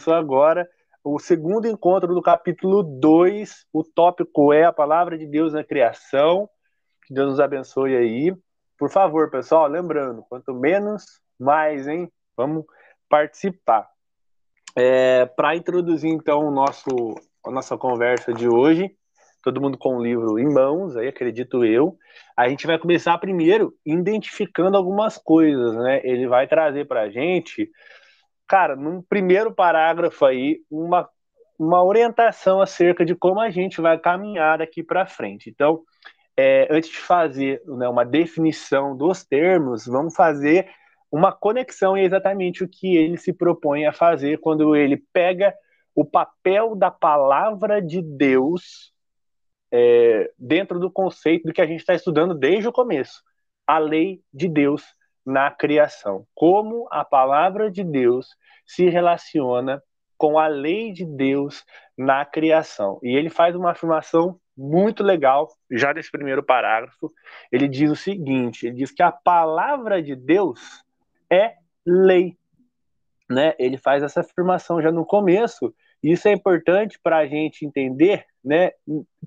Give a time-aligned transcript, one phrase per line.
[0.00, 0.66] começou agora
[1.04, 3.66] o segundo encontro do capítulo 2.
[3.70, 6.48] O tópico é a palavra de Deus na criação.
[7.06, 8.34] Que Deus nos abençoe aí.
[8.78, 11.04] Por favor, pessoal, lembrando, quanto menos,
[11.38, 12.10] mais, hein?
[12.34, 12.64] Vamos
[13.10, 13.90] participar.
[14.74, 16.88] É, Para introduzir, então, o nosso,
[17.44, 18.90] a nossa conversa de hoje,
[19.42, 21.98] todo mundo com o livro em mãos, aí acredito eu.
[22.34, 26.00] A gente vai começar primeiro identificando algumas coisas, né?
[26.04, 27.70] Ele vai trazer para a gente
[28.50, 31.08] cara, num primeiro parágrafo aí, uma,
[31.56, 35.48] uma orientação acerca de como a gente vai caminhar daqui para frente.
[35.48, 35.82] Então,
[36.36, 40.68] é, antes de fazer né, uma definição dos termos, vamos fazer
[41.12, 45.54] uma conexão e exatamente o que ele se propõe a fazer quando ele pega
[45.94, 48.92] o papel da palavra de Deus
[49.70, 53.22] é, dentro do conceito do que a gente está estudando desde o começo,
[53.64, 54.82] a lei de Deus
[55.24, 56.26] na criação.
[56.34, 58.28] Como a palavra de Deus
[58.70, 59.82] se relaciona
[60.16, 61.64] com a lei de Deus
[61.98, 63.00] na criação.
[63.02, 67.10] E ele faz uma afirmação muito legal, já nesse primeiro parágrafo.
[67.50, 70.60] Ele diz o seguinte: ele diz que a palavra de Deus
[71.28, 71.54] é
[71.84, 72.36] lei.
[73.28, 73.54] Né?
[73.58, 75.74] Ele faz essa afirmação já no começo.
[76.02, 78.70] Isso é importante para a gente entender né,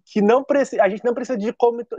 [0.05, 0.45] que não
[0.79, 1.37] a gente não precisa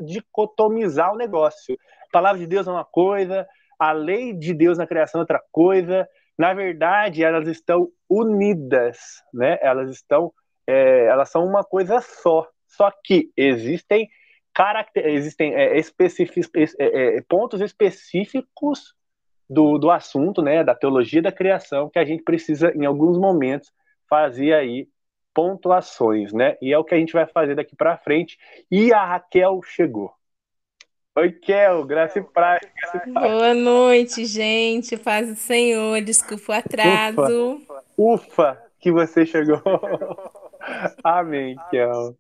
[0.01, 1.77] dicotomizar o negócio.
[2.09, 3.47] A palavra de Deus é uma coisa,
[3.79, 6.09] a lei de Deus na criação é outra coisa.
[6.39, 9.59] Na verdade, elas estão unidas, né?
[9.61, 10.33] Elas estão,
[10.67, 12.49] é, elas são uma coisa só.
[12.67, 14.09] Só que existem
[14.53, 18.95] caracter, existem é, é, é, pontos específicos
[19.49, 20.65] do, do assunto, né?
[20.65, 23.73] Da teologia da criação que a gente precisa, em alguns momentos,
[24.09, 24.89] fazer aí
[25.33, 26.57] pontuações, né?
[26.63, 28.39] E é o que a gente vai fazer daqui para frente.
[28.71, 30.13] E a Raquel chegou.
[31.17, 32.61] Oi, Kel, graça e paz.
[33.07, 34.97] Boa noite, gente.
[34.97, 36.03] Paz do Senhor.
[36.03, 37.55] Desculpa o atraso.
[37.55, 39.63] Ufa, ufa que você chegou.
[41.05, 42.17] Amém, Kel.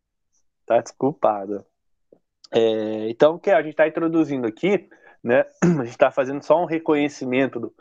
[0.64, 1.66] Tá desculpada.
[2.52, 4.88] É, então, Kel, a gente está introduzindo aqui,
[5.24, 5.44] né?
[5.60, 7.74] A gente está fazendo só um reconhecimento do,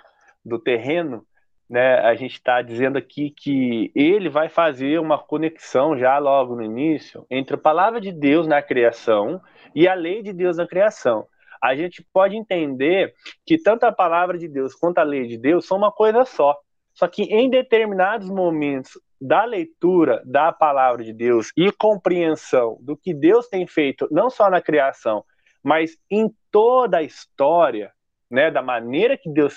[0.43, 1.23] do terreno,
[1.69, 1.95] né?
[1.99, 7.25] A gente está dizendo aqui que ele vai fazer uma conexão já logo no início
[7.29, 9.41] entre a palavra de Deus na criação
[9.73, 11.25] e a lei de Deus na criação.
[11.61, 13.13] A gente pode entender
[13.45, 16.57] que tanto a palavra de Deus quanto a lei de Deus são uma coisa só.
[16.93, 23.13] Só que em determinados momentos da leitura da palavra de Deus e compreensão do que
[23.13, 25.23] Deus tem feito, não só na criação,
[25.63, 27.91] mas em toda a história,
[28.29, 29.55] né, da maneira que Deus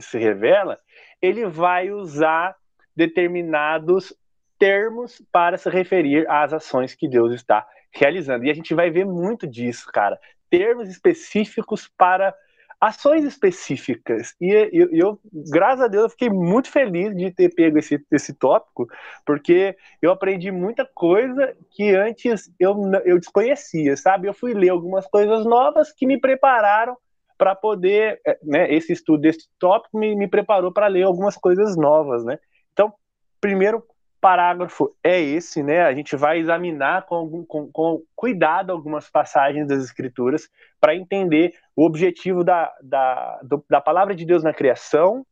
[0.00, 0.78] se revela,
[1.20, 2.56] ele vai usar
[2.94, 4.14] determinados
[4.58, 8.44] termos para se referir às ações que Deus está realizando.
[8.44, 10.18] E a gente vai ver muito disso, cara.
[10.50, 12.34] Termos específicos para
[12.80, 14.34] ações específicas.
[14.40, 15.20] E eu, eu,
[15.50, 18.86] graças a Deus, eu fiquei muito feliz de ter pego esse, esse tópico,
[19.24, 24.26] porque eu aprendi muita coisa que antes eu, eu desconhecia, sabe?
[24.26, 26.96] Eu fui ler algumas coisas novas que me prepararam
[27.40, 31.74] para poder, é, né, esse estudo desse tópico me, me preparou para ler algumas coisas
[31.74, 32.38] novas, né?
[32.74, 32.92] Então,
[33.40, 33.82] primeiro
[34.20, 35.80] parágrafo é esse, né?
[35.80, 41.86] A gente vai examinar com, com, com cuidado algumas passagens das Escrituras para entender o
[41.86, 45.24] objetivo da, da, do, da palavra de Deus na criação,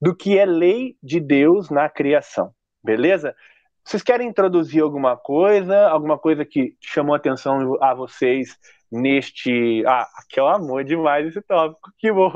[0.00, 3.34] do que é lei de Deus na criação, beleza?
[3.84, 8.56] Vocês querem introduzir alguma coisa, alguma coisa que chamou atenção a vocês
[8.90, 9.84] neste.
[9.86, 12.32] Ah, que é o amor demais esse tópico, que bom.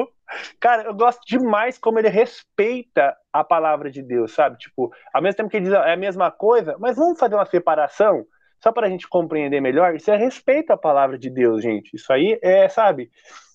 [0.60, 4.58] Cara, eu gosto demais como ele respeita a palavra de Deus, sabe?
[4.58, 7.46] Tipo, ao mesmo tempo que ele diz é a mesma coisa, mas vamos fazer uma
[7.46, 8.24] separação
[8.62, 9.94] só para a gente compreender melhor.
[9.94, 11.94] Isso é respeito à palavra de Deus, gente.
[11.94, 13.10] Isso aí é, sabe,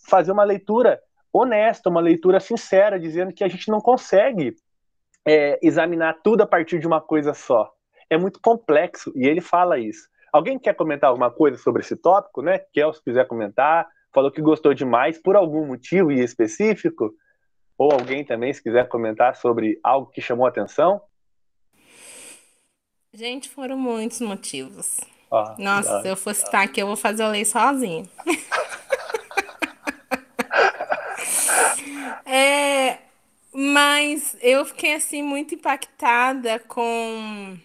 [0.10, 1.00] fazer uma leitura
[1.32, 4.56] honesta, uma leitura sincera, dizendo que a gente não consegue
[5.26, 7.72] é, examinar tudo a partir de uma coisa só.
[8.10, 10.08] É muito complexo e ele fala isso.
[10.35, 12.59] Alguém quer comentar alguma coisa sobre esse tópico, né?
[12.73, 17.14] Quer, se quiser comentar, falou que gostou demais por algum motivo específico?
[17.78, 21.02] Ou alguém também, se quiser comentar sobre algo que chamou a atenção?
[23.14, 24.99] Gente, foram muitos motivos.
[25.32, 28.05] Ah, Nossa, se eu fosse estar aqui, eu vou fazer a lei sozinho.
[32.26, 32.97] é,
[33.53, 37.58] mas eu fiquei assim muito impactada com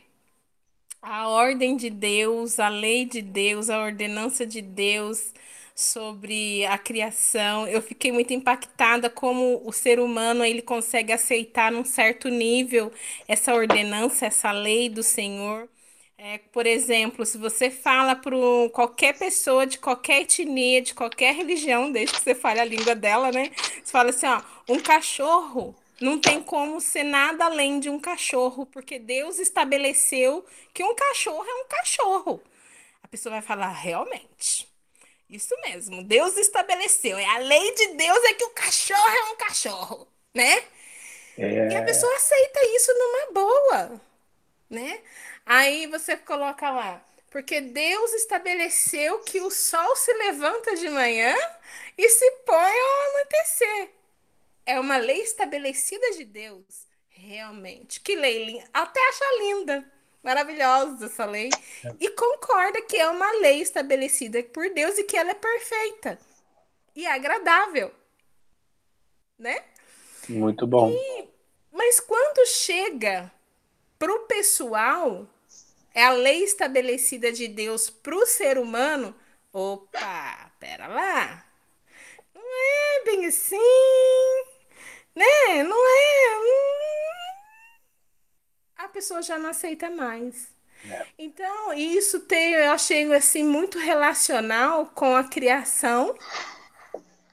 [1.03, 5.33] a ordem de Deus, a lei de Deus, a ordenança de Deus
[5.75, 7.67] sobre a criação.
[7.67, 12.93] Eu fiquei muito impactada como o ser humano ele consegue aceitar num certo nível
[13.27, 15.69] essa ordenança, essa lei do Senhor.
[16.19, 18.37] É, por exemplo, se você fala para
[18.73, 23.33] qualquer pessoa de qualquer etnia, de qualquer religião, desde que você fale a língua dela,
[23.33, 23.51] né?
[23.83, 28.65] Você fala assim, ó, um cachorro não tem como ser nada além de um cachorro,
[28.67, 32.43] porque Deus estabeleceu que um cachorro é um cachorro.
[33.03, 34.69] A pessoa vai falar, realmente.
[35.29, 37.17] Isso mesmo, Deus estabeleceu.
[37.17, 40.65] É a lei de Deus é que o cachorro é um cachorro, né?
[41.39, 41.69] É...
[41.73, 44.01] E a pessoa aceita isso numa boa,
[44.69, 45.01] né?
[45.47, 51.35] Aí você coloca lá, porque Deus estabeleceu que o sol se levanta de manhã
[51.97, 53.91] e se põe ao anoitecer.
[54.71, 58.01] É uma lei estabelecida de Deus, realmente.
[58.01, 58.69] Que lei linda.
[58.73, 61.51] Até acha linda, maravilhosa essa lei.
[61.99, 66.21] E concorda que é uma lei estabelecida por Deus e que ela é perfeita
[66.95, 67.93] e agradável.
[69.37, 69.61] Né?
[70.29, 70.93] Muito bom.
[70.93, 71.29] E,
[71.73, 73.29] mas quando chega
[73.99, 75.27] para o pessoal,
[75.93, 79.17] é a lei estabelecida de Deus para o ser humano.
[79.53, 81.45] Opa, pera lá.
[82.33, 83.59] Não é bem assim,
[85.21, 85.63] né?
[85.63, 86.39] Não é.
[86.39, 86.81] Hum...
[88.77, 90.49] A pessoa já não aceita mais.
[90.89, 91.07] É.
[91.19, 96.17] Então, isso tem, eu achei assim muito relacional com a criação,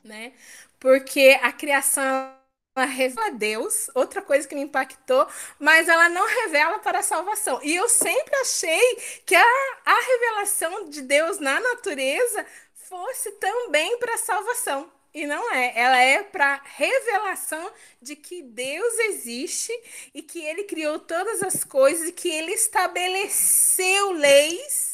[0.04, 0.34] né?
[0.80, 2.36] Porque a criação
[2.76, 7.60] ela revela Deus, outra coisa que me impactou, mas ela não revela para a salvação.
[7.64, 8.96] E eu sempre achei
[9.26, 9.46] que a,
[9.86, 12.46] a revelação de Deus na natureza
[12.76, 14.92] fosse também para a salvação.
[15.18, 15.74] E não é.
[15.76, 19.74] Ela é para revelação de que Deus existe
[20.14, 24.94] e que ele criou todas as coisas e que ele estabeleceu leis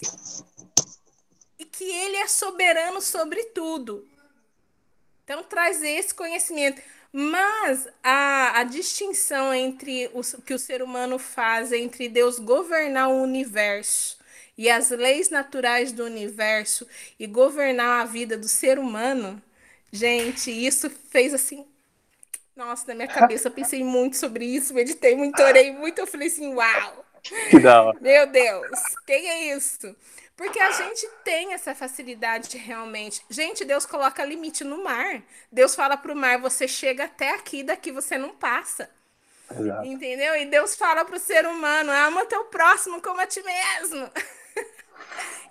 [1.60, 4.08] e que ele é soberano sobre tudo.
[5.25, 6.81] Então traz esse conhecimento.
[7.12, 13.22] Mas a, a distinção entre o que o ser humano faz entre Deus governar o
[13.22, 14.18] universo
[14.58, 16.88] e as leis naturais do universo
[17.20, 19.44] e governar a vida do ser humano,
[19.94, 21.66] gente, isso fez assim.
[22.56, 26.28] Nossa, na minha cabeça eu pensei muito sobre isso, meditei muito, orei muito, eu falei
[26.28, 27.06] assim, uau!
[27.50, 27.98] Que da hora.
[28.01, 28.69] Meu Deus,
[29.07, 29.95] quem é isso?
[30.36, 33.24] Porque a gente tem essa facilidade realmente.
[33.30, 35.22] Gente, Deus coloca limite no mar.
[35.51, 38.89] Deus fala para o mar: você chega até aqui, daqui você não passa.
[39.51, 39.86] Exato.
[39.86, 40.36] Entendeu?
[40.36, 44.10] E Deus fala para o ser humano: ama teu próximo como a ti mesmo.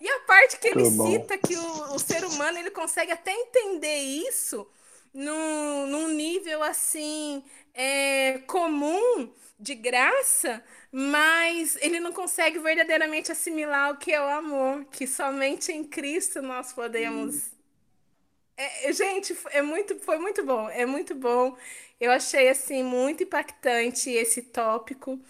[0.00, 3.96] e a parte que ele cita que o, o ser humano ele consegue até entender
[3.96, 4.66] isso
[5.12, 7.44] num, num nível assim
[7.74, 14.84] é, comum de graça, mas ele não consegue verdadeiramente assimilar o que é o amor,
[14.86, 17.52] que somente em Cristo nós podemos.
[18.56, 21.56] É, gente, é muito, foi muito bom, é muito bom.
[22.00, 25.20] Eu achei assim muito impactante esse tópico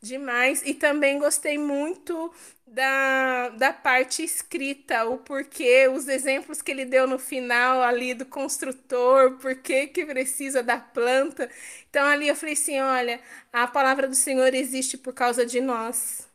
[0.00, 2.32] demais e também gostei muito
[2.72, 8.24] da, da parte escrita, o porquê, os exemplos que ele deu no final ali do
[8.26, 11.50] construtor, por que que precisa da planta.
[11.90, 13.20] Então ali eu falei assim, olha,
[13.52, 16.26] a palavra do Senhor existe por causa de nós.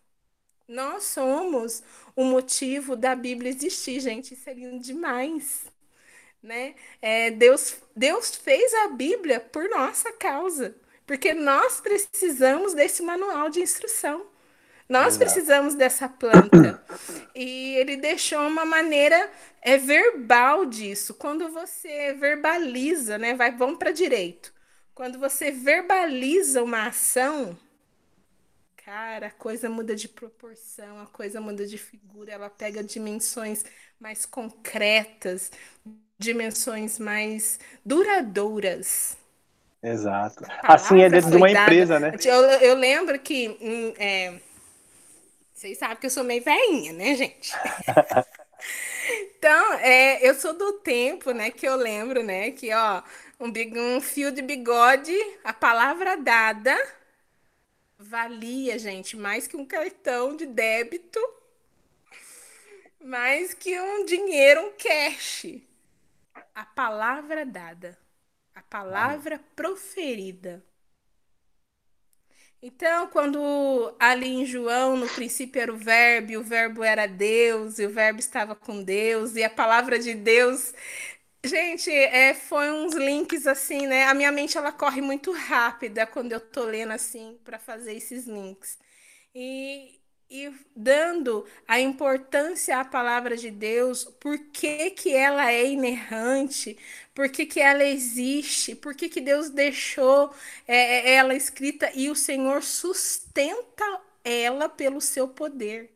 [0.68, 1.84] Nós somos
[2.16, 5.66] o motivo da Bíblia existir, gente, isso é lindo demais.
[6.44, 6.76] Né?
[7.02, 10.76] É, Deus, Deus fez a Bíblia por nossa causa,
[11.06, 14.28] porque nós precisamos desse manual de instrução.
[14.90, 15.20] Nós Exato.
[15.20, 16.82] precisamos dessa planta.
[17.36, 19.30] E ele deixou uma maneira
[19.62, 21.14] é verbal disso.
[21.14, 23.34] Quando você verbaliza, né?
[23.34, 24.54] Vai, vamos para direito.
[24.96, 27.58] Quando você verbaliza uma ação,
[28.78, 33.66] cara, a coisa muda de proporção, a coisa muda de figura, ela pega dimensões
[34.00, 35.52] mais concretas,
[36.18, 39.18] dimensões mais duradouras.
[39.84, 40.44] Exato.
[40.64, 42.14] Assim é dentro de uma empresa, né?
[42.26, 44.40] Eu, eu lembro que é,
[45.58, 47.52] vocês sabem que eu sou meio veinha, né, gente?
[49.10, 53.02] então, é, eu sou do tempo, né, que eu lembro, né, que, ó,
[53.40, 53.52] um,
[53.96, 56.78] um fio de bigode, a palavra dada
[57.98, 61.20] valia, gente, mais que um cartão de débito,
[63.04, 65.60] mais que um dinheiro, um cash.
[66.54, 67.98] A palavra dada,
[68.54, 70.64] a palavra proferida.
[72.62, 77.78] Então, quando ali em João, no princípio era o Verbo, e o Verbo era Deus,
[77.80, 80.74] e o Verbo estava com Deus, e a palavra de Deus.
[81.46, 84.06] Gente, é, foi uns links assim, né?
[84.06, 88.26] A minha mente ela corre muito rápida quando eu tô lendo assim para fazer esses
[88.28, 88.78] links.
[89.36, 90.00] E,
[90.30, 96.78] e dando a importância à palavra de Deus, por que, que ela é inerrante,
[97.18, 100.32] por que, que ela existe, por que, que Deus deixou
[100.68, 103.84] é, é, ela escrita e o Senhor sustenta
[104.24, 105.90] ela pelo seu poder.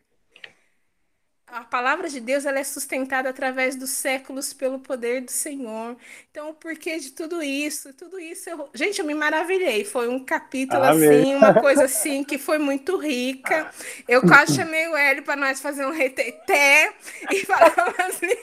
[1.46, 5.96] a palavra de Deus ela é sustentada através dos séculos pelo poder do Senhor.
[6.32, 7.94] Então, o porquê de tudo isso?
[7.94, 8.68] Tudo isso, eu...
[8.74, 9.86] gente, eu me maravilhei.
[9.86, 11.08] Foi um capítulo Amém.
[11.08, 13.72] assim, uma coisa assim que foi muito rica.
[14.08, 16.96] Eu quase chamei o Hélio para nós fazer um reteté
[17.30, 18.38] e falava assim.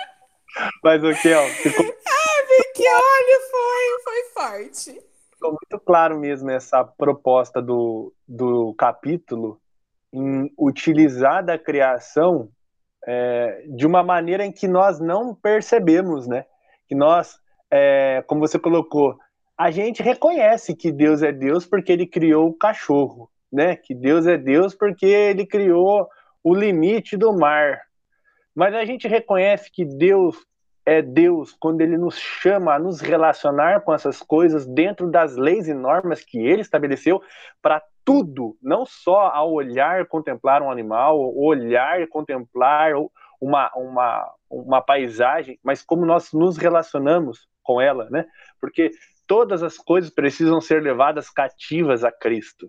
[0.82, 1.42] Mas o que, ó?
[1.46, 1.86] Ficou...
[1.86, 2.20] Ah,
[2.74, 5.10] que olha, foi, foi forte.
[5.32, 9.60] Ficou muito claro mesmo essa proposta do, do capítulo
[10.12, 12.50] em utilizar da criação
[13.06, 16.44] é, de uma maneira em que nós não percebemos, né?
[16.88, 17.38] Que nós,
[17.70, 19.16] é, como você colocou,
[19.56, 23.76] a gente reconhece que Deus é Deus porque ele criou o cachorro, né?
[23.76, 26.08] Que Deus é Deus porque ele criou
[26.42, 27.80] o limite do mar.
[28.54, 30.36] Mas a gente reconhece que Deus
[30.90, 35.68] é Deus quando ele nos chama a nos relacionar com essas coisas dentro das leis
[35.68, 37.22] e normas que ele estabeleceu
[37.62, 42.94] para tudo, não só ao olhar contemplar um animal, olhar e contemplar
[43.40, 48.26] uma, uma, uma paisagem, mas como nós nos relacionamos com ela, né?
[48.60, 48.90] Porque
[49.28, 52.68] todas as coisas precisam ser levadas cativas a Cristo.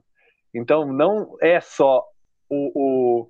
[0.53, 2.05] Então, não é só
[2.47, 3.29] o, o,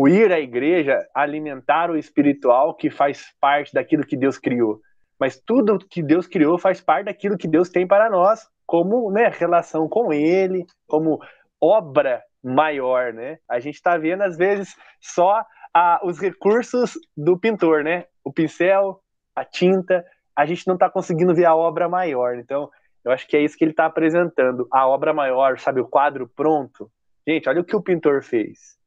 [0.00, 4.80] o ir à igreja alimentar o espiritual que faz parte daquilo que Deus criou.
[5.18, 9.26] Mas tudo que Deus criou faz parte daquilo que Deus tem para nós, como né,
[9.26, 11.18] relação com Ele, como
[11.60, 13.38] obra maior, né?
[13.50, 18.04] A gente está vendo às vezes só a, os recursos do pintor, né?
[18.22, 19.00] O pincel,
[19.34, 20.04] a tinta,
[20.36, 22.36] a gente não está conseguindo ver a obra maior.
[22.36, 22.70] Então,
[23.04, 26.28] eu acho que é isso que ele está apresentando, a obra maior, sabe, o quadro
[26.28, 26.88] pronto.
[27.26, 28.77] Gente, olha o que o pintor fez.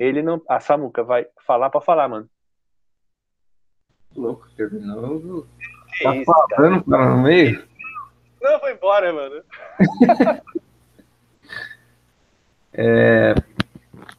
[0.00, 2.26] Ele não, a Samuca vai falar para falar, mano.
[4.16, 5.46] Louco, terminou.
[6.02, 7.62] Tá isso, falando para no meio?
[8.40, 9.42] Não, foi embora, mano.
[12.72, 13.34] É,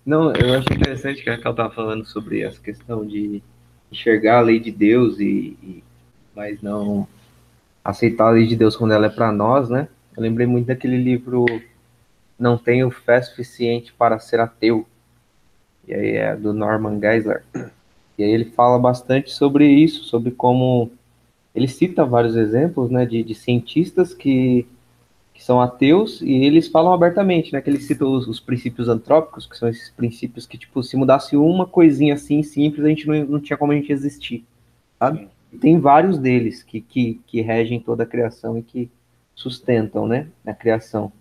[0.06, 3.42] não, eu acho interessante que a Raquel estava falando sobre essa questão de
[3.90, 5.84] enxergar a lei de Deus e, e
[6.36, 7.08] mas não
[7.82, 9.88] aceitar a lei de Deus quando ela é para nós, né?
[10.16, 11.46] Eu lembrei muito daquele livro
[12.38, 14.86] Não Tenho Fé Suficiente para Ser Ateu,
[15.88, 17.44] e aí é do Norman Geisler.
[18.18, 20.92] E aí ele fala bastante sobre isso, sobre como
[21.56, 24.68] ele cita vários exemplos, né, de, de cientistas que
[25.34, 27.62] que são ateus, e eles falam abertamente, né?
[27.62, 31.36] Que eles citam os, os, princípios antrópicos, que são esses princípios que, tipo, se mudasse
[31.36, 34.46] uma coisinha assim simples, a gente não, não tinha como a gente existir,
[35.00, 35.28] sabe?
[35.60, 38.90] tem vários deles que, que, que regem toda a criação e que
[39.36, 41.12] sustentam, né, a criação.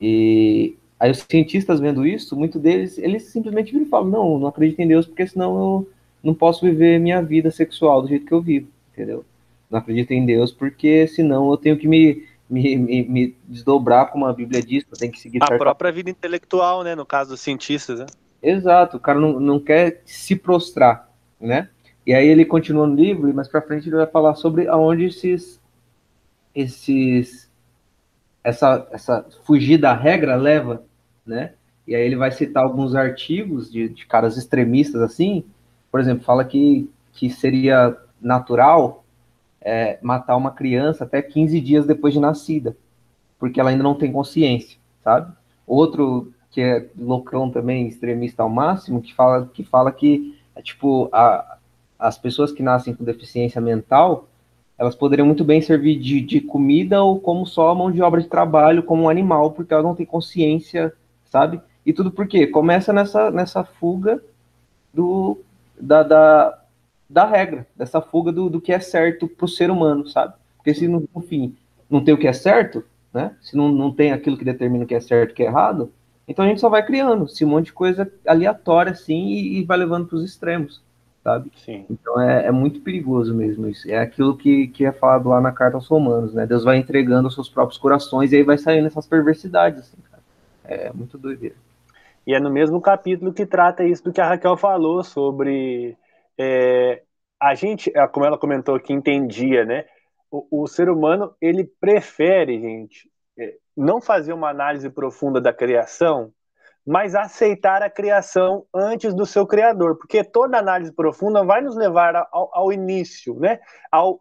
[0.00, 4.48] E aí os cientistas vendo isso, muitos deles, eles simplesmente viram e falam, não, não
[4.48, 5.90] acredito em Deus, porque senão eu
[6.22, 9.24] não posso viver minha vida sexual do jeito que eu vivo, entendeu?
[9.70, 14.26] Não acredito em Deus porque senão eu tenho que me me, me, me desdobrar como
[14.26, 15.42] a Bíblia diz, eu tenho que seguir.
[15.42, 16.94] A própria vida intelectual, né?
[16.94, 18.06] No caso dos cientistas, né?
[18.42, 21.68] Exato, o cara não, não quer se prostrar, né?
[22.06, 25.60] E aí ele continua no livro, mas para frente ele vai falar sobre aonde esses,
[26.54, 27.50] esses,
[28.42, 30.82] essa, essa fugir da regra leva,
[31.28, 31.52] né?
[31.86, 35.44] E aí ele vai citar alguns artigos de, de caras extremistas assim,
[35.90, 39.04] por exemplo, fala que, que seria natural
[39.60, 42.76] é, matar uma criança até 15 dias depois de nascida,
[43.38, 45.32] porque ela ainda não tem consciência, sabe?
[45.66, 51.08] Outro que é loucão também, extremista ao máximo, que fala que, fala que é, tipo,
[51.12, 51.58] a,
[51.98, 54.28] as pessoas que nascem com deficiência mental,
[54.78, 58.28] elas poderiam muito bem servir de, de comida ou como só mão de obra de
[58.28, 60.92] trabalho, como um animal, porque elas não têm consciência,
[61.30, 61.60] sabe?
[61.84, 62.46] E tudo por quê?
[62.46, 64.22] Começa nessa, nessa fuga
[64.92, 65.38] do,
[65.80, 66.58] da, da,
[67.08, 70.34] da regra, dessa fuga do, do que é certo para o ser humano, sabe?
[70.56, 71.56] Porque se no, no, fim
[71.88, 73.34] não tem o que é certo, né?
[73.40, 75.46] Se não, não tem aquilo que determina o que é certo e o que é
[75.46, 75.90] errado,
[76.26, 79.64] então a gente só vai criando se um monte de coisa aleatória assim e, e
[79.64, 80.82] vai levando para os extremos,
[81.24, 81.50] sabe?
[81.56, 81.86] Sim.
[81.88, 83.90] Então é, é, muito perigoso mesmo isso.
[83.90, 86.46] É aquilo que, que é falado lá na carta aos Romanos, né?
[86.46, 89.96] Deus vai entregando os seus próprios corações e aí vai saindo essas perversidades, assim.
[90.68, 91.56] É muito doideira.
[92.26, 95.96] E é no mesmo capítulo que trata isso do que a Raquel falou sobre
[96.38, 97.02] é,
[97.40, 99.86] a gente, é, como ela comentou que entendia, né?
[100.30, 106.30] O, o ser humano ele prefere, gente, é, não fazer uma análise profunda da criação,
[106.86, 112.28] mas aceitar a criação antes do seu criador, porque toda análise profunda vai nos levar
[112.30, 113.58] ao, ao início, né?
[113.90, 114.20] Ao,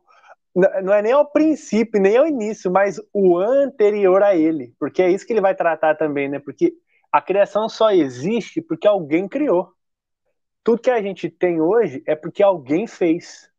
[0.84, 5.10] não é nem ao princípio, nem ao início, mas o anterior a ele, porque é
[5.10, 6.40] isso que ele vai tratar também, né?
[6.40, 6.74] Porque
[7.12, 9.72] a criação só existe porque alguém criou
[10.64, 13.50] tudo que a gente tem hoje é porque alguém fez,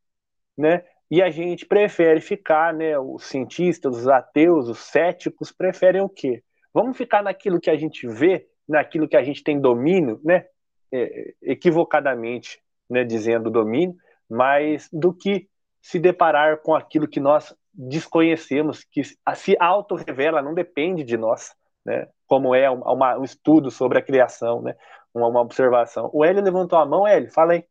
[0.56, 0.84] né?
[1.10, 2.98] E a gente prefere ficar, né?
[2.98, 6.42] Os cientistas, os ateus, os céticos preferem o quê?
[6.74, 10.44] Vamos ficar naquilo que a gente vê, naquilo que a gente tem domínio, né?
[10.92, 13.96] é, equivocadamente né, dizendo domínio,
[14.28, 15.48] mas do que
[15.80, 21.54] se deparar com aquilo que nós desconhecemos, que se auto-revela, não depende de nós,
[21.84, 22.08] né?
[22.26, 24.74] como é uma, um estudo sobre a criação, né?
[25.14, 26.10] uma, uma observação.
[26.12, 27.64] O Hélio levantou a mão, Hélio, fala aí.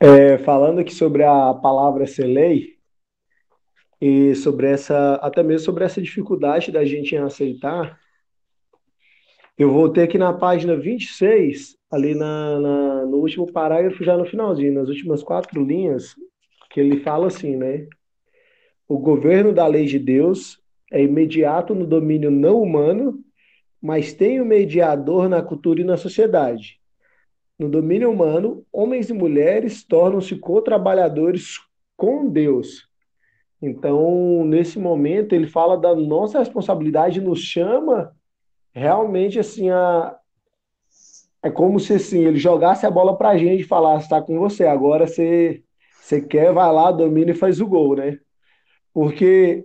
[0.00, 2.72] É, falando aqui sobre a palavra ser lei,
[4.02, 8.00] e sobre essa, até mesmo sobre essa dificuldade da gente em aceitar,
[9.62, 14.74] eu voltei aqui na página 26, ali na, na, no último parágrafo, já no finalzinho,
[14.74, 16.16] nas últimas quatro linhas,
[16.70, 17.86] que ele fala assim, né?
[18.88, 23.22] O governo da lei de Deus é imediato no domínio não humano,
[23.80, 26.80] mas tem o um mediador na cultura e na sociedade.
[27.56, 31.58] No domínio humano, homens e mulheres tornam-se co-trabalhadores
[31.96, 32.88] com Deus.
[33.60, 38.12] Então, nesse momento, ele fala da nossa responsabilidade, nos chama
[38.72, 40.16] realmente assim a
[41.42, 44.64] é como se assim, ele jogasse a bola pra gente e falasse, está com você,
[44.64, 45.62] agora você
[46.00, 48.18] você quer, vai lá, domina e faz o gol, né?
[48.92, 49.64] Porque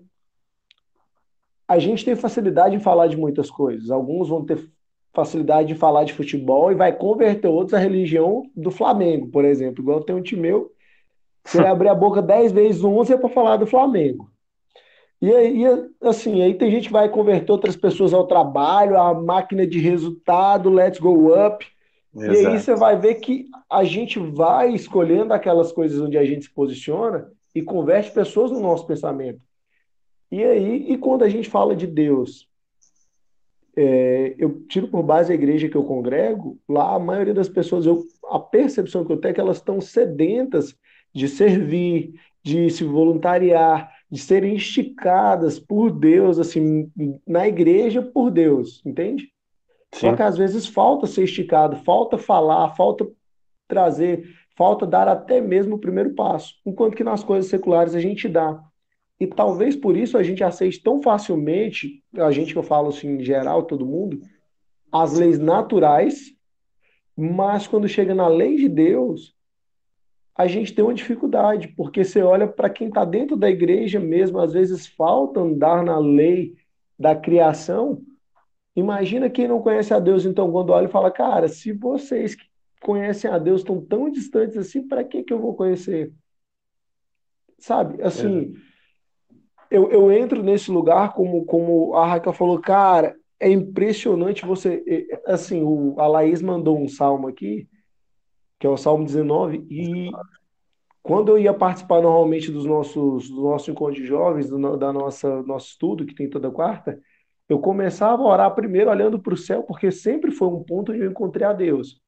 [1.67, 3.89] a gente tem facilidade em falar de muitas coisas.
[3.89, 4.69] Alguns vão ter
[5.13, 9.81] facilidade de falar de futebol e vai converter outros à religião do Flamengo, por exemplo.
[9.83, 10.71] Igual tem um time meu,
[11.55, 14.29] ele abrir a boca dez vezes, onze é para falar do Flamengo.
[15.21, 15.63] E aí,
[16.01, 20.69] assim, aí tem gente que vai converter outras pessoas ao trabalho, à máquina de resultado,
[20.69, 21.65] let's go up.
[22.15, 22.33] Exato.
[22.33, 26.45] E aí você vai ver que a gente vai escolhendo aquelas coisas onde a gente
[26.45, 29.41] se posiciona e converte pessoas no nosso pensamento.
[30.31, 32.47] E aí, e quando a gente fala de Deus,
[33.75, 37.85] é, eu tiro por base a igreja que eu congrego, lá a maioria das pessoas,
[37.85, 40.75] eu, a percepção que eu tenho é que elas estão sedentas
[41.13, 46.89] de servir, de se voluntariar, de serem esticadas por Deus, assim,
[47.27, 49.29] na igreja por Deus, entende?
[49.93, 50.07] Sim.
[50.07, 53.07] Só que às vezes falta ser esticado, falta falar, falta
[53.67, 58.27] trazer, falta dar até mesmo o primeiro passo, enquanto que nas coisas seculares a gente
[58.29, 58.61] dá.
[59.19, 63.17] E talvez por isso a gente aceite tão facilmente, a gente que eu falo assim
[63.17, 64.19] em geral, todo mundo,
[64.91, 66.33] as leis naturais,
[67.15, 69.35] mas quando chega na lei de Deus,
[70.37, 74.39] a gente tem uma dificuldade, porque você olha para quem está dentro da igreja mesmo,
[74.39, 76.55] às vezes falta andar na lei
[76.97, 78.01] da criação.
[78.75, 82.45] Imagina quem não conhece a Deus, então, quando olha e fala, cara, se vocês que
[82.81, 86.13] conhecem a Deus estão tão distantes assim, para que, que eu vou conhecer?
[87.57, 88.67] Sabe, assim, é
[89.69, 95.07] eu, eu entro nesse lugar como, como a Raquel falou, cara, é impressionante você.
[95.25, 97.67] Assim, o, a Laís mandou um salmo aqui,
[98.59, 100.11] que é o Salmo 19, e
[101.03, 105.41] quando eu ia participar normalmente dos nossos do nosso encontro de jovens, do, da nossa
[105.43, 106.99] nosso estudo, que tem toda quarta,
[107.47, 111.01] eu começava a orar primeiro olhando para o céu, porque sempre foi um ponto onde
[111.01, 112.01] eu encontrei a Deus.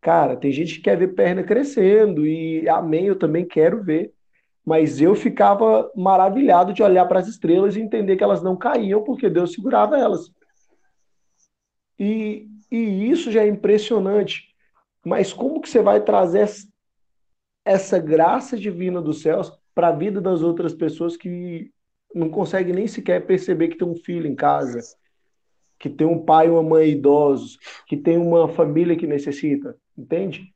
[0.00, 4.12] Cara, tem gente que quer ver perna crescendo, e amém, eu também quero ver
[4.64, 9.02] mas eu ficava maravilhado de olhar para as estrelas e entender que elas não caíam
[9.02, 10.30] porque Deus segurava elas.
[11.98, 14.49] E, e isso já é impressionante.
[15.04, 16.48] Mas como que você vai trazer
[17.64, 21.70] essa graça divina dos céus para a vida das outras pessoas que
[22.14, 24.80] não conseguem nem sequer perceber que tem um filho em casa,
[25.78, 30.52] que tem um pai e uma mãe idosos, que tem uma família que necessita, entende?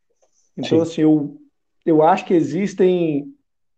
[0.56, 0.82] Então, Sim.
[0.82, 1.40] assim, eu,
[1.86, 3.32] eu acho que existem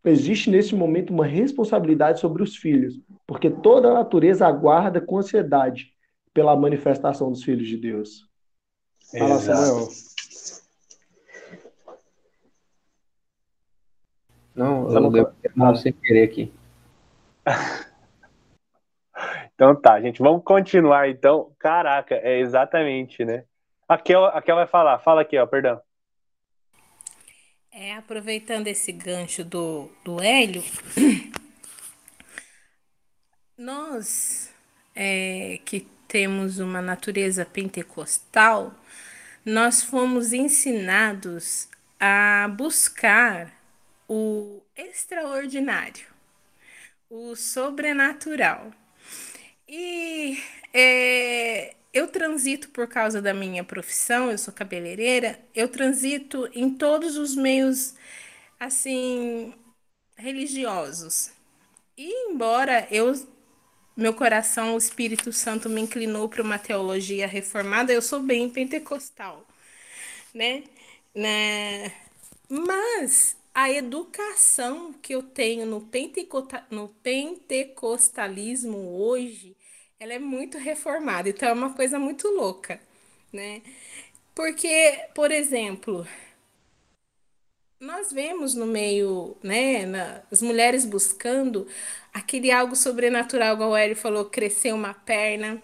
[0.04, 5.92] existe nesse momento uma responsabilidade sobre os filhos, porque toda a natureza aguarda com ansiedade
[6.32, 8.28] pela manifestação dos filhos de Deus.
[9.18, 9.34] Fala,
[14.56, 16.52] Não, eu devo ter sem querer aqui.
[19.54, 21.50] Então tá, gente, vamos continuar então.
[21.58, 23.44] Caraca, é exatamente, né?
[23.88, 25.80] Aqui, aqui vai falar, fala aqui, ó, perdão.
[27.72, 30.62] É, aproveitando esse gancho do, do Hélio,
[33.56, 34.52] nós
[34.94, 38.74] é, que temos uma natureza pentecostal,
[39.42, 43.55] nós fomos ensinados a buscar
[44.08, 46.06] o extraordinário,
[47.10, 48.72] o sobrenatural.
[49.68, 50.38] E
[50.72, 57.16] é, eu transito por causa da minha profissão, eu sou cabeleireira, eu transito em todos
[57.16, 57.94] os meios
[58.60, 59.54] assim
[60.16, 61.32] religiosos.
[61.96, 63.14] E embora eu
[63.96, 69.46] meu coração, o Espírito Santo me inclinou para uma teologia reformada, eu sou bem pentecostal,
[70.34, 70.64] né?
[71.14, 71.92] né?
[72.48, 75.88] Mas a educação que eu tenho no,
[76.70, 79.56] no pentecostalismo hoje
[79.98, 82.78] ela é muito reformada, então é uma coisa muito louca,
[83.32, 83.62] né?
[84.34, 86.06] Porque, por exemplo,
[87.80, 91.66] nós vemos no meio, né, na, as mulheres buscando
[92.12, 95.62] aquele algo sobrenatural, igual o Hélio falou, crescer uma perna,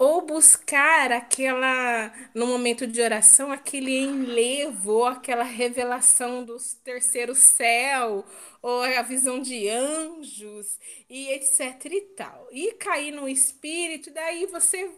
[0.00, 8.24] ou buscar aquela, no momento de oração, aquele enlevo, ou aquela revelação do terceiro céu,
[8.62, 12.48] ou a visão de anjos, e etc e tal.
[12.50, 14.90] E cair no espírito, daí você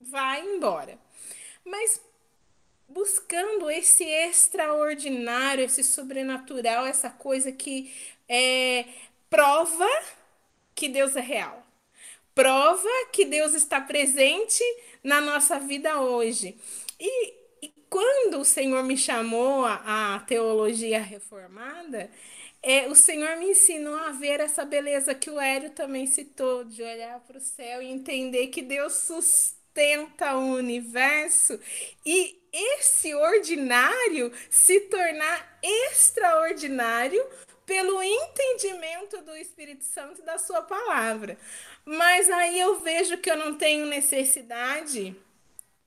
[0.00, 0.96] vai embora.
[1.64, 2.00] Mas
[2.88, 7.92] buscando esse extraordinário, esse sobrenatural, essa coisa que
[8.28, 8.84] é,
[9.28, 9.88] prova
[10.72, 11.59] que Deus é real.
[12.40, 14.64] Prova que Deus está presente
[15.04, 16.56] na nossa vida hoje.
[16.98, 22.10] E, e quando o Senhor me chamou à teologia reformada,
[22.62, 26.82] é, o Senhor me ensinou a ver essa beleza que o Hélio também citou, de
[26.82, 31.60] olhar para o céu e entender que Deus sustenta o universo
[32.06, 37.22] e esse ordinário se tornar extraordinário
[37.70, 41.38] pelo entendimento do Espírito Santo da sua palavra.
[41.84, 45.14] Mas aí eu vejo que eu não tenho necessidade.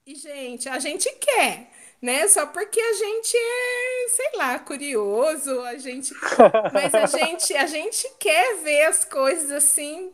[0.06, 1.68] E, gente, a gente quer,
[2.00, 2.26] né?
[2.26, 6.14] Só porque a gente é, sei lá, curioso, a gente.
[6.72, 10.10] Mas a gente, a gente quer ver as coisas assim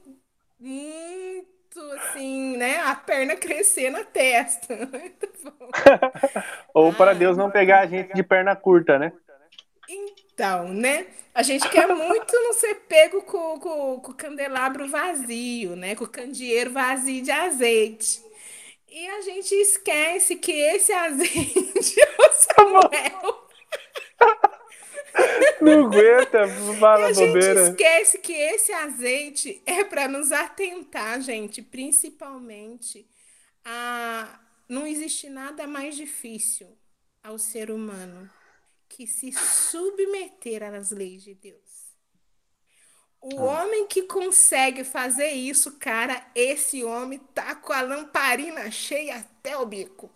[0.59, 1.46] muito
[1.94, 2.80] assim, né?
[2.80, 4.74] A perna crescer na testa.
[6.74, 9.12] Ou para Deus não pegar a gente de perna curta, né?
[10.40, 11.07] Então, né?
[11.35, 15.94] A gente quer muito não ser pego com, com, com o candelabro vazio, né?
[15.94, 18.24] Com o candeeiro vazio de azeite.
[18.88, 23.48] E a gente esquece que esse azeite é o Samuel.
[25.61, 26.48] Não aguenta,
[26.79, 27.66] fala a bobeira.
[27.66, 33.07] gente esquece que esse azeite é para nos atentar, gente, principalmente
[33.62, 36.79] a não existe nada mais difícil
[37.22, 38.31] ao ser humano
[38.90, 41.70] que se submeter às leis de Deus.
[43.22, 43.62] O ah.
[43.62, 49.64] homem que consegue fazer isso, cara, esse homem tá com a lamparina cheia até o
[49.64, 50.11] bico.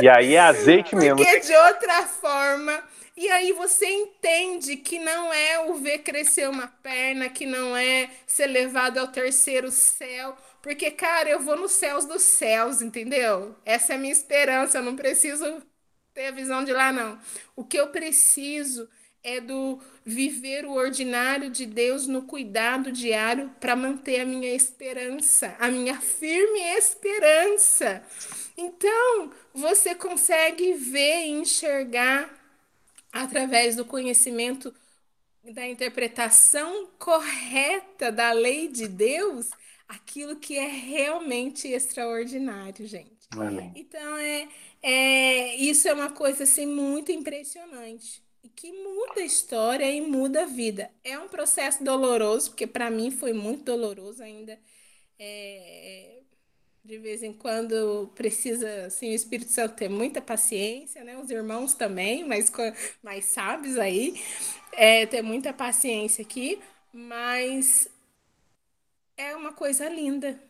[0.00, 1.16] E aí é azeite mesmo.
[1.16, 2.82] Porque de outra forma,
[3.16, 8.10] e aí você entende que não é o ver crescer uma perna, que não é
[8.26, 13.56] ser levado ao terceiro céu, porque cara, eu vou nos céus dos céus, entendeu?
[13.64, 15.62] Essa é a minha esperança, eu não preciso
[16.18, 17.16] ter a visão de lá não.
[17.54, 18.88] O que eu preciso
[19.22, 25.54] é do viver o ordinário de Deus no cuidado diário para manter a minha esperança,
[25.60, 28.02] a minha firme esperança.
[28.56, 32.28] Então, você consegue ver e enxergar
[33.12, 34.74] através do conhecimento
[35.44, 39.50] da interpretação correta da lei de Deus
[39.86, 43.18] aquilo que é realmente extraordinário, gente.
[43.30, 43.72] Amém.
[43.74, 44.48] Então é,
[44.82, 50.42] é isso é uma coisa assim muito impressionante e que muda a história e muda
[50.42, 50.90] a vida.
[51.02, 54.58] É um processo doloroso porque para mim foi muito doloroso ainda.
[55.18, 56.20] É,
[56.84, 61.18] de vez em quando precisa, assim, o Espírito Santo ter muita paciência, né?
[61.18, 62.50] Os irmãos também, mas
[63.02, 64.18] mais sábios aí,
[64.72, 66.58] é, ter muita paciência aqui,
[66.90, 67.88] mas
[69.18, 70.40] é uma coisa linda.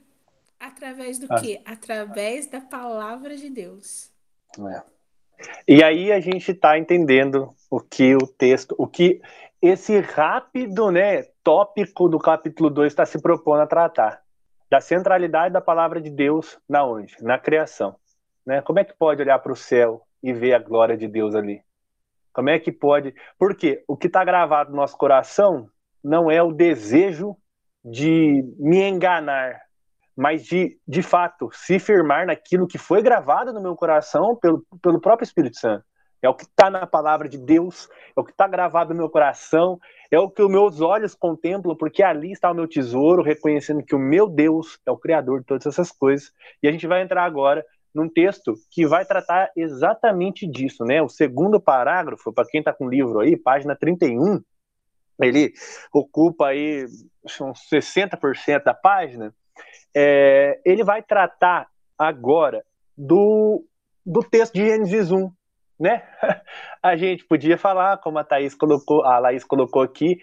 [0.60, 1.40] Através do ah.
[1.40, 1.60] quê?
[1.64, 4.10] Através da palavra de Deus.
[4.58, 4.82] É.
[5.66, 9.20] E aí a gente está entendendo o que o texto, o que
[9.60, 14.22] esse rápido né, tópico do capítulo 2 está se propondo a tratar
[14.70, 17.16] da centralidade da palavra de Deus na onde?
[17.20, 17.96] Na criação.
[18.44, 18.60] Né?
[18.62, 21.62] Como é que pode olhar para o céu e ver a glória de Deus ali?
[22.32, 23.14] Como é que pode?
[23.38, 25.68] Porque o que está gravado no nosso coração
[26.02, 27.36] não é o desejo
[27.84, 29.60] de me enganar,
[30.18, 35.00] mas de, de fato, se firmar naquilo que foi gravado no meu coração pelo, pelo
[35.00, 35.84] próprio Espírito Santo.
[36.20, 39.08] É o que está na palavra de Deus, é o que está gravado no meu
[39.08, 39.78] coração,
[40.10, 43.94] é o que os meus olhos contemplam, porque ali está o meu tesouro, reconhecendo que
[43.94, 46.32] o meu Deus é o Criador de todas essas coisas.
[46.60, 51.00] E a gente vai entrar agora num texto que vai tratar exatamente disso, né?
[51.00, 54.42] O segundo parágrafo, para quem está com o livro aí, página 31,
[55.20, 55.52] ele
[55.92, 56.86] ocupa aí
[57.40, 59.32] uns 60% da página,
[59.94, 61.68] é, ele vai tratar
[61.98, 62.64] agora
[62.96, 63.64] do,
[64.04, 65.30] do texto de Gênesis 1,
[65.78, 66.02] né?
[66.82, 70.18] A gente podia falar, como a Thaís colocou, a Laís colocou aqui,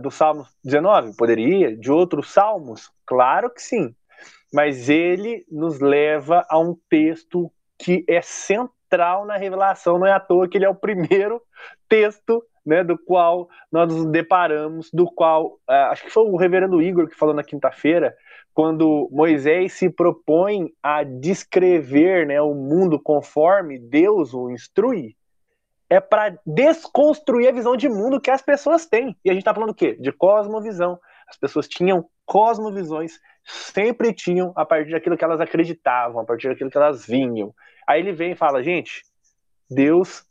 [0.00, 2.90] do Salmo 19, poderia, de outros salmos?
[3.06, 3.94] Claro que sim.
[4.52, 10.20] Mas ele nos leva a um texto que é central na revelação, não é à
[10.20, 11.40] toa que ele é o primeiro
[11.88, 16.82] texto né, do qual nós nos deparamos, do qual, uh, acho que foi o reverendo
[16.82, 18.14] Igor que falou na quinta-feira,
[18.58, 25.14] quando Moisés se propõe a descrever né, o mundo conforme Deus o instrui,
[25.88, 29.16] é para desconstruir a visão de mundo que as pessoas têm.
[29.24, 29.96] E a gente está falando o quê?
[30.00, 30.98] De cosmovisão.
[31.28, 36.68] As pessoas tinham cosmovisões, sempre tinham a partir daquilo que elas acreditavam, a partir daquilo
[36.68, 37.54] que elas vinham.
[37.86, 39.04] Aí ele vem e fala, gente,
[39.70, 40.24] Deus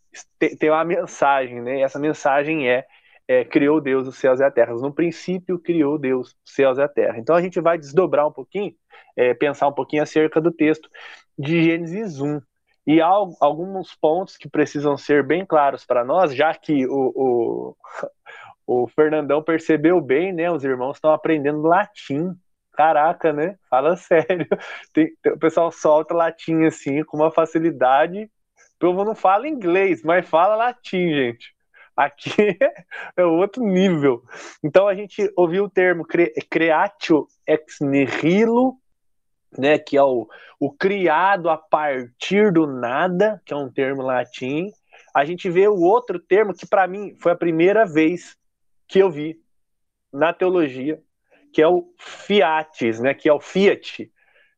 [0.59, 1.77] tem uma mensagem, né?
[1.77, 2.85] E essa mensagem é,
[3.27, 4.73] é, criou Deus os céus e a terra.
[4.73, 7.17] No princípio criou Deus os céus e a terra.
[7.19, 8.73] Então a gente vai desdobrar um pouquinho,
[9.15, 10.89] é, pensar um pouquinho acerca do texto
[11.37, 12.41] de Gênesis 1.
[12.85, 13.09] E há
[13.41, 17.75] alguns pontos que precisam ser bem claros para nós, já que o, o,
[18.85, 20.49] o Fernandão percebeu bem, né?
[20.49, 22.33] Os irmãos estão aprendendo latim.
[22.71, 23.57] Caraca, né?
[23.69, 24.47] Fala sério.
[24.93, 28.23] Tem, tem, o pessoal solta latim assim com uma facilidade.
[28.75, 31.56] O povo não fala inglês, mas fala latim, gente.
[31.97, 32.29] Aqui
[33.17, 34.23] é outro nível.
[34.63, 36.05] Então a gente ouviu o termo
[36.49, 38.77] creatio ex nihilo
[39.57, 40.27] né, que é o,
[40.59, 44.71] o criado a partir do nada, que é um termo latim.
[45.13, 48.37] A gente vê o outro termo que para mim foi a primeira vez
[48.87, 49.39] que eu vi
[50.11, 51.01] na teologia,
[51.51, 54.11] que é o fiatis, né, que é o Fiat.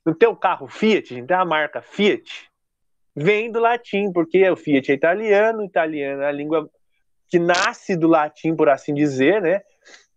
[0.05, 2.49] Não tem o carro Fiat, gente, tem a marca Fiat.
[3.15, 6.69] Vem do latim, porque o Fiat é italiano, italiano é a língua
[7.29, 9.61] que nasce do latim, por assim dizer, né?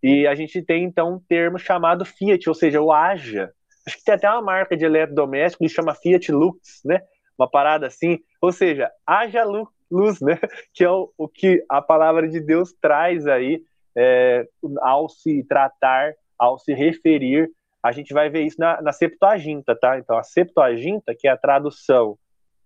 [0.01, 3.53] E a gente tem então um termo chamado Fiat, ou seja, o haja,
[3.85, 7.01] Acho que tem até uma marca de eletrodoméstico que chama Fiat Lux, né?
[7.37, 8.19] Uma parada assim.
[8.41, 10.39] Ou seja, haja luz, né?
[10.73, 13.61] Que é o, o que a palavra de Deus traz aí
[13.95, 14.47] é,
[14.81, 17.51] ao se tratar, ao se referir.
[17.83, 19.99] A gente vai ver isso na, na Septuaginta, tá?
[19.99, 22.17] Então, a Septuaginta, que é a tradução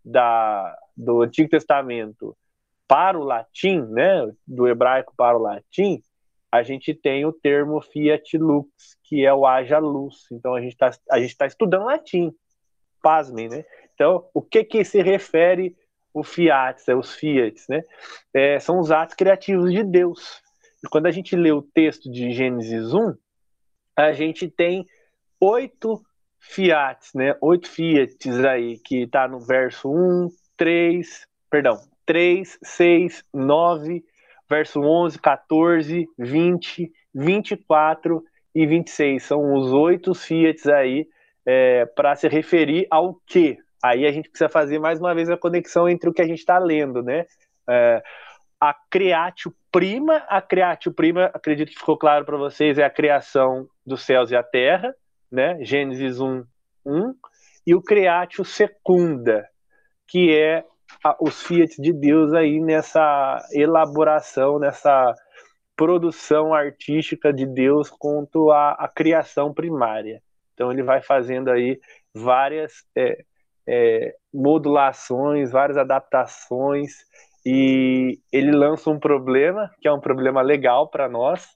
[0.05, 2.37] da, do Antigo Testamento
[2.87, 4.31] para o latim, né?
[4.47, 6.01] Do hebraico para o latim,
[6.51, 8.71] a gente tem o termo fiat lux,
[9.03, 10.25] que é o haja luz.
[10.31, 10.91] Então a gente está
[11.37, 12.33] tá estudando latim,
[13.01, 13.65] pasmem, né?
[13.93, 15.75] Então, o que que se refere
[16.13, 17.83] o fiat, é, os fiats, né?
[18.33, 20.41] É, são os atos criativos de Deus.
[20.83, 23.13] E quando a gente lê o texto de Gênesis 1,
[23.95, 24.85] a gente tem
[25.39, 26.01] oito
[26.39, 27.35] fiats, né?
[27.41, 34.03] Oito fiats aí, que está no verso 1, 3, perdão, 3, 6, 9,
[34.49, 38.23] verso 11, 14, 20, 24
[38.55, 39.21] e 26.
[39.21, 41.07] São os oito fiats aí
[41.45, 43.57] é, para se referir ao que.
[43.83, 46.39] Aí a gente precisa fazer mais uma vez a conexão entre o que a gente
[46.39, 47.25] está lendo, né?
[47.69, 48.01] É,
[48.59, 53.67] a creatio prima, a creatio prima, acredito que ficou claro para vocês, é a criação
[53.85, 54.95] dos céus e a terra,
[55.31, 55.57] né?
[55.61, 56.43] Gênesis 1,
[56.85, 57.13] 1.
[57.67, 59.47] E o creatio secunda,
[60.07, 60.63] que é
[61.19, 65.13] os fiat de Deus aí nessa elaboração, nessa
[65.75, 70.21] produção artística de Deus quanto à, à criação primária.
[70.53, 71.79] Então ele vai fazendo aí
[72.13, 73.23] várias é,
[73.67, 76.93] é, modulações, várias adaptações
[77.45, 81.47] e ele lança um problema que é um problema legal para nós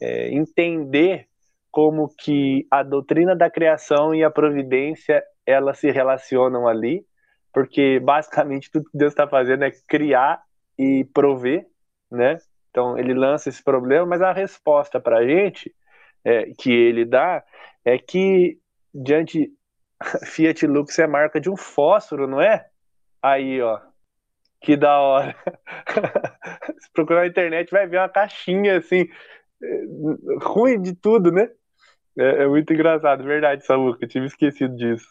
[0.00, 1.26] é, entender
[1.70, 7.04] como que a doutrina da criação e a providência elas se relacionam ali
[7.52, 10.42] porque basicamente tudo que Deus está fazendo é criar
[10.78, 11.66] e prover,
[12.10, 12.38] né?
[12.70, 15.74] Então ele lança esse problema, mas a resposta para a gente
[16.24, 17.44] é, que ele dá
[17.84, 18.58] é que
[18.94, 19.52] diante
[20.26, 22.66] Fiat Lux é marca de um fósforo, não é?
[23.22, 23.80] Aí, ó,
[24.60, 25.36] que da hora.
[26.78, 29.06] Se procurar na internet vai ver uma caixinha assim,
[30.40, 31.50] ruim de tudo, né?
[32.18, 35.06] É, é muito engraçado, verdade, Samuca, eu tive esquecido disso.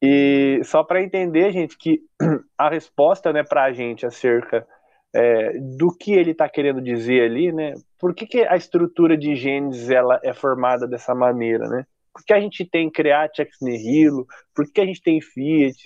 [0.00, 2.00] E só para entender, gente, que
[2.56, 4.66] a resposta né, para a gente acerca
[5.14, 7.74] é, do que ele está querendo dizer ali, né?
[7.98, 11.84] Por que, que a estrutura de Gênesis ela é formada dessa maneira, né?
[12.12, 14.26] Por que a gente tem Create ex nihilo?
[14.54, 15.76] Por que a gente tem Fiat?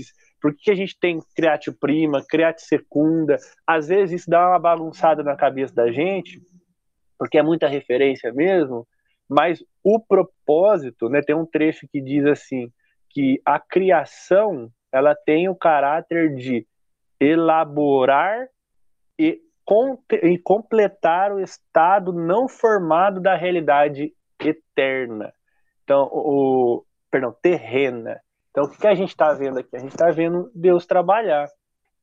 [0.40, 3.36] Por que a gente tem Create prima, Create secunda?
[3.66, 6.40] Às vezes isso dá uma bagunçada na cabeça da gente,
[7.18, 8.86] porque é muita referência mesmo,
[9.28, 11.20] mas o propósito, né?
[11.20, 12.72] Tem um trecho que diz assim:
[13.12, 16.66] que a criação ela tem o caráter de
[17.20, 18.48] elaborar
[19.18, 19.40] e,
[20.22, 25.32] e completar o estado não formado da realidade eterna.
[25.84, 28.20] Então, o, perdão, terrena.
[28.50, 29.76] Então, o que, a gente está vendo aqui?
[29.76, 31.48] A gente está vendo Deus trabalhar.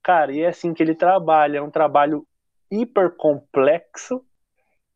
[0.02, 1.60] Cara, e é assim que ele trabalha.
[1.60, 2.26] É um trabalho
[2.72, 4.24] hiper complexo,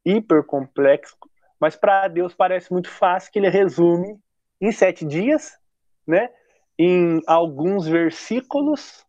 [0.05, 1.15] hiper complexo,
[1.59, 4.17] mas para Deus parece muito fácil que ele resume
[4.61, 5.57] em sete dias
[6.07, 6.29] né,
[6.77, 9.05] em alguns versículos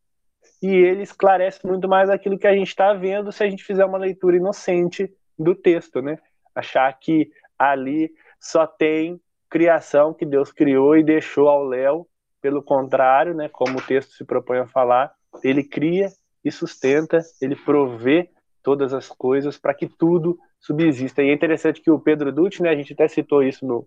[0.63, 3.85] e ele esclarece muito mais aquilo que a gente está vendo se a gente fizer
[3.85, 6.19] uma leitura inocente do texto, né?
[6.55, 12.09] Achar que ali só tem criação que Deus criou e deixou ao léu.
[12.41, 16.09] Pelo contrário, né, como o texto se propõe a falar, ele cria
[16.45, 18.29] e sustenta, ele provê
[18.63, 21.23] todas as coisas para que tudo subsista.
[21.23, 23.87] E é interessante que o Pedro Dutti, né, a gente até citou isso no,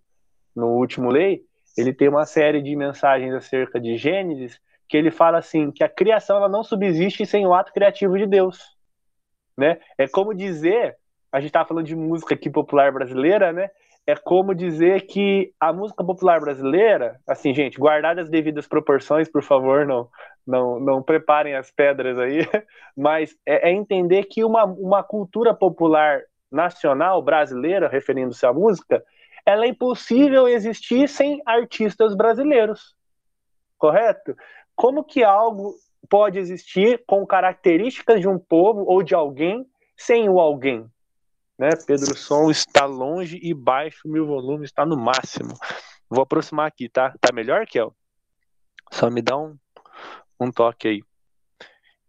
[0.56, 1.44] no último lei,
[1.78, 5.90] ele tem uma série de mensagens acerca de Gênesis, que ele fala assim, que a
[5.90, 8.60] criação ela não subsiste sem o ato criativo de Deus.
[9.58, 9.80] Né?
[9.98, 10.96] É como dizer,
[11.32, 13.70] a gente estava falando de música aqui popular brasileira, né?
[14.06, 19.44] É como dizer que a música popular brasileira, assim, gente, guardadas as devidas proporções, por
[19.44, 20.08] favor, não,
[20.46, 22.40] não, não preparem as pedras aí,
[22.96, 29.04] mas é, é entender que uma, uma cultura popular nacional brasileira, referindo-se à música,
[29.48, 32.94] ela é impossível existir sem artistas brasileiros.
[33.78, 34.36] Correto?
[34.76, 35.74] Como que algo
[36.10, 40.86] pode existir com características de um povo ou de alguém sem o alguém?
[41.58, 41.70] Né?
[41.88, 45.54] Pedro Som está longe e baixo, meu volume está no máximo.
[46.10, 47.16] Vou aproximar aqui, tá?
[47.22, 47.96] Tá melhor, Kel?
[48.92, 49.58] Só me dá um,
[50.38, 51.02] um toque aí.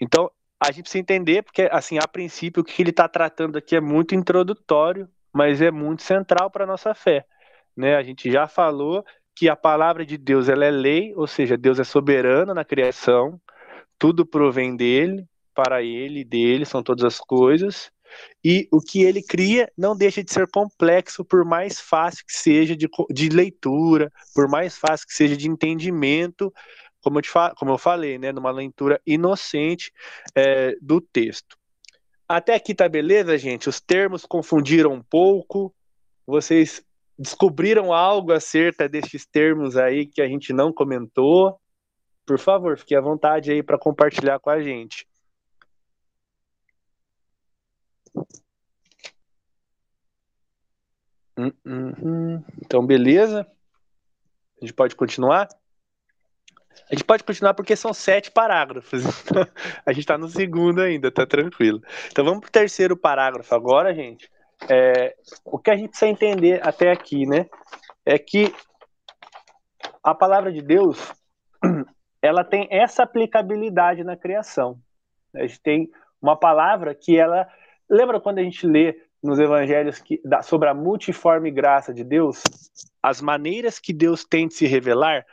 [0.00, 0.28] Então,
[0.60, 3.80] a gente precisa entender, porque, assim, a princípio, o que ele está tratando aqui é
[3.80, 7.24] muito introdutório, mas é muito central para a nossa fé.
[7.76, 7.94] Né?
[7.94, 9.04] A gente já falou
[9.36, 13.40] que a palavra de Deus ela é lei, ou seja, Deus é soberano na criação,
[13.96, 15.24] tudo provém dele,
[15.54, 17.88] para ele, dele são todas as coisas,
[18.44, 22.76] e o que ele cria não deixa de ser complexo, por mais fácil que seja
[22.76, 26.52] de, de leitura, por mais fácil que seja de entendimento,
[27.00, 27.22] como eu,
[27.56, 29.92] como eu falei, né, numa leitura inocente
[30.34, 31.56] é, do texto.
[32.28, 33.68] Até aqui tá beleza, gente?
[33.70, 35.74] Os termos confundiram um pouco.
[36.26, 36.84] Vocês
[37.18, 41.58] descobriram algo acerca destes termos aí que a gente não comentou?
[42.26, 45.08] Por favor, fique à vontade aí para compartilhar com a gente.
[51.38, 52.44] Hum, hum, hum.
[52.60, 53.46] Então, beleza.
[54.60, 55.48] A gente pode continuar?
[56.90, 59.04] A gente pode continuar porque são sete parágrafos.
[59.84, 61.82] a gente está no segundo ainda, tá tranquilo.
[62.10, 64.30] Então vamos para o terceiro parágrafo agora, gente.
[64.68, 67.46] É, o que a gente precisa entender até aqui, né?
[68.04, 68.52] É que
[70.02, 71.12] a palavra de Deus
[72.22, 74.78] ela tem essa aplicabilidade na criação.
[75.34, 77.46] A gente tem uma palavra que ela.
[77.88, 82.42] Lembra quando a gente lê nos evangelhos que, sobre a multiforme graça de Deus?
[83.02, 85.24] As maneiras que Deus tem de se revelar?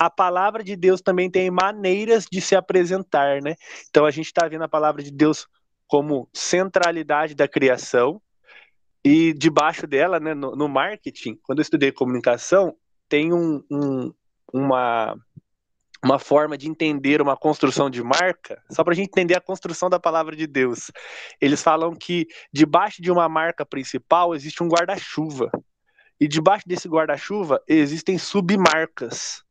[0.00, 3.54] A palavra de Deus também tem maneiras de se apresentar, né?
[3.90, 5.46] Então a gente está vendo a palavra de Deus
[5.86, 8.18] como centralidade da criação
[9.04, 12.74] e debaixo dela, né, no, no marketing, quando eu estudei comunicação,
[13.10, 14.14] tem um, um,
[14.54, 15.14] uma
[16.02, 19.90] uma forma de entender uma construção de marca, só para a gente entender a construção
[19.90, 20.90] da palavra de Deus.
[21.38, 25.50] Eles falam que debaixo de uma marca principal existe um guarda-chuva.
[26.18, 29.44] E debaixo desse guarda-chuva existem submarcas.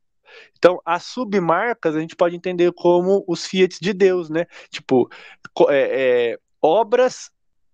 [0.58, 4.46] Então, as submarcas a gente pode entender como os fiat de Deus, né?
[4.70, 5.10] Tipo,
[5.70, 7.32] é, é, obras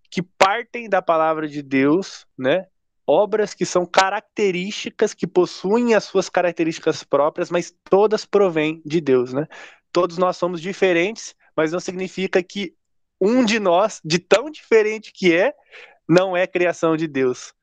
[0.10, 2.68] que partem da palavra de Deus, né?
[3.08, 9.34] Obras que são características, que possuem as suas características próprias, mas todas provêm de Deus,
[9.34, 9.48] né?
[9.91, 12.74] Todos nós somos diferentes, mas não significa que
[13.20, 15.54] um de nós, de tão diferente que é,
[16.08, 17.54] não é criação de Deus.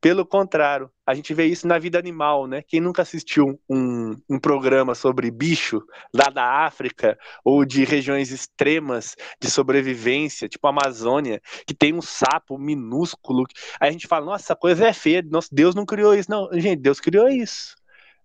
[0.00, 2.62] Pelo contrário, a gente vê isso na vida animal, né?
[2.62, 5.82] Quem nunca assistiu um, um programa sobre bicho
[6.14, 12.00] lá da África ou de regiões extremas de sobrevivência, tipo a Amazônia, que tem um
[12.00, 13.44] sapo minúsculo.
[13.78, 16.30] Aí a gente fala, nossa, essa coisa é feia, nossa, Deus não criou isso.
[16.30, 17.76] Não, gente, Deus criou isso.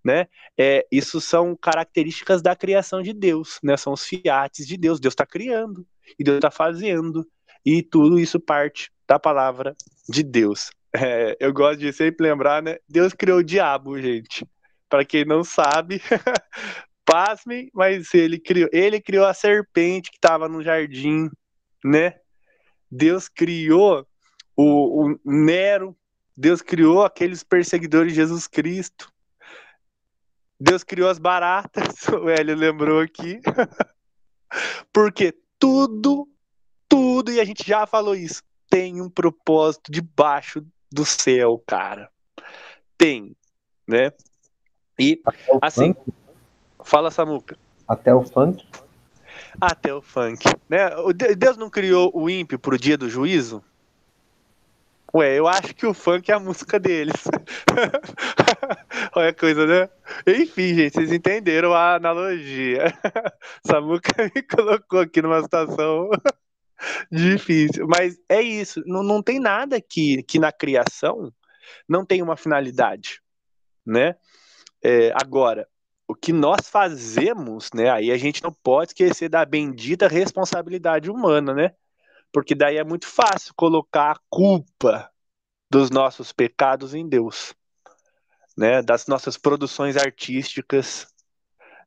[0.02, 0.28] Né?
[0.58, 3.76] É, isso são características da criação de Deus, né?
[3.76, 5.00] São os fiates de Deus.
[5.00, 5.86] Deus está criando
[6.18, 7.28] e Deus está fazendo
[7.66, 9.76] e tudo isso parte da palavra
[10.08, 10.70] de Deus.
[10.98, 12.78] É, eu gosto de sempre lembrar, né?
[12.88, 14.48] Deus criou o diabo, gente.
[14.88, 16.02] Para quem não sabe,
[17.04, 21.30] pasmem, mas ele criou, ele criou a serpente que estava no jardim,
[21.84, 22.16] né?
[22.90, 24.08] Deus criou
[24.56, 25.98] o, o Nero,
[26.38, 29.12] Deus criou aqueles perseguidores de Jesus Cristo.
[30.58, 33.42] Deus criou as baratas, o Hélio lembrou aqui.
[34.94, 36.26] Porque tudo,
[36.88, 40.66] tudo, e a gente já falou isso, tem um propósito debaixo
[40.96, 42.10] do céu, cara.
[42.98, 43.36] Tem,
[43.86, 44.14] né?
[44.98, 45.22] E
[45.62, 46.14] assim, funk.
[46.84, 47.58] fala Samuca.
[47.86, 48.66] Até o funk.
[49.60, 50.90] Até o funk, né?
[51.38, 53.62] Deus não criou o ímpio pro dia do juízo?
[55.14, 57.24] Ué, eu acho que o funk é a música deles.
[59.16, 59.90] Olha a coisa, né?
[60.28, 62.94] Enfim, gente, vocês entenderam a analogia.
[63.66, 66.10] Samuca me colocou aqui numa situação
[67.12, 68.82] Difícil, mas é isso.
[68.86, 71.32] Não, não tem nada que, que na criação
[71.88, 73.22] não tem uma finalidade.
[73.86, 74.16] né?
[74.84, 75.68] É, agora,
[76.08, 77.90] o que nós fazemos, né?
[77.90, 81.72] Aí a gente não pode esquecer da bendita responsabilidade humana, né?
[82.32, 85.10] Porque daí é muito fácil colocar a culpa
[85.70, 87.56] dos nossos pecados em Deus,
[88.58, 88.82] né?
[88.82, 91.08] Das nossas produções artísticas,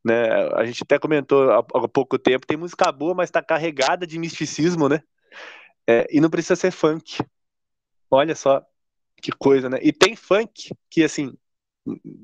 [0.05, 0.30] né?
[0.55, 4.18] A gente até comentou há, há pouco tempo, tem música boa, mas está carregada de
[4.18, 5.03] misticismo, né?
[5.86, 7.18] É, e não precisa ser funk.
[8.11, 8.62] Olha só
[9.20, 9.78] que coisa, né?
[9.82, 11.32] E tem funk que assim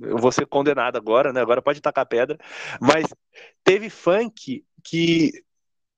[0.03, 1.41] eu vou ser condenado agora, né?
[1.41, 2.39] Agora pode tacar pedra,
[2.81, 3.07] mas
[3.63, 5.33] teve funk que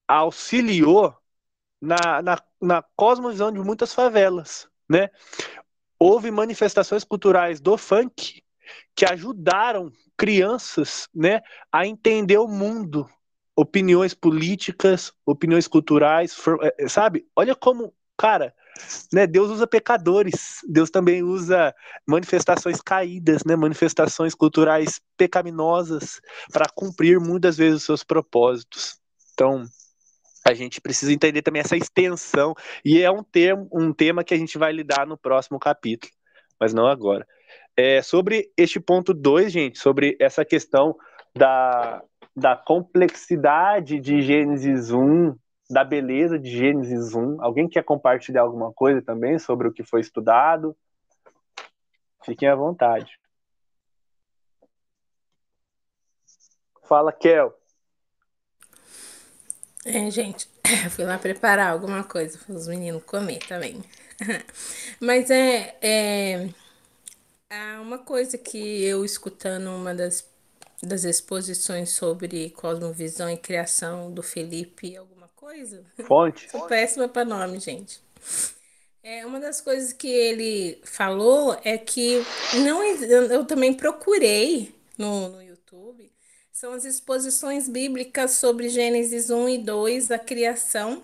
[0.07, 1.17] auxiliou
[1.81, 5.11] na, na, na cosmovisão de muitas favelas, né?
[5.99, 8.43] Houve manifestações culturais do funk
[8.95, 11.41] que ajudaram crianças, né,
[11.71, 13.09] a entender o mundo,
[13.55, 16.37] opiniões políticas, opiniões culturais,
[16.79, 17.27] eh, sabe?
[17.35, 18.55] Olha como, cara,
[19.13, 21.75] né, Deus usa pecadores, Deus também usa
[22.07, 26.21] manifestações caídas, né, manifestações culturais pecaminosas
[26.53, 28.99] para cumprir muitas vezes os seus propósitos.
[29.33, 29.65] Então,
[30.47, 32.55] a gente precisa entender também essa extensão
[32.85, 36.13] e é um termo, um tema que a gente vai lidar no próximo capítulo,
[36.61, 37.27] mas não agora.
[37.77, 40.97] É, sobre este ponto 2, gente, sobre essa questão
[41.35, 42.03] da,
[42.35, 45.37] da complexidade de Gênesis 1
[45.69, 47.43] da beleza de Gênesis 1.
[47.43, 50.77] Alguém quer compartilhar alguma coisa também sobre o que foi estudado?
[52.25, 53.19] Fiquem à vontade.
[56.85, 57.53] Fala, Kel.
[59.85, 60.49] É, gente,
[60.91, 63.83] fui lá preparar alguma coisa para os meninos comer também.
[65.01, 66.49] Mas é, é,
[67.51, 70.29] é uma coisa que eu escutando uma das,
[70.83, 74.97] das exposições sobre cosmovisão e criação do Felipe
[75.47, 75.85] coisa.
[76.05, 76.51] Fonte.
[76.51, 78.01] Sou péssima para nome, gente.
[79.01, 82.21] É, uma das coisas que ele falou é que
[82.65, 86.11] não eu também procurei no, no YouTube
[86.53, 91.03] são as exposições bíblicas sobre Gênesis 1 e 2, a criação,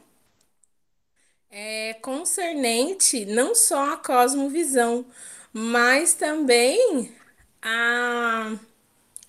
[1.49, 5.07] é, concernente não só a cosmovisão,
[5.53, 7.15] mas também
[7.61, 8.59] a,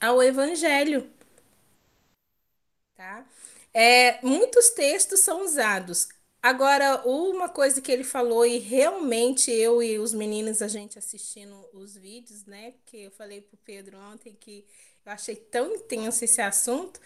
[0.02, 1.10] ao evangelho.
[2.96, 3.26] Tá?
[3.74, 6.08] É, muitos textos são usados.
[6.42, 11.56] Agora, uma coisa que ele falou, e realmente eu e os meninos, a gente assistindo
[11.74, 12.74] os vídeos, né?
[12.86, 14.66] Que eu falei pro Pedro ontem que
[15.06, 17.00] eu achei tão intenso esse assunto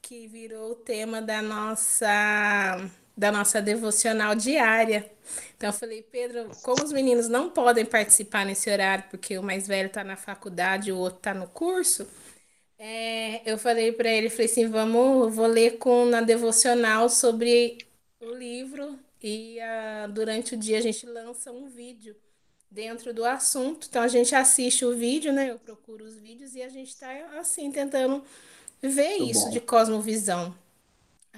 [0.00, 2.78] que virou o tema da nossa
[3.16, 5.10] da nossa devocional diária.
[5.56, 9.66] Então eu falei, Pedro, como os meninos não podem participar nesse horário porque o mais
[9.66, 12.06] velho está na faculdade o outro está no curso,
[12.78, 17.78] é, eu falei para ele, falei assim, vamos, vou ler com na devocional sobre
[18.20, 22.16] o livro e uh, durante o dia a gente lança um vídeo
[22.70, 23.86] dentro do assunto.
[23.88, 25.50] Então a gente assiste o vídeo, né?
[25.50, 28.22] Eu procuro os vídeos e a gente está assim tentando
[28.82, 29.50] ver Muito isso bom.
[29.50, 30.54] de cosmovisão.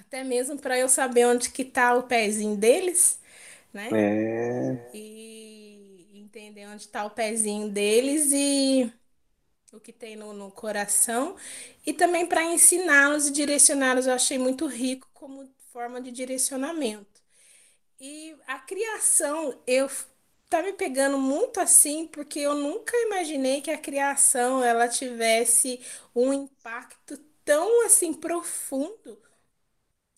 [0.06, 3.20] Até mesmo para eu saber onde que tá o pezinho deles,
[3.72, 3.98] né?
[3.98, 4.86] É.
[4.92, 8.92] E entender onde está o pezinho deles e
[9.72, 11.36] o que tem no, no coração
[11.86, 14.06] e também para ensiná-los e direcioná-los.
[14.06, 17.22] Eu achei muito rico como forma de direcionamento.
[18.00, 19.88] E a criação, eu
[20.48, 25.80] tá me pegando muito assim, porque eu nunca imaginei que a criação ela tivesse
[26.14, 29.18] um impacto tão assim profundo.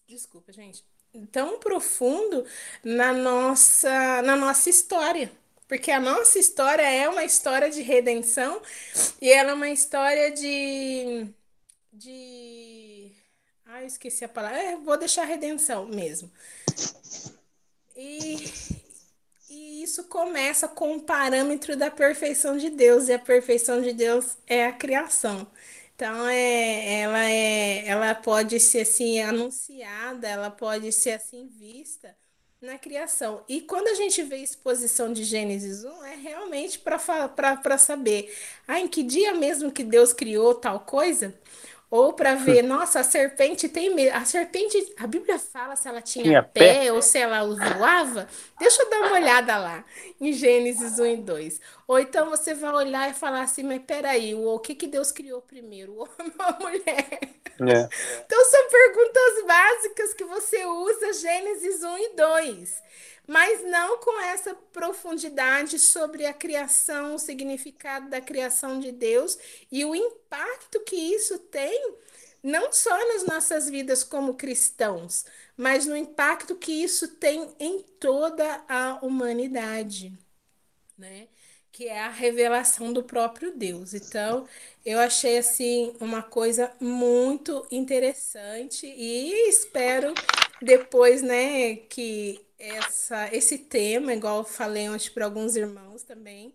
[0.09, 0.83] Desculpa, gente.
[1.31, 2.45] Tão profundo
[2.83, 5.31] na nossa na nossa história.
[5.69, 8.63] Porque a nossa história é uma história de redenção
[9.21, 11.27] e ela é uma história de.
[11.93, 13.13] de.
[13.67, 14.59] Ah, esqueci a palavra.
[14.59, 16.31] É, vou deixar redenção mesmo.
[17.95, 18.51] E,
[19.51, 24.39] e isso começa com o parâmetro da perfeição de Deus, e a perfeição de Deus
[24.47, 25.47] é a criação.
[25.99, 32.17] Então, é, ela, é, ela pode ser assim anunciada, ela pode ser assim vista
[32.63, 33.45] na criação.
[33.49, 38.33] E quando a gente vê exposição de Gênesis 1, é realmente para saber
[38.69, 41.35] ah, em que dia mesmo que Deus criou tal coisa?
[41.91, 44.15] Ou para ver, nossa, a serpente tem medo.
[44.15, 48.29] A serpente, a Bíblia fala se ela tinha, tinha pé, pé, ou se ela voava.
[48.59, 49.85] Deixa eu dar uma olhada lá
[50.21, 51.61] em Gênesis 1 e 2.
[51.87, 55.41] Ou então você vai olhar e falar assim, mas peraí, o que, que Deus criou
[55.41, 55.93] primeiro?
[55.93, 57.09] O homem ou a mulher?
[57.61, 57.89] É.
[58.25, 62.83] Então são perguntas básicas que você usa Gênesis 1 e 2
[63.29, 69.39] mas não com essa profundidade sobre a criação, o significado da criação de Deus
[69.71, 71.95] e o impacto que isso tem,
[72.43, 78.65] não só nas nossas vidas como cristãos, mas no impacto que isso tem em toda
[78.67, 80.19] a humanidade,
[80.97, 81.29] né?
[81.71, 83.95] que é a revelação do próprio Deus.
[83.95, 84.49] Então,
[84.85, 90.13] eu achei assim uma coisa muito interessante e espero
[90.61, 96.55] depois, né, que essa esse tema, igual eu falei antes para alguns irmãos também,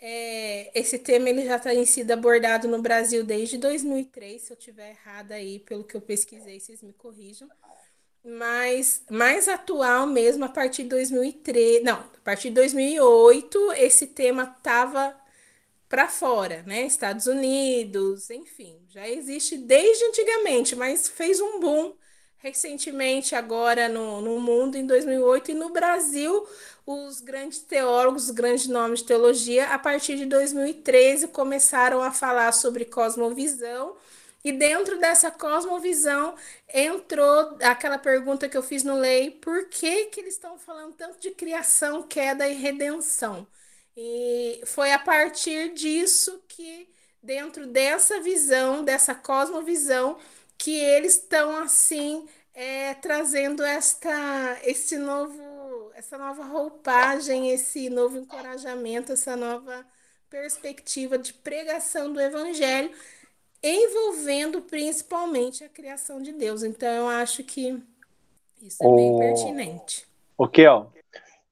[0.00, 4.90] é, esse tema ele já tem sido abordado no Brasil desde 2003, se eu tiver
[4.90, 7.48] errado aí, pelo que eu pesquisei, vocês me corrijam.
[8.24, 14.46] Mas mais atual mesmo a partir de 2003, não, a partir de 2008 esse tema
[14.62, 15.16] tava
[15.88, 16.86] para fora, né?
[16.86, 21.94] Estados Unidos, enfim, já existe desde antigamente, mas fez um boom
[22.42, 26.46] recentemente agora no, no mundo em 2008 e no Brasil
[26.84, 32.52] os grandes teólogos, os grandes nomes de teologia a partir de 2013 começaram a falar
[32.52, 33.96] sobre cosmovisão
[34.44, 36.34] e dentro dessa cosmovisão
[36.72, 41.20] entrou aquela pergunta que eu fiz no Lei: por que, que eles estão falando tanto
[41.20, 43.46] de criação, queda e redenção?
[43.96, 46.88] E foi a partir disso que,
[47.22, 50.18] dentro dessa visão, dessa cosmovisão,
[50.62, 59.12] que eles estão assim é, trazendo esta, esse novo, essa nova roupagem, esse novo encorajamento,
[59.12, 59.84] essa nova
[60.30, 62.92] perspectiva de pregação do evangelho
[63.60, 66.62] envolvendo principalmente a criação de Deus.
[66.62, 67.82] Então, eu acho que
[68.62, 68.94] isso é o...
[68.94, 70.06] bem pertinente.
[70.38, 70.86] Ok, ó.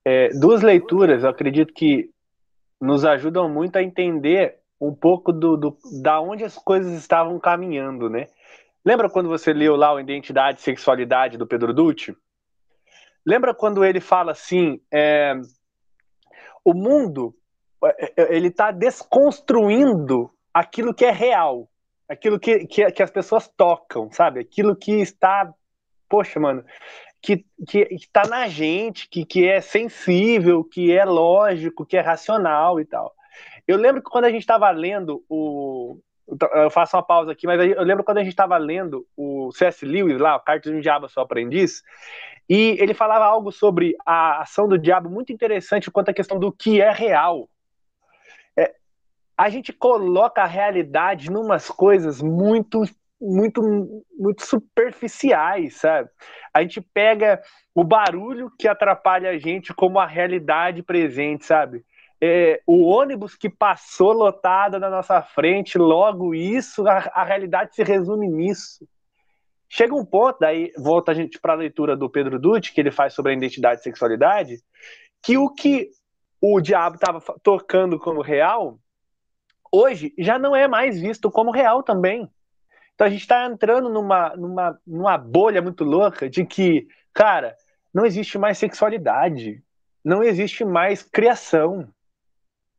[0.04, 2.10] É, duas leituras, eu acredito que
[2.80, 8.08] nos ajudam muito a entender um pouco do, do, da onde as coisas estavam caminhando,
[8.08, 8.28] né?
[8.84, 12.14] Lembra quando você leu lá o Identidade e Sexualidade do Pedro Dutti?
[13.26, 15.34] Lembra quando ele fala assim, é,
[16.64, 17.34] o mundo
[17.84, 21.70] é, é, ele está desconstruindo aquilo que é real
[22.10, 24.40] aquilo que, que, que as pessoas tocam, sabe?
[24.40, 25.54] Aquilo que está,
[26.08, 26.64] poxa, mano,
[27.22, 32.00] que, que, que tá na gente, que, que é sensível, que é lógico, que é
[32.00, 33.14] racional e tal.
[33.66, 36.00] Eu lembro que quando a gente estava lendo o.
[36.52, 39.84] Eu faço uma pausa aqui, mas eu lembro quando a gente estava lendo o C.S.
[39.84, 41.82] Lewis lá, Cartas do Diabo, seu aprendiz,
[42.48, 46.52] e ele falava algo sobre a ação do diabo muito interessante quanto à questão do
[46.52, 47.48] que é real
[49.40, 52.82] a gente coloca a realidade numas coisas muito
[53.18, 53.62] muito
[54.18, 56.10] muito superficiais, sabe?
[56.52, 57.40] A gente pega
[57.74, 61.82] o barulho que atrapalha a gente como a realidade presente, sabe?
[62.22, 67.82] É, o ônibus que passou lotado na nossa frente, logo isso, a, a realidade se
[67.82, 68.86] resume nisso.
[69.68, 72.90] Chega um ponto, daí volta a gente para a leitura do Pedro Dutti, que ele
[72.90, 74.58] faz sobre a identidade e sexualidade,
[75.22, 75.90] que o que
[76.40, 78.78] o diabo estava tocando como real
[79.72, 82.28] hoje já não é mais visto como real também.
[82.94, 87.56] Então a gente está entrando numa, numa, numa bolha muito louca de que, cara,
[87.94, 89.62] não existe mais sexualidade,
[90.04, 91.88] não existe mais criação,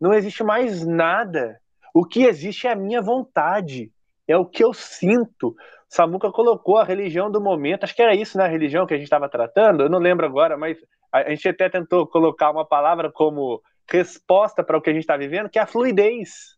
[0.02, 1.62] não existe mais nada.
[1.94, 3.92] O que existe é a minha vontade,
[4.28, 5.56] é o que eu sinto.
[5.88, 8.46] Samuca colocou a religião do momento, acho que era isso, né?
[8.46, 10.78] A religião que a gente estava tratando, eu não lembro agora, mas
[11.12, 15.18] a gente até tentou colocar uma palavra como resposta para o que a gente está
[15.18, 16.58] vivendo, que é a fluidez.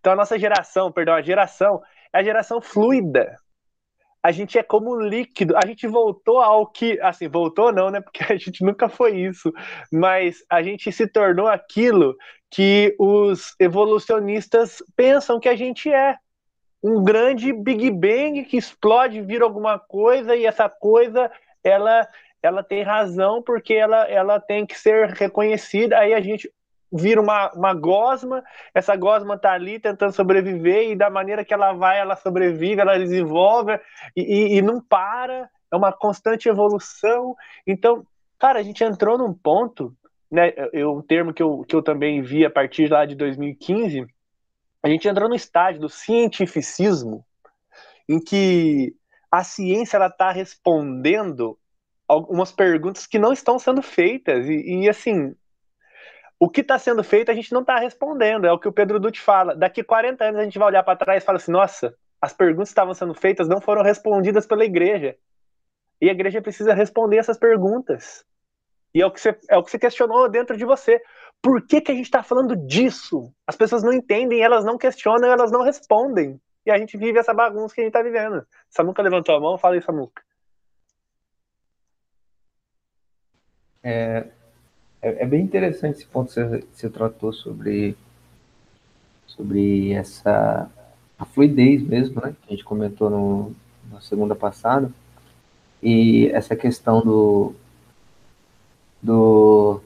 [0.00, 1.80] Então a nossa geração, perdão, a geração
[2.12, 3.36] é a geração fluida.
[4.28, 5.56] A gente é como líquido.
[5.56, 7.98] A gente voltou ao que, assim, voltou não, né?
[7.98, 9.50] Porque a gente nunca foi isso,
[9.90, 12.14] mas a gente se tornou aquilo
[12.50, 16.14] que os evolucionistas pensam que a gente é.
[16.82, 21.30] Um grande Big Bang que explode, vira alguma coisa e essa coisa
[21.64, 22.06] ela
[22.42, 25.98] ela tem razão porque ela, ela tem que ser reconhecida.
[25.98, 26.52] Aí a gente
[26.92, 28.42] vira uma, uma gosma,
[28.74, 32.98] essa gosma tá ali tentando sobreviver, e da maneira que ela vai, ela sobrevive, ela
[32.98, 33.78] desenvolve,
[34.16, 37.36] e, e, e não para, é uma constante evolução.
[37.66, 38.06] Então,
[38.38, 39.94] cara, a gente entrou num ponto,
[40.30, 44.06] né, eu, um termo que eu, que eu também vi a partir lá de 2015,
[44.82, 47.24] a gente entrou no estágio do cientificismo,
[48.08, 48.94] em que
[49.30, 51.58] a ciência está respondendo
[52.06, 55.34] algumas perguntas que não estão sendo feitas, e, e assim,
[56.40, 59.00] o que está sendo feito a gente não está respondendo, é o que o Pedro
[59.00, 59.56] Dutti fala.
[59.56, 62.68] Daqui 40 anos a gente vai olhar para trás e falar assim: nossa, as perguntas
[62.68, 65.16] que estavam sendo feitas não foram respondidas pela igreja.
[66.00, 68.24] E a igreja precisa responder essas perguntas.
[68.94, 71.02] E é o que você, é o que você questionou dentro de você.
[71.42, 73.32] Por que, que a gente está falando disso?
[73.46, 76.40] As pessoas não entendem, elas não questionam, elas não respondem.
[76.64, 78.46] E a gente vive essa bagunça que a gente está vivendo.
[78.70, 80.22] Samuca levantou a mão, fala aí, Samuca.
[83.82, 84.28] É,
[85.02, 87.96] é, é bem interessante esse ponto que você, você tratou sobre,
[89.26, 90.70] sobre essa
[91.18, 92.34] a fluidez mesmo, né?
[92.42, 93.52] Que a gente comentou no,
[93.90, 94.90] na segunda passada.
[95.82, 97.54] E essa questão do,
[99.02, 99.80] do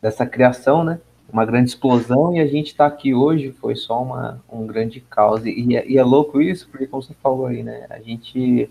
[0.00, 1.00] dessa criação, né?
[1.32, 5.44] uma grande explosão e a gente está aqui hoje foi só uma, um grande caos.
[5.46, 7.86] E, é, e é louco isso, porque como você falou aí, né?
[7.88, 8.68] A gente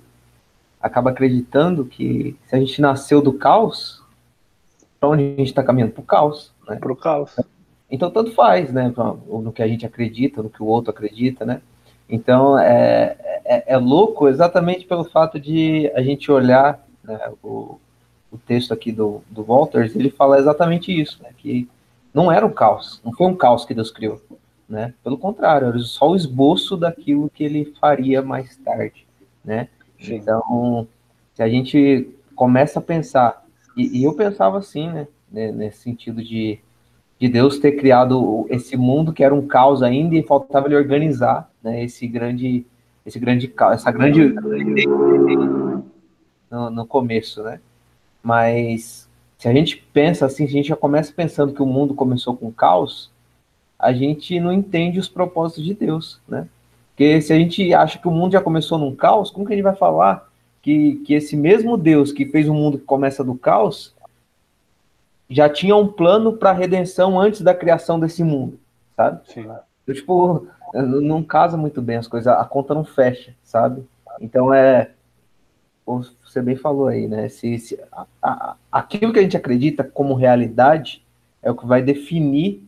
[0.80, 4.01] acaba acreditando que se a gente nasceu do caos,
[5.02, 5.94] para onde a gente está caminhando?
[5.94, 6.54] Para o caos.
[6.70, 6.76] Né?
[6.76, 7.36] Para o caos.
[7.90, 8.94] Então, tanto faz, né?
[9.28, 11.60] No que a gente acredita, no que o outro acredita, né?
[12.08, 17.80] Então, é, é, é louco exatamente pelo fato de a gente olhar né, o,
[18.32, 21.30] o texto aqui do, do Walters, ele fala exatamente isso, né?
[21.36, 21.68] Que
[22.14, 24.22] não era um caos, não foi um caos que Deus criou,
[24.70, 24.94] né?
[25.04, 29.08] Pelo contrário, era só o esboço daquilo que ele faria mais tarde,
[29.44, 29.68] né?
[30.00, 30.16] Sim.
[30.16, 30.88] Então,
[31.34, 33.41] se a gente começa a pensar,
[33.76, 35.08] e, e eu pensava assim, né?
[35.32, 36.60] Nesse sentido de,
[37.18, 41.50] de Deus ter criado esse mundo que era um caos ainda e faltava ele organizar,
[41.64, 41.84] né?
[41.84, 42.66] Esse grande,
[43.06, 44.36] esse grande caos, essa grande
[46.50, 47.62] no, no começo, né?
[48.22, 51.94] Mas se a gente pensa assim, se a gente já começa pensando que o mundo
[51.94, 53.10] começou com caos,
[53.80, 56.48] a gente não entende os propósitos de Deus, né?
[56.90, 59.56] Porque se a gente acha que o mundo já começou num caos, como que a
[59.56, 60.30] gente vai falar
[60.62, 63.96] que, que esse mesmo Deus que fez um mundo que começa do caos
[65.30, 68.60] já tinha um plano para a redenção antes da criação desse mundo,
[68.96, 69.22] sabe?
[69.32, 69.48] Sim.
[69.88, 73.84] Eu, tipo, não casa muito bem as coisas, a conta não fecha, sabe?
[74.20, 74.92] Então é
[76.24, 77.28] você bem falou aí, né?
[77.28, 81.04] Se, se a, a, aquilo que a gente acredita como realidade
[81.42, 82.64] é o que vai definir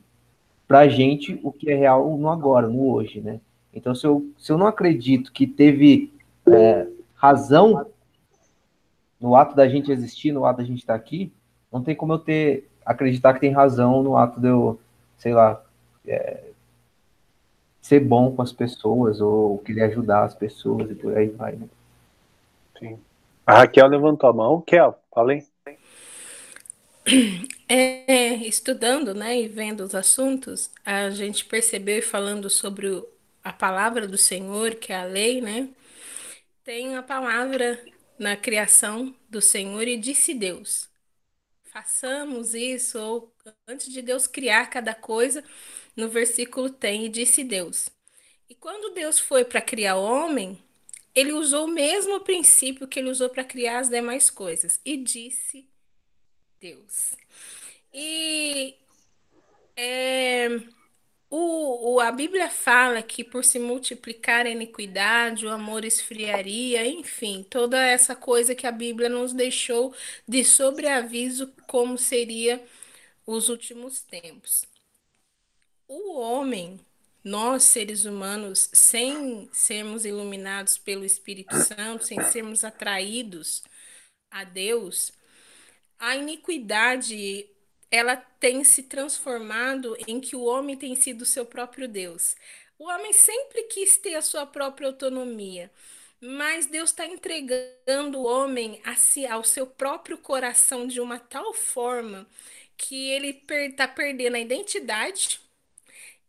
[0.68, 3.40] para a gente o que é real no agora, no hoje, né?
[3.74, 6.12] Então, se eu, se eu não acredito que teve
[6.48, 6.88] é,
[7.24, 7.90] razão
[9.18, 11.32] no ato da gente existir, no ato da gente estar aqui,
[11.72, 14.78] não tem como eu ter acreditar que tem razão no ato de eu,
[15.18, 15.64] sei lá,
[16.06, 16.44] é,
[17.82, 21.70] ser bom com as pessoas ou querer ajudar as pessoas e por aí vai, né?
[22.78, 23.00] Sim.
[23.48, 24.60] A Raquel levantou a mão.
[24.60, 25.46] Kel, falei.
[27.70, 33.02] É, estudando, né, e vendo os assuntos, a gente percebeu e falando sobre
[33.44, 35.70] a palavra do Senhor, que é a lei, né?
[36.64, 37.84] Tem a palavra
[38.18, 40.90] na criação do Senhor e disse Deus:
[41.66, 43.36] façamos isso, ou
[43.68, 45.44] antes de Deus criar cada coisa,
[45.96, 47.90] no versículo tem, e disse Deus.
[48.50, 50.62] E quando Deus foi para criar o homem,
[51.16, 54.80] ele usou o mesmo princípio que ele usou para criar as demais coisas.
[54.86, 55.70] E disse
[56.60, 57.16] Deus.
[57.94, 58.76] E
[59.76, 60.48] é,
[61.36, 67.44] o, o, a Bíblia fala que por se multiplicar a iniquidade, o amor esfriaria, enfim,
[67.50, 69.96] toda essa coisa que a Bíblia nos deixou
[70.28, 72.64] de sobreaviso como seria
[73.26, 74.64] os últimos tempos.
[75.88, 76.80] O homem
[77.24, 83.64] nós, seres humanos, sem sermos iluminados pelo Espírito Santo, sem sermos atraídos
[84.30, 85.12] a Deus,
[85.98, 87.50] a iniquidade
[87.94, 92.36] ela tem se transformado em que o homem tem sido seu próprio Deus.
[92.80, 95.72] O homem sempre quis ter a sua própria autonomia,
[96.20, 102.28] mas Deus está entregando o homem si, ao seu próprio coração de uma tal forma
[102.76, 105.40] que ele está per perdendo a identidade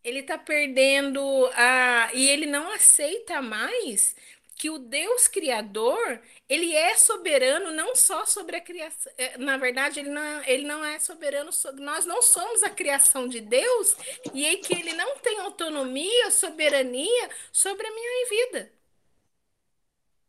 [0.05, 1.21] ele tá perdendo
[1.55, 4.15] a e ele não aceita mais
[4.57, 10.01] que o Deus criador, ele é soberano não só sobre a criação, é, na verdade
[10.01, 13.97] ele não, ele não é soberano sobre, nós não somos a criação de Deus
[14.33, 18.73] e é que ele não tem autonomia, soberania sobre a minha vida.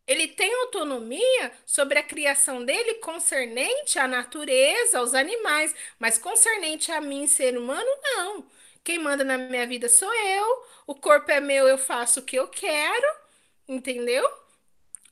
[0.07, 7.01] Ele tem autonomia sobre a criação dele concernente à natureza, aos animais, mas concernente a
[7.01, 8.45] mim, ser humano, não.
[8.83, 10.63] Quem manda na minha vida sou eu.
[10.85, 13.24] O corpo é meu, eu faço o que eu quero.
[13.67, 14.27] Entendeu?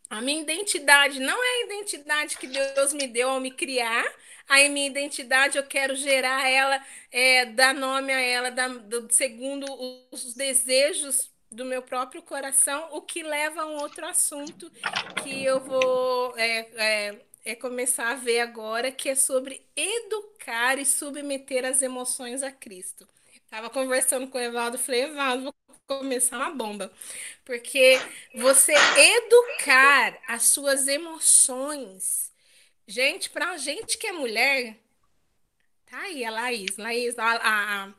[0.09, 4.05] A minha identidade não é a identidade que Deus me deu ao me criar.
[4.47, 6.79] Aí minha identidade eu quero gerar ela,
[7.11, 9.65] é, dar nome a ela, da, do, segundo
[10.11, 14.71] os desejos do meu próprio coração, o que leva a um outro assunto
[15.23, 20.85] que eu vou é, é, é começar a ver agora, que é sobre educar e
[20.85, 23.07] submeter as emoções a Cristo.
[23.49, 25.53] Tava conversando com o Evaldo, falei, Evaldo, vou
[25.88, 26.91] começar uma bomba.
[27.45, 27.99] Porque
[28.36, 32.31] você educar as suas emoções.
[32.88, 34.77] Gente, pra gente que é mulher,
[35.89, 37.93] tá aí a Laís, Laís, a, a,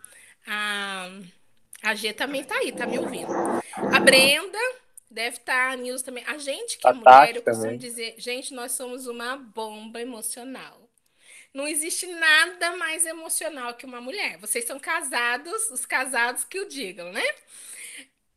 [0.46, 1.10] a,
[1.82, 3.32] a G também tá aí, tá me ouvindo.
[3.94, 4.58] A Brenda
[5.10, 6.24] deve estar, tá, a Nilson também.
[6.26, 10.83] A gente que é mulher, eu costumo dizer, gente, nós somos uma bomba emocional.
[11.54, 14.38] Não existe nada mais emocional que uma mulher.
[14.38, 17.22] Vocês são casados, os casados que o digam, né?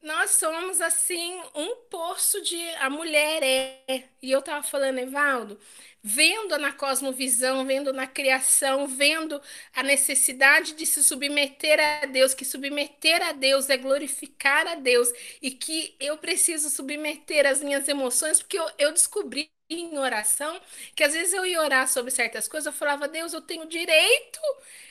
[0.02, 4.04] nós somos assim um poço de a mulher é.
[4.22, 5.60] E eu tava falando, Evaldo,
[6.02, 9.42] vendo na cosmovisão, vendo na criação, vendo
[9.74, 15.10] a necessidade de se submeter a Deus, que submeter a Deus é glorificar a Deus
[15.42, 20.60] e que eu preciso submeter as minhas emoções, porque eu, eu descobri em oração
[20.96, 24.40] que às vezes eu ia orar sobre certas coisas, eu falava, Deus, eu tenho direito.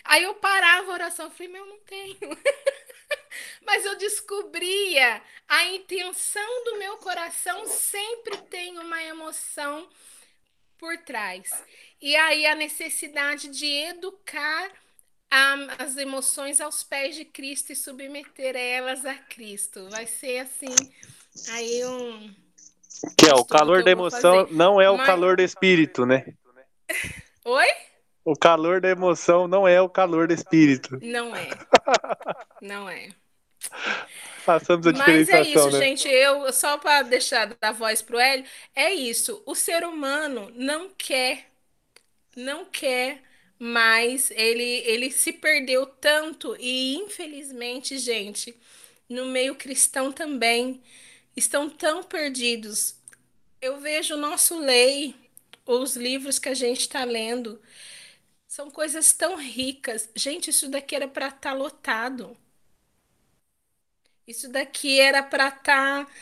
[0.05, 2.19] Aí eu parava a oração, eu falei, meu, não tenho.
[3.65, 9.89] Mas eu descobria a intenção do meu coração sempre tem uma emoção
[10.79, 11.51] por trás.
[12.01, 14.71] E aí a necessidade de educar
[15.31, 19.89] a, as emoções aos pés de Cristo e submeter elas a Cristo.
[19.91, 20.75] Vai ser assim,
[21.51, 22.46] aí um.
[23.17, 25.07] Que é o calor da emoção não é o Mas...
[25.07, 26.25] calor do espírito, né?
[27.45, 27.67] Oi?
[28.25, 30.99] O calor da emoção não é o calor do espírito.
[31.01, 31.49] Não é.
[32.61, 33.11] Não é.
[34.45, 35.79] Façamos a Mas é isso, né?
[35.79, 36.09] gente.
[36.09, 38.45] Eu só para deixar da voz pro Hélio,
[38.75, 39.43] é isso.
[39.47, 41.47] O ser humano não quer,
[42.37, 43.23] não quer
[43.59, 44.31] mais.
[44.31, 48.57] Ele, ele se perdeu tanto e infelizmente, gente,
[49.09, 50.83] no meio cristão também
[51.37, 52.97] estão tão perdidos.
[53.61, 55.15] Eu vejo o nosso lei,
[55.67, 57.61] os livros que a gente está lendo,
[58.47, 60.09] são coisas tão ricas.
[60.17, 62.37] Gente, isso daqui era para estar tá lotado.
[64.27, 66.13] Isso daqui era para estar tá,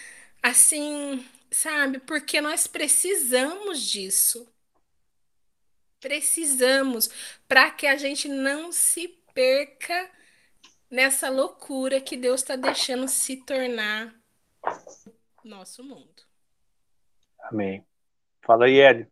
[0.43, 2.01] assim, sabe?
[2.01, 4.47] Porque nós precisamos disso.
[6.01, 7.09] Precisamos
[7.49, 10.11] para que a gente não se perca
[10.91, 14.15] nessa loucura que Deus está deixando se tornar
[15.45, 16.23] nosso mundo.
[17.41, 17.85] Amém.
[18.43, 19.09] Fala aí, Hélio.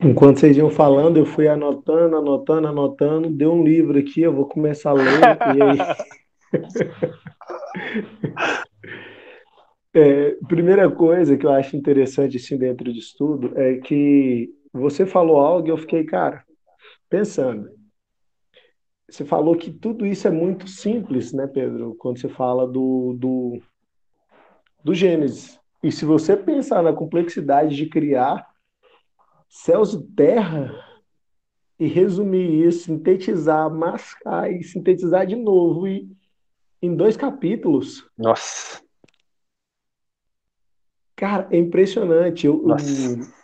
[0.00, 3.30] Enquanto vocês iam falando, eu fui anotando, anotando, anotando.
[3.30, 5.20] Deu um livro aqui, eu vou começar a ler.
[5.56, 5.78] e aí...
[9.94, 15.40] é, primeira coisa que eu acho interessante assim, dentro de estudo é que você falou
[15.40, 16.44] algo e eu fiquei, cara,
[17.08, 17.70] pensando.
[19.08, 21.94] Você falou que tudo isso é muito simples, né, Pedro?
[21.96, 23.62] Quando você fala do, do,
[24.82, 25.60] do Gênesis.
[25.82, 28.48] E se você pensar na complexidade de criar
[29.48, 30.74] céus e terra
[31.78, 36.10] e resumir isso, sintetizar, mascar e sintetizar de novo e
[36.82, 38.08] em dois capítulos.
[38.18, 38.82] Nossa.
[41.14, 42.46] Cara, é impressionante.
[42.46, 42.74] Eu, eu,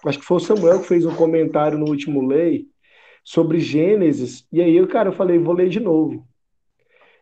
[0.07, 2.69] acho que foi o Samuel que fez um comentário no último lei
[3.23, 6.27] sobre Gênesis, e aí, cara, eu falei, vou ler de novo.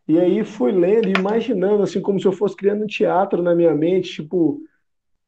[0.09, 3.75] E aí fui lendo, imaginando, assim, como se eu fosse criando um teatro na minha
[3.75, 4.61] mente, tipo,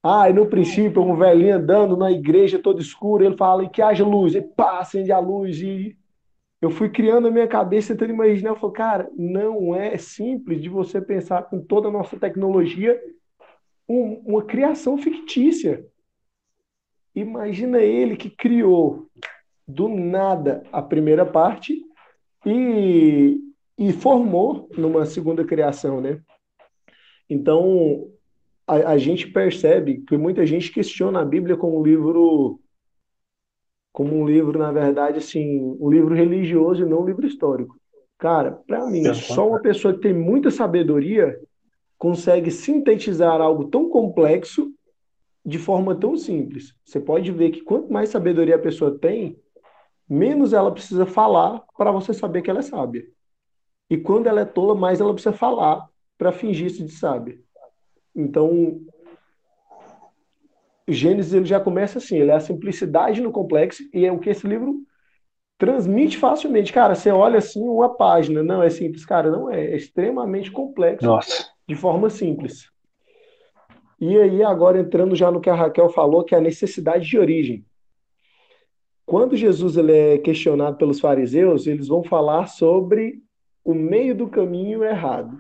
[0.03, 3.81] ah, e no princípio, um velhinho andando na igreja toda escura, ele fala, e que
[3.81, 5.97] haja luz, e pá, acende a luz, e
[6.61, 10.69] eu fui criando a minha cabeça, tentando imaginar, eu falei, cara, não é simples de
[10.69, 13.01] você pensar com toda a nossa tecnologia
[13.89, 15.85] um, uma criação fictícia.
[17.15, 19.09] Imagina ele que criou
[19.75, 21.83] do nada a primeira parte
[22.45, 23.39] e,
[23.79, 26.21] e formou numa segunda criação, né?
[27.29, 28.09] Então,
[28.67, 32.61] a, a, gente percebe que muita gente questiona a Bíblia como um livro,
[33.93, 37.77] como um livro, na verdade, assim, um livro religioso e não um livro histórico.
[38.19, 41.41] Cara, para mim, só uma pessoa que tem muita sabedoria
[41.99, 44.73] consegue sintetizar algo tão complexo
[45.45, 46.75] de forma tão simples.
[46.85, 49.37] Você pode ver que quanto mais sabedoria a pessoa tem,
[50.13, 53.05] menos ela precisa falar para você saber que ela é sábia.
[53.89, 55.89] E quando ela é tola, mais ela precisa falar
[56.19, 57.39] para fingir-se de sábia.
[58.15, 58.81] Então,
[60.87, 64.29] Gênesis ele já começa assim, ele é a simplicidade no complexo e é o que
[64.29, 64.83] esse livro
[65.57, 66.73] transmite facilmente.
[66.73, 71.07] Cara, você olha assim uma página, não é simples, cara, não é, é extremamente complexo
[71.07, 71.51] Nossa.
[71.67, 72.71] de forma simples.
[73.99, 77.19] E aí agora entrando já no que a Raquel falou, que é a necessidade de
[77.19, 77.65] origem.
[79.05, 83.21] Quando Jesus ele é questionado pelos fariseus, eles vão falar sobre
[83.65, 85.39] o meio do caminho errado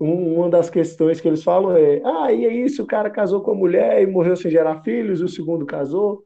[0.00, 3.50] uma das questões que eles falam é: ah, e é isso, o cara casou com
[3.50, 6.24] a mulher e morreu sem gerar filhos, o segundo casou,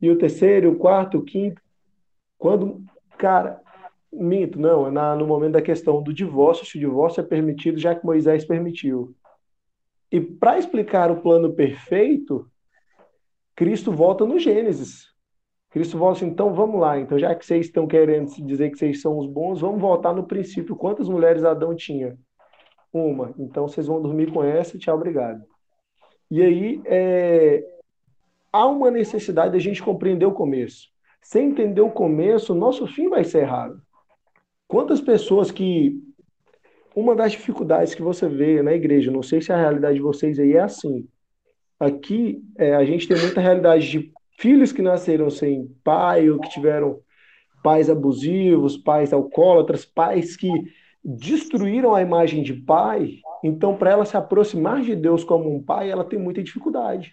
[0.00, 1.60] e o terceiro, o quarto, o quinto.
[2.38, 2.82] Quando,
[3.18, 3.60] cara,
[4.12, 7.78] minto, não, é na, no momento da questão do divórcio, se o divórcio é permitido,
[7.78, 9.14] já que Moisés permitiu.
[10.10, 12.48] E para explicar o plano perfeito,
[13.56, 15.11] Cristo volta no Gênesis.
[15.72, 19.00] Cristo volta assim, então vamos lá, então já que vocês estão querendo dizer que vocês
[19.00, 20.76] são os bons, vamos voltar no princípio.
[20.76, 22.18] Quantas mulheres Adão tinha?
[22.92, 23.32] Uma.
[23.38, 25.42] Então vocês vão dormir com essa, tchau, obrigado.
[26.30, 27.64] E aí é,
[28.52, 30.88] há uma necessidade de a gente compreender o começo.
[31.22, 33.80] Sem entender o começo, nosso fim vai ser errado.
[34.68, 35.98] Quantas pessoas que
[36.94, 40.38] uma das dificuldades que você vê na igreja, não sei se a realidade de vocês
[40.38, 41.08] aí é assim.
[41.80, 44.12] Aqui, é, a gente tem muita realidade de
[44.42, 46.98] filhos que nasceram sem pai ou que tiveram
[47.62, 50.50] pais abusivos, pais alcoólatras, pais que
[51.04, 53.20] destruíram a imagem de pai.
[53.44, 57.12] Então, para ela se aproximar de Deus como um pai, ela tem muita dificuldade.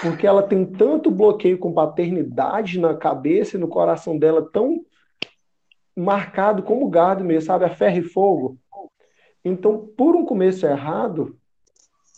[0.00, 4.80] Porque ela tem tanto bloqueio com paternidade na cabeça e no coração dela, tão
[5.96, 7.64] marcado como gado mesmo, sabe?
[7.64, 8.58] A ferro e fogo.
[9.44, 11.36] Então, por um começo errado,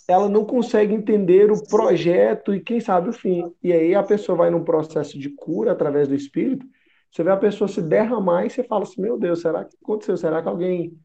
[0.08, 3.52] ela não consegue entender o projeto e quem sabe o fim.
[3.62, 6.66] E aí a pessoa vai num processo de cura através do Espírito,
[7.10, 10.16] você vê a pessoa se derramar e você fala assim, meu Deus, será que aconteceu?
[10.16, 10.98] Será que alguém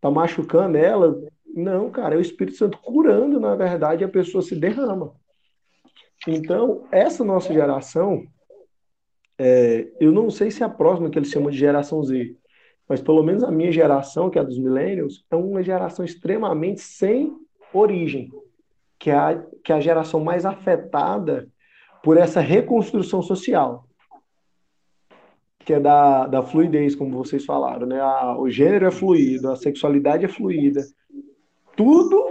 [0.00, 1.20] tá machucando ela?
[1.54, 5.12] Não, cara, é o Espírito Santo curando, na verdade, a pessoa se derrama.
[6.26, 8.24] Então, essa nossa geração,
[9.36, 12.34] é, eu não sei se é a próxima que eles chamam de geração Z,
[12.88, 16.80] mas pelo menos a minha geração, que é a dos millennials, é uma geração extremamente
[16.80, 17.36] sem
[17.72, 18.30] origem,
[18.98, 21.48] que é a, que é a geração mais afetada
[22.02, 23.86] por essa reconstrução social,
[25.60, 28.00] que é da, da fluidez, como vocês falaram, né?
[28.00, 30.82] A, o gênero é fluido, a sexualidade é fluida,
[31.76, 32.26] tudo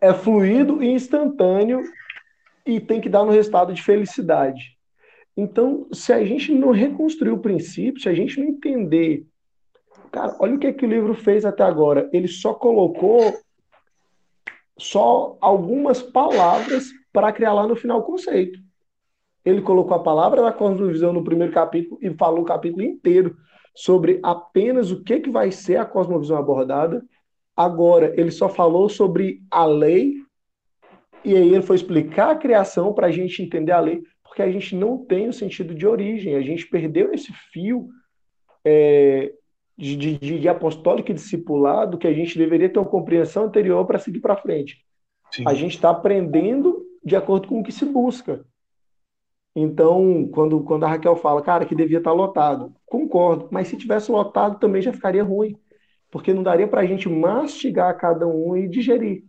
[0.00, 1.82] é fluido e instantâneo
[2.64, 4.76] e tem que dar no resultado de felicidade.
[5.36, 9.26] Então, se a gente não reconstruir o princípio, se a gente não entender
[10.16, 12.08] Cara, olha o que, é que o livro fez até agora.
[12.12, 13.20] Ele só colocou
[14.78, 18.58] só algumas palavras para criar lá no final o conceito.
[19.44, 23.36] Ele colocou a palavra da cosmovisão no primeiro capítulo e falou o capítulo inteiro
[23.74, 27.04] sobre apenas o que, que vai ser a cosmovisão abordada.
[27.54, 30.14] Agora, ele só falou sobre a lei,
[31.24, 34.50] e aí ele foi explicar a criação para a gente entender a lei, porque a
[34.50, 37.88] gente não tem o sentido de origem, a gente perdeu esse fio
[38.64, 39.32] é,
[39.76, 43.98] de, de, de apostólico e discipulado que a gente deveria ter uma compreensão anterior para
[43.98, 44.78] seguir para frente.
[45.30, 45.44] Sim.
[45.46, 48.44] A gente está aprendendo de acordo com o que se busca.
[49.54, 53.76] Então, quando, quando a Raquel fala, cara, que devia estar tá lotado, concordo, mas se
[53.76, 55.56] tivesse lotado também já ficaria ruim,
[56.10, 59.24] porque não daria para a gente mastigar cada um e digerir.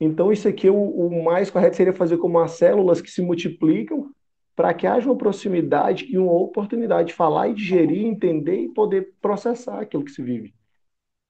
[0.00, 4.10] Então, isso aqui, o, o mais correto seria fazer como as células que se multiplicam
[4.58, 9.12] para que haja uma proximidade e uma oportunidade de falar e digerir, entender e poder
[9.20, 10.52] processar aquilo que se vive.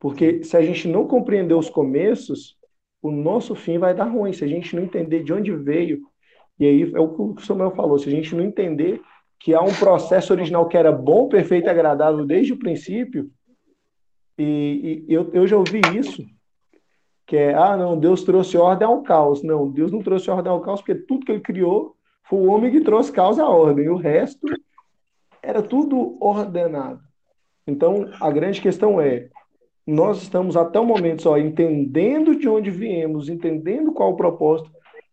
[0.00, 2.56] Porque se a gente não compreender os começos,
[3.02, 4.32] o nosso fim vai dar ruim.
[4.32, 6.06] Se a gente não entender de onde veio,
[6.58, 9.02] e aí é o que o Samuel falou, se a gente não entender
[9.38, 13.30] que há um processo original que era bom, perfeito e agradável desde o princípio,
[14.38, 16.24] e, e eu, eu já ouvi isso,
[17.26, 19.42] que é, ah, não, Deus trouxe ordem ao caos.
[19.42, 21.97] Não, Deus não trouxe ordem ao caos, porque tudo que ele criou
[22.28, 23.88] foi o homem que trouxe causa à ordem.
[23.88, 24.46] O resto
[25.42, 27.00] era tudo ordenado.
[27.66, 29.28] Então, a grande questão é:
[29.86, 34.70] nós estamos até o momento só entendendo de onde viemos, entendendo qual o propósito,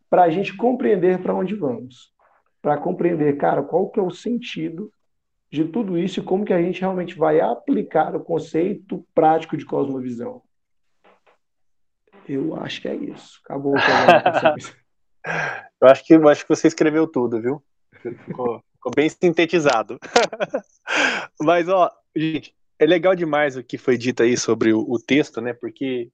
[0.09, 2.13] para a gente compreender para onde vamos.
[2.61, 4.91] Para compreender, cara, qual que é o sentido
[5.49, 9.65] de tudo isso e como que a gente realmente vai aplicar o conceito prático de
[9.65, 10.41] cosmovisão.
[12.27, 13.39] Eu acho que é isso.
[13.45, 13.73] Acabou.
[15.81, 17.63] Eu acho que, eu acho que você escreveu tudo, viu?
[18.01, 19.99] Ficou, ficou bem sintetizado.
[21.41, 25.41] Mas, ó, gente, é legal demais o que foi dito aí sobre o, o texto,
[25.41, 25.53] né?
[25.53, 26.09] Porque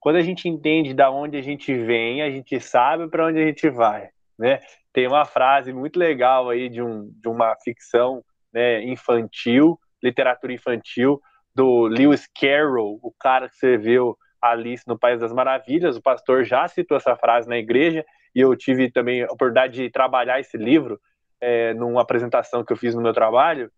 [0.00, 3.46] quando a gente entende da onde a gente vem, a gente sabe para onde a
[3.46, 4.60] gente vai, né?
[4.92, 11.20] Tem uma frase muito legal aí de, um, de uma ficção né, infantil, literatura infantil,
[11.54, 15.96] do Lewis Carroll, o cara que escreveu Alice no País das Maravilhas.
[15.96, 18.04] O pastor já citou essa frase na igreja
[18.36, 21.00] e eu tive também a oportunidade de trabalhar esse livro
[21.40, 23.72] é, numa apresentação que eu fiz no meu trabalho,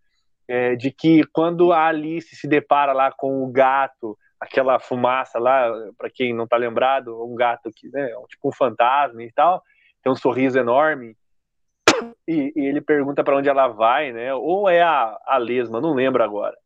[0.49, 5.71] é, de que quando a Alice se depara lá com o gato, aquela fumaça lá,
[5.97, 9.63] para quem não está lembrado, um gato que né, é tipo um fantasma e tal,
[10.03, 11.17] tem um sorriso enorme,
[12.27, 14.35] e, e ele pergunta para onde ela vai, né?
[14.35, 16.57] Ou é a, a lesma, não lembro agora.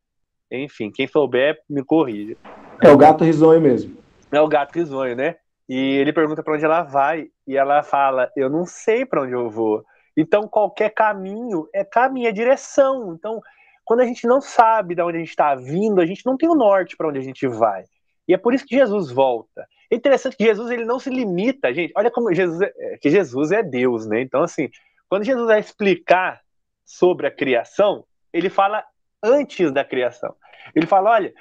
[0.49, 2.35] Enfim, quem souber, me corrija.
[2.81, 3.95] É o gato risonho mesmo.
[4.31, 5.35] É o gato risonho, né?
[5.67, 9.33] E ele pergunta para onde ela vai e ela fala: Eu não sei para onde
[9.33, 9.83] eu vou.
[10.15, 13.15] Então, qualquer caminho é caminho, é direção.
[13.15, 13.41] Então,
[13.83, 16.47] quando a gente não sabe de onde a gente está vindo, a gente não tem
[16.49, 17.83] o norte para onde a gente vai.
[18.27, 19.67] E é por isso que Jesus volta.
[19.91, 21.91] É interessante que Jesus ele não se limita, gente.
[21.95, 24.21] Olha como Jesus é, que Jesus é Deus, né?
[24.21, 24.69] Então, assim,
[25.09, 26.41] quando Jesus vai explicar
[26.85, 28.83] sobre a criação, ele fala
[29.21, 30.35] antes da criação.
[30.75, 31.33] Ele fala: olha,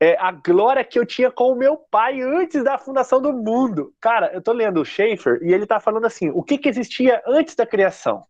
[0.00, 3.92] é, a glória que eu tinha com o meu pai antes da fundação do mundo.
[4.00, 7.22] Cara, eu tô lendo o Schaefer e ele tá falando assim: o que, que existia
[7.26, 8.24] antes da criação,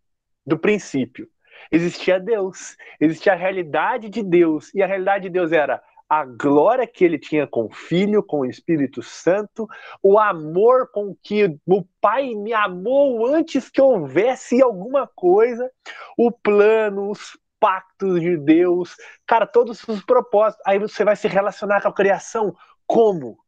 [0.47, 1.29] do princípio?
[1.71, 6.87] Existia Deus, existia a realidade de Deus, e a realidade de Deus era a glória
[6.87, 9.69] que ele tinha com o Filho, com o Espírito Santo,
[10.03, 15.71] o amor com que o Pai me amou antes que houvesse alguma coisa,
[16.17, 18.95] o plano, os pactos de Deus,
[19.27, 20.65] cara, todos os propósitos.
[20.67, 22.55] Aí você vai se relacionar com a criação
[22.87, 23.39] como?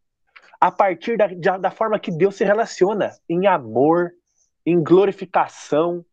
[0.61, 4.11] A partir da, da forma que Deus se relaciona, em amor,
[4.67, 6.05] em glorificação,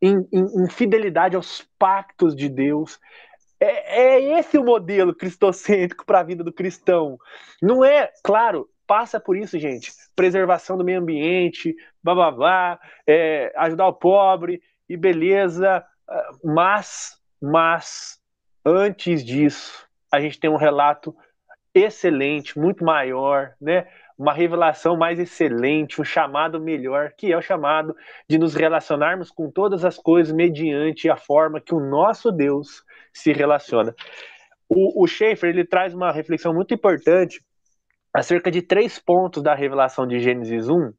[0.00, 2.98] em, em, em fidelidade aos pactos de Deus.
[3.60, 7.18] É, é esse o modelo cristocêntrico para a vida do cristão.
[7.60, 9.92] Não é, claro, passa por isso, gente.
[10.14, 15.84] Preservação do meio ambiente, bababá, é, ajudar o pobre e beleza.
[16.08, 18.18] Ah, mas, mas,
[18.64, 21.14] antes disso, a gente tem um relato
[21.74, 23.86] excelente, muito maior, né?
[24.18, 27.94] uma revelação mais excelente, um chamado melhor, que é o chamado
[28.28, 32.82] de nos relacionarmos com todas as coisas mediante a forma que o nosso Deus
[33.12, 33.94] se relaciona.
[34.68, 37.40] O, o Schaefer ele traz uma reflexão muito importante
[38.12, 40.92] acerca de três pontos da revelação de Gênesis 1,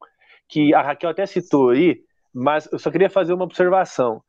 [0.48, 2.00] que a Raquel até citou aí,
[2.32, 4.22] mas eu só queria fazer uma observação.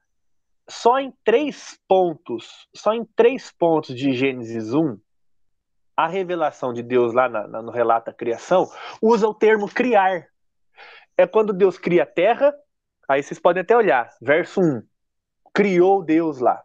[0.71, 4.97] Só em três pontos, só em três pontos de Gênesis 1,
[5.97, 8.65] a revelação de Deus lá na, na, no relato da criação
[9.01, 10.27] usa o termo criar.
[11.17, 12.53] É quando Deus cria a terra,
[13.07, 14.81] aí vocês podem até olhar, verso 1.
[15.53, 16.63] Criou Deus lá.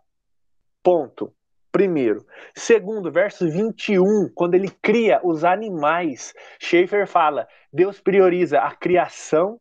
[0.85, 1.35] Ponto.
[1.73, 2.25] Primeiro.
[2.55, 9.61] Segundo, verso 21, quando ele cria os animais, Schaefer fala: Deus prioriza a criação,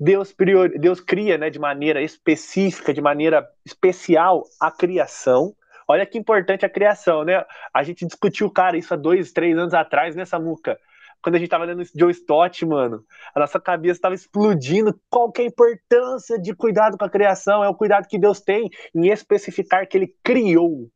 [0.00, 5.54] Deus, prior, Deus cria né, de maneira específica, de maneira especial a criação.
[5.86, 7.44] Olha que importante a criação, né?
[7.74, 10.78] A gente discutiu, cara, isso há dois, três anos atrás, né, Samuca?
[11.22, 14.98] Quando a gente tava lendo Joe Stott, mano, a nossa cabeça estava explodindo.
[15.10, 17.62] Qual que é a importância de cuidado com a criação?
[17.62, 20.88] É o cuidado que Deus tem em especificar que ele criou.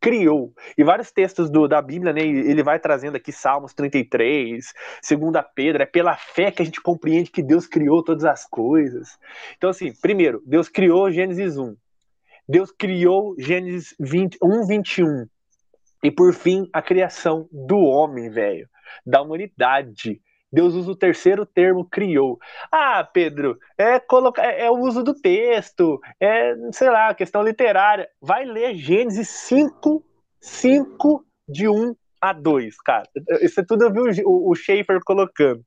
[0.00, 0.52] Criou.
[0.76, 2.20] E vários textos do, da Bíblia, né?
[2.20, 4.72] Ele vai trazendo aqui Salmos 33,
[5.08, 9.18] 2 Pedro, é pela fé que a gente compreende que Deus criou todas as coisas.
[9.56, 11.76] Então, assim, primeiro, Deus criou Gênesis 1.
[12.48, 15.26] Deus criou Gênesis 20, 1, 21.
[16.02, 18.68] E por fim, a criação do homem, velho,
[19.04, 20.20] da humanidade.
[20.50, 22.38] Deus usa o terceiro termo, criou.
[22.72, 24.00] Ah, Pedro, é,
[24.38, 28.08] é, é o uso do texto, é, sei lá, questão literária.
[28.20, 30.04] Vai ler Gênesis 5,
[30.40, 33.08] 5, de 1 a 2, cara.
[33.42, 35.62] Isso é tudo eu vi o, o Schaefer colocando.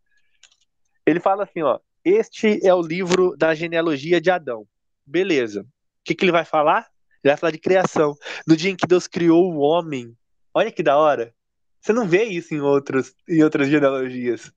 [1.05, 4.65] Ele fala assim, ó, este é o livro da genealogia de Adão.
[5.05, 5.65] Beleza
[6.03, 6.87] que, que ele vai falar?
[7.23, 8.15] Ele vai falar de criação.
[8.47, 10.15] No dia em que Deus criou o homem.
[10.53, 11.33] Olha que da hora.
[11.79, 14.51] Você não vê isso em, outros, em outras genealogias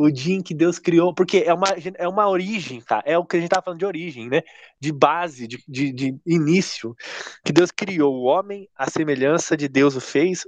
[0.00, 1.66] o dia em que Deus criou, porque é uma,
[1.98, 4.40] é uma origem, cara, é o que a gente tava falando de origem, né?
[4.80, 6.96] De base, de, de, de, início,
[7.44, 10.46] que Deus criou o homem, a semelhança de Deus o fez,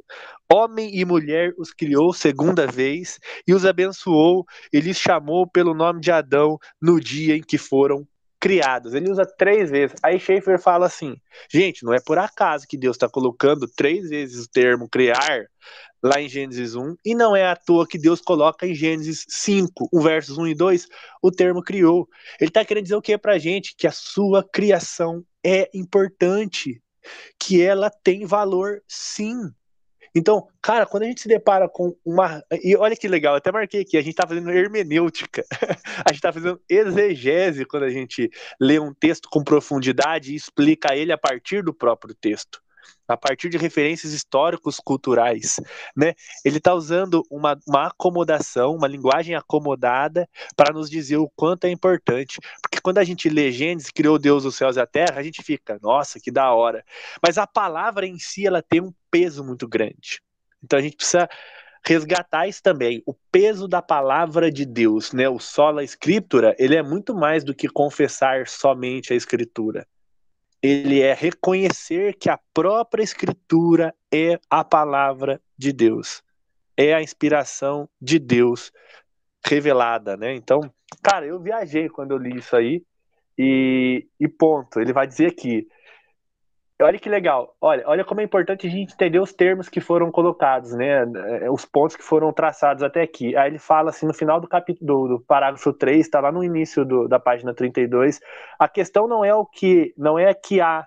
[0.50, 6.00] homem e mulher os criou segunda vez e os abençoou e lhes chamou pelo nome
[6.00, 8.08] de Adão no dia em que foram
[8.42, 8.92] criados.
[8.92, 9.94] Ele usa três vezes.
[10.02, 11.14] Aí Schaefer fala assim:
[11.48, 15.46] gente, não é por acaso que Deus está colocando três vezes o termo criar
[16.02, 19.88] lá em Gênesis 1, e não é à toa que Deus coloca em Gênesis 5,
[19.92, 20.88] o versos 1 e 2,
[21.22, 22.08] o termo criou.
[22.40, 23.76] Ele está querendo dizer o que para gente?
[23.76, 26.82] Que a sua criação é importante,
[27.38, 29.36] que ela tem valor sim.
[30.14, 32.42] Então, cara, quando a gente se depara com uma.
[32.62, 35.44] E olha que legal, até marquei aqui, a gente tá fazendo hermenêutica,
[36.04, 40.94] a gente tá fazendo exegese quando a gente lê um texto com profundidade e explica
[40.94, 42.62] ele a partir do próprio texto
[43.12, 45.60] a partir de referências históricos culturais,
[45.96, 46.14] né?
[46.44, 51.70] Ele está usando uma, uma acomodação, uma linguagem acomodada para nos dizer o quanto é
[51.70, 55.22] importante, porque quando a gente lê Gênesis, criou Deus os céus e a terra, a
[55.22, 56.84] gente fica, nossa, que da hora.
[57.22, 60.20] Mas a palavra em si, ela tem um peso muito grande.
[60.62, 61.28] Então a gente precisa
[61.84, 65.28] resgatar isso também, o peso da palavra de Deus, né?
[65.28, 69.86] O sola escritura, ele é muito mais do que confessar somente a escritura
[70.62, 76.22] ele é reconhecer que a própria escritura é a palavra de Deus,
[76.76, 78.72] é a inspiração de Deus
[79.44, 80.34] revelada, né?
[80.34, 80.60] Então,
[81.02, 82.82] cara, eu viajei quando eu li isso aí
[83.36, 84.80] e, e ponto.
[84.80, 85.66] Ele vai dizer aqui,
[86.82, 87.54] Olha que legal.
[87.60, 91.04] Olha, olha como é importante a gente entender os termos que foram colocados, né?
[91.40, 93.36] É, os pontos que foram traçados até aqui.
[93.36, 96.84] Aí ele fala assim no final do capítulo do, parágrafo 3, está lá no início
[96.84, 98.20] do, da página 32.
[98.58, 100.86] A questão não é o que não é que há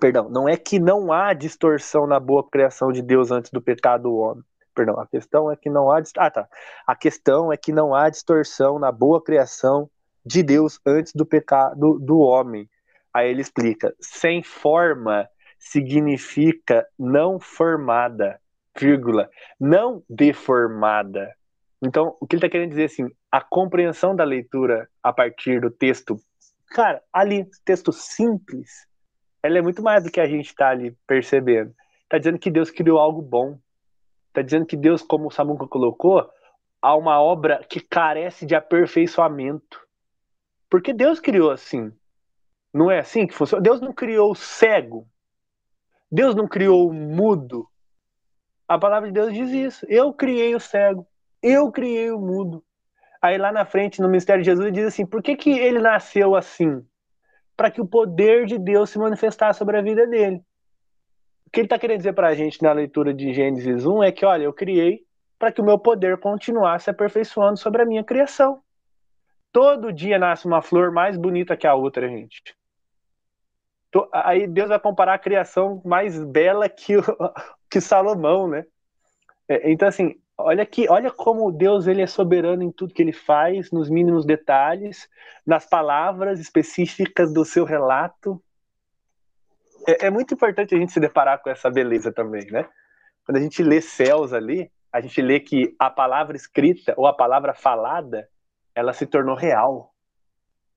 [0.00, 4.04] perdão, não é que não há distorção na boa criação de Deus antes do pecado
[4.04, 4.44] do homem.
[4.74, 6.48] Perdão, a questão é que não há Ah, tá.
[6.86, 9.90] A questão é que não há distorção na boa criação
[10.24, 12.68] de Deus antes do pecado do homem
[13.18, 18.40] Aí ele explica: sem forma significa não formada.
[18.78, 21.34] vírgula, não deformada.
[21.82, 25.68] Então, o que ele está querendo dizer assim, a compreensão da leitura a partir do
[25.68, 26.16] texto,
[26.68, 28.86] cara, ali, texto simples,
[29.42, 31.74] ela é muito mais do que a gente está ali percebendo.
[32.04, 33.58] Está dizendo que Deus criou algo bom.
[34.28, 36.30] Está dizendo que Deus, como o Samuca colocou,
[36.80, 39.80] há uma obra que carece de aperfeiçoamento.
[40.70, 41.92] Porque Deus criou assim.
[42.72, 43.62] Não é assim que funciona?
[43.62, 45.06] Deus não criou o cego.
[46.10, 47.66] Deus não criou o mudo.
[48.66, 49.86] A palavra de Deus diz isso.
[49.88, 51.06] Eu criei o cego.
[51.42, 52.62] Eu criei o mudo.
[53.20, 56.36] Aí lá na frente, no ministério de Jesus, diz assim: por que, que ele nasceu
[56.36, 56.84] assim?
[57.56, 60.42] Para que o poder de Deus se manifestasse sobre a vida dele.
[61.46, 64.12] O que ele está querendo dizer para a gente na leitura de Gênesis 1 é
[64.12, 65.00] que, olha, eu criei
[65.38, 68.60] para que o meu poder continuasse aperfeiçoando sobre a minha criação.
[69.50, 72.42] Todo dia nasce uma flor mais bonita que a outra, gente.
[74.12, 77.02] Aí Deus vai comparar a criação mais bela que, o,
[77.70, 78.64] que Salomão, né?
[79.48, 83.12] É, então, assim, olha aqui, olha como Deus ele é soberano em tudo que ele
[83.12, 85.08] faz, nos mínimos detalhes,
[85.46, 88.42] nas palavras específicas do seu relato.
[89.86, 92.68] É, é muito importante a gente se deparar com essa beleza também, né?
[93.24, 97.14] Quando a gente lê céus ali, a gente lê que a palavra escrita ou a
[97.14, 98.28] palavra falada,
[98.74, 99.92] ela se tornou real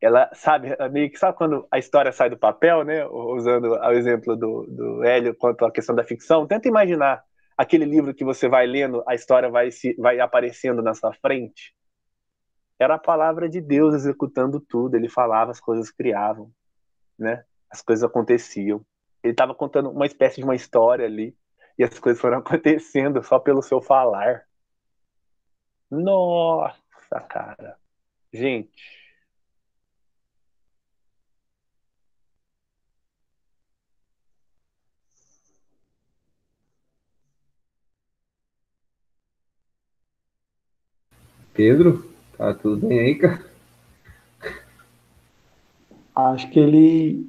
[0.02, 3.06] ela sabe, é meio que sabe quando a história sai do papel, né?
[3.06, 7.24] Usando o exemplo do, do Hélio quanto à questão da ficção, tenta imaginar
[7.56, 11.76] aquele livro que você vai lendo, a história vai, se, vai aparecendo na sua frente.
[12.80, 16.52] Era a palavra de Deus executando tudo, ele falava, as coisas criavam,
[17.18, 17.44] né?
[17.70, 18.84] As coisas aconteciam.
[19.24, 21.38] Ele estava contando uma espécie de uma história ali,
[21.78, 24.48] e as coisas foram acontecendo só pelo seu falar.
[25.92, 27.78] Nossa, cara.
[28.34, 29.01] Gente,
[41.54, 42.06] Pedro,
[42.38, 43.46] tá tudo bem aí, cara?
[46.16, 47.28] Acho que ele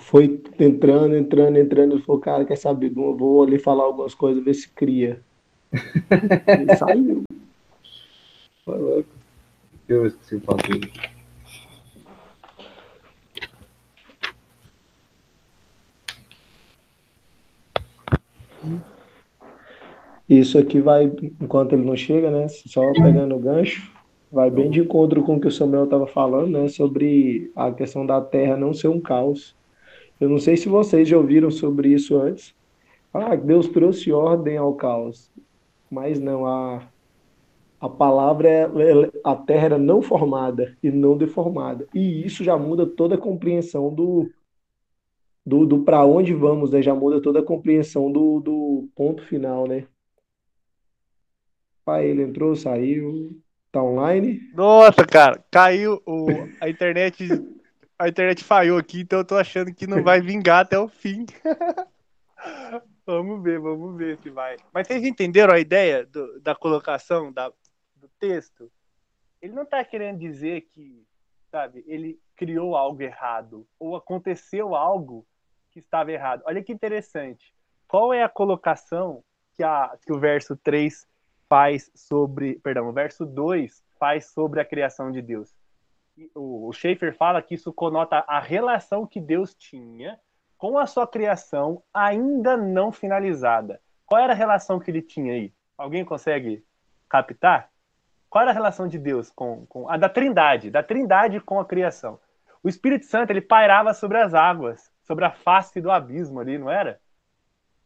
[0.00, 1.94] foi entrando, entrando, entrando.
[1.94, 2.90] Ele falou, cara, quer saber?
[2.90, 5.20] Vou ali falar algumas coisas, ver se cria.
[5.72, 7.22] ele saiu.
[8.64, 9.08] Foi louco.
[9.86, 10.58] Deixa eu ver se você fala
[20.28, 21.04] Isso aqui vai,
[21.40, 22.48] enquanto ele não chega, né?
[22.48, 23.92] Só pegando o gancho,
[24.30, 26.68] vai bem de encontro com o que o Samuel estava falando, né?
[26.68, 29.54] Sobre a questão da Terra não ser um caos.
[30.20, 32.54] Eu não sei se vocês já ouviram sobre isso antes.
[33.12, 35.30] Ah, Deus trouxe ordem ao caos.
[35.90, 36.82] Mas não, a,
[37.80, 38.70] a palavra é
[39.22, 41.86] a terra era não formada e não deformada.
[41.94, 44.28] E isso já muda toda a compreensão do,
[45.44, 46.82] do, do para onde vamos, né?
[46.82, 49.86] Já muda toda a compreensão do, do ponto final, né?
[51.86, 54.40] Pai, ele entrou, saiu, tá online.
[54.52, 56.26] Nossa, cara, caiu o,
[56.60, 57.28] a internet.
[57.96, 61.24] A internet falhou aqui, então eu tô achando que não vai vingar até o fim.
[63.06, 64.56] vamos ver, vamos ver se vai.
[64.74, 67.50] Mas vocês entenderam a ideia do, da colocação da,
[67.94, 68.68] do texto?
[69.40, 71.06] Ele não tá querendo dizer que,
[71.52, 75.24] sabe, ele criou algo errado ou aconteceu algo
[75.70, 76.42] que estava errado.
[76.46, 77.54] Olha que interessante.
[77.86, 79.22] Qual é a colocação
[79.54, 81.06] que, a, que o verso 3
[81.48, 85.54] faz sobre, perdão, o verso 2 faz sobre a criação de Deus.
[86.34, 90.18] O Schaefer fala que isso conota a relação que Deus tinha
[90.56, 93.80] com a sua criação ainda não finalizada.
[94.06, 95.52] Qual era a relação que ele tinha aí?
[95.76, 96.64] Alguém consegue
[97.08, 97.70] captar?
[98.30, 101.64] Qual era a relação de Deus com, com a da Trindade, da Trindade com a
[101.64, 102.18] criação?
[102.62, 106.70] O Espírito Santo ele pairava sobre as águas, sobre a face do abismo ali, não
[106.70, 106.98] era?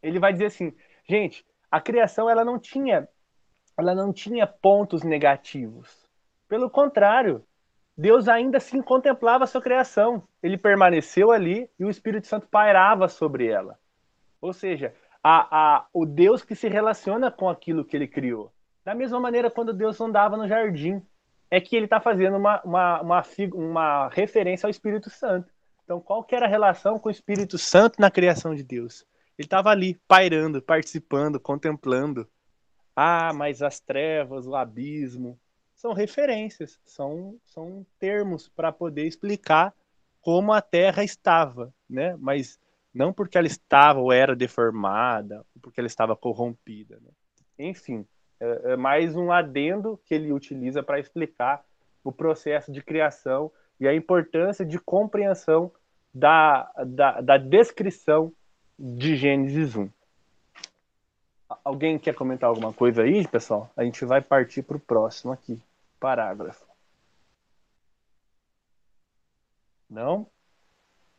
[0.02, 0.74] Ele vai dizer assim,
[1.04, 3.08] gente, a criação ela não tinha
[3.80, 6.08] ela não tinha pontos negativos.
[6.48, 7.44] Pelo contrário,
[7.96, 10.22] Deus ainda assim contemplava a sua criação.
[10.42, 13.78] Ele permaneceu ali e o Espírito Santo pairava sobre ela.
[14.40, 18.52] Ou seja, a, a, o Deus que se relaciona com aquilo que ele criou.
[18.84, 21.02] Da mesma maneira, quando Deus andava no jardim,
[21.50, 25.52] é que ele está fazendo uma, uma, uma, uma referência ao Espírito Santo.
[25.84, 29.04] Então, qual que era a relação com o Espírito Santo na criação de Deus?
[29.36, 32.28] Ele estava ali, pairando, participando, contemplando.
[32.94, 35.38] Ah, mas as trevas, o abismo,
[35.74, 39.74] são referências, são, são termos para poder explicar
[40.20, 42.14] como a Terra estava, né?
[42.18, 42.58] Mas
[42.92, 46.98] não porque ela estava ou era deformada, porque ela estava corrompida.
[47.00, 47.10] Né?
[47.58, 48.06] Enfim,
[48.38, 51.64] é, é mais um adendo que ele utiliza para explicar
[52.04, 55.72] o processo de criação e a importância de compreensão
[56.12, 58.32] da, da, da descrição
[58.78, 59.88] de Gênesis 1
[61.70, 63.70] Alguém quer comentar alguma coisa aí, pessoal?
[63.76, 65.56] A gente vai partir para o próximo aqui,
[66.00, 66.66] parágrafo.
[69.88, 70.26] Não?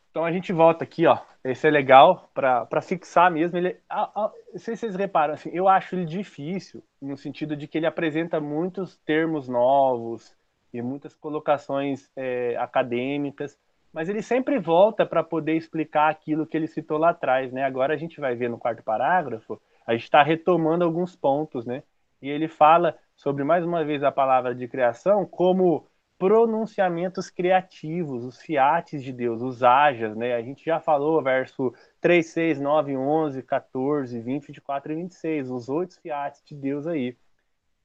[0.10, 1.20] Então a gente volta aqui, ó.
[1.42, 3.58] Esse é legal para fixar mesmo.
[3.58, 7.56] Ele, ah, ah, não sei se vocês reparam, assim, eu acho ele difícil no sentido
[7.56, 10.36] de que ele apresenta muitos termos novos
[10.74, 13.58] e muitas colocações é, acadêmicas,
[13.94, 17.64] mas ele sempre volta para poder explicar aquilo que ele citou lá atrás, né?
[17.64, 21.84] Agora a gente vai ver no quarto parágrafo, a gente está retomando alguns pontos, né?
[22.22, 25.88] E ele fala sobre mais uma vez a palavra de criação como
[26.22, 30.36] pronunciamentos criativos, os fiates de Deus, os ajas, né?
[30.36, 35.68] A gente já falou, verso 3, 6, 9, 11, 14, 20, 24 e 26, os
[35.68, 37.18] oito fiates de Deus aí.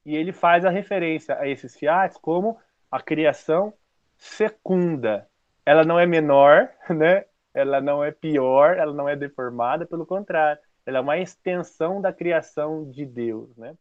[0.05, 2.59] E ele faz a referência a esses fiates como
[2.90, 3.73] a criação
[4.18, 5.27] secunda.
[5.64, 7.24] Ela não é menor, né?
[7.55, 12.13] Ela não é pior, ela não é deformada, pelo contrário, ela é uma extensão da
[12.13, 13.77] criação de Deus, né?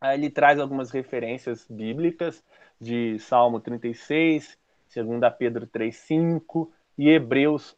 [0.00, 2.42] Aí ele traz algumas referências bíblicas
[2.80, 4.56] de Salmo 36,
[4.94, 7.76] 2 Pedro 3,5 e Hebreus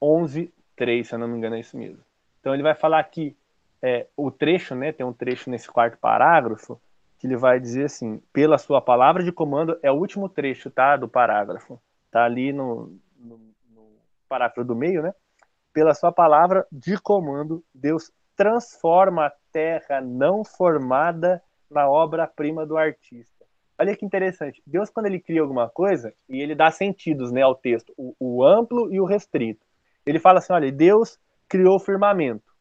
[0.00, 2.04] 11, 3, se eu não me engano é isso mesmo.
[2.40, 3.36] Então ele vai falar aqui,
[3.82, 6.80] é, o trecho, né, tem um trecho nesse quarto parágrafo,
[7.18, 10.96] que ele vai dizer assim, pela sua palavra de comando, é o último trecho, tá,
[10.96, 11.80] do parágrafo,
[12.12, 13.40] tá ali no, no,
[13.74, 13.90] no
[14.28, 15.12] parágrafo do meio, né,
[15.78, 21.40] pela sua palavra de comando, Deus transforma a terra não formada
[21.70, 23.46] na obra-prima do artista.
[23.78, 24.60] Olha que interessante.
[24.66, 28.44] Deus, quando ele cria alguma coisa, e ele dá sentidos né, ao texto, o, o
[28.44, 29.64] amplo e o restrito.
[30.04, 31.16] Ele fala assim: olha, Deus
[31.48, 32.52] criou o firmamento.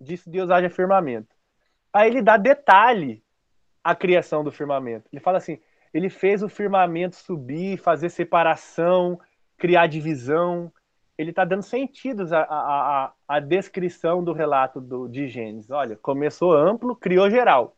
[0.00, 1.34] Disse Deus haja firmamento.
[1.92, 3.24] Aí ele dá detalhe
[3.82, 5.08] à criação do firmamento.
[5.12, 5.58] Ele fala assim:
[5.92, 9.18] ele fez o firmamento subir, fazer separação,
[9.58, 10.72] criar divisão.
[11.18, 15.70] Ele está dando sentidos à, à, à, descrição do relato do, de Gênesis.
[15.70, 17.76] Olha, começou amplo, criou geral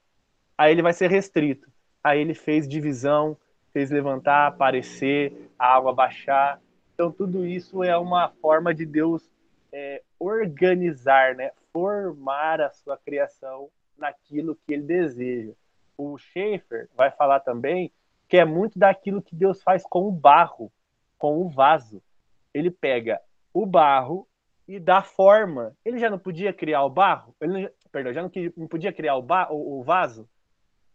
[0.56, 1.68] aí ele vai ser restrito.
[2.02, 3.36] Aí ele fez divisão,
[3.72, 6.60] fez levantar, aparecer, a água baixar.
[6.94, 9.28] Então tudo isso é uma forma de Deus
[9.72, 11.50] é, organizar, né?
[11.72, 15.52] formar a sua criação naquilo que ele deseja.
[15.96, 17.92] O Schaefer vai falar também
[18.28, 20.70] que é muito daquilo que Deus faz com o barro,
[21.18, 22.02] com o vaso.
[22.54, 23.20] Ele pega
[23.52, 24.26] o barro
[24.66, 25.76] e dá forma.
[25.84, 27.34] Ele já não podia criar o barro?
[27.40, 30.28] Ele não, perdão, já não, não podia criar o, o, o vaso?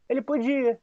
[0.07, 0.79] Ele podia.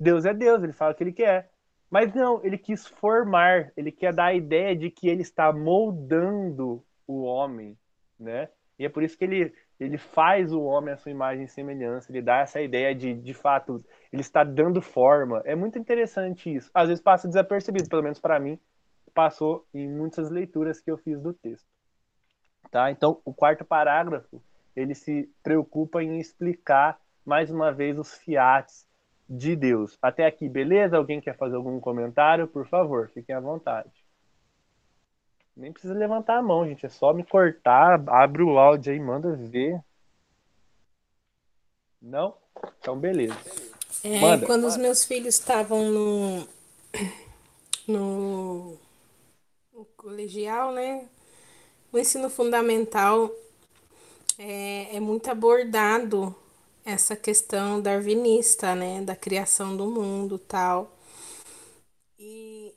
[0.00, 1.50] Deus é Deus, ele fala o que ele quer.
[1.90, 6.84] Mas não, ele quis formar, ele quer dar a ideia de que ele está moldando
[7.06, 7.78] o homem,
[8.18, 8.48] né?
[8.78, 12.10] E é por isso que ele, ele faz o homem a sua imagem e semelhança,
[12.10, 15.40] ele dá essa ideia de, de fato, ele está dando forma.
[15.44, 16.70] É muito interessante isso.
[16.74, 18.58] Às vezes passa desapercebido, pelo menos para mim,
[19.16, 21.66] passou em muitas leituras que eu fiz do texto.
[22.70, 22.90] Tá?
[22.90, 24.42] Então, o quarto parágrafo,
[24.76, 28.86] ele se preocupa em explicar mais uma vez os fiates
[29.26, 29.96] de Deus.
[30.02, 30.98] Até aqui, beleza?
[30.98, 32.46] Alguém quer fazer algum comentário?
[32.46, 34.04] Por favor, fiquem à vontade.
[35.56, 36.84] Nem precisa levantar a mão, gente.
[36.84, 39.80] É só me cortar, abre o áudio aí, manda ver.
[42.02, 42.36] Não?
[42.78, 43.34] Então, beleza.
[44.04, 46.48] É, quando os meus filhos estavam no,
[47.88, 48.78] no,
[49.76, 51.06] no colegial, né?
[51.92, 53.30] O ensino fundamental
[54.38, 56.34] é, é muito abordado
[56.84, 60.96] essa questão darwinista, né, da criação do mundo, tal.
[62.18, 62.74] E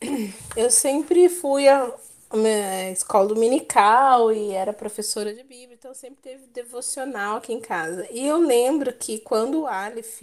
[0.56, 1.94] eu sempre fui a,
[2.30, 8.08] a escola dominical e era professora de Bíblia, então sempre teve devocional aqui em casa.
[8.10, 10.22] E eu lembro que quando o Aleph,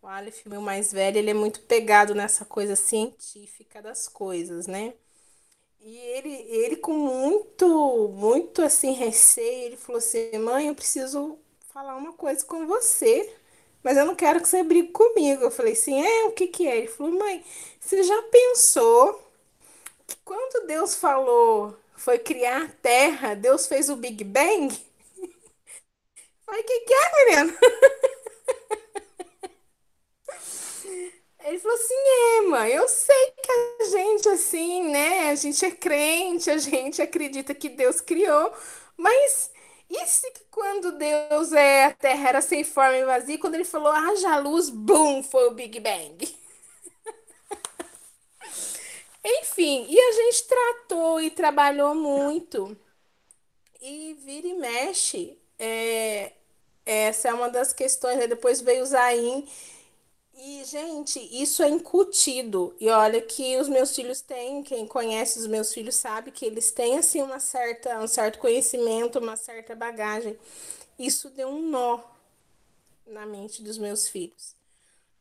[0.00, 4.94] o Aleph, meu mais velho, ele é muito pegado nessa coisa científica das coisas, né?
[5.84, 11.38] E ele, ele com muito, muito assim, receio, ele falou assim, mãe, eu preciso
[11.72, 13.34] falar uma coisa com você,
[13.82, 15.42] mas eu não quero que você brigue comigo.
[15.42, 16.78] Eu falei assim, é, o que que é?
[16.78, 17.44] Ele falou, mãe,
[17.80, 19.20] você já pensou
[20.06, 24.74] que quando Deus falou, foi criar a Terra, Deus fez o Big Bang?
[26.44, 27.58] Falei, o que que é, menino?
[31.44, 35.70] Ele falou assim, é, mãe, eu sei que a gente, assim, né, a gente é
[35.70, 38.52] crente, a gente acredita que Deus criou,
[38.96, 39.50] mas
[39.92, 43.92] e se quando Deus é a terra era sem forma e vazia, quando ele falou
[43.92, 46.16] haja luz, bum, foi o Big Bang.
[49.24, 52.76] Enfim, e a gente tratou e trabalhou muito.
[53.80, 55.38] E vira e mexe.
[55.58, 56.32] É,
[56.86, 58.16] essa é uma das questões.
[58.16, 58.26] Né?
[58.26, 59.46] Depois veio o Zain
[60.34, 62.74] E, gente, isso é incutido.
[62.80, 66.70] E olha que os meus filhos têm, quem conhece os meus filhos sabe que eles
[66.70, 70.38] têm assim uma certa, um certo conhecimento, uma certa bagagem.
[70.98, 72.00] Isso deu um nó
[73.06, 74.54] na mente dos meus filhos.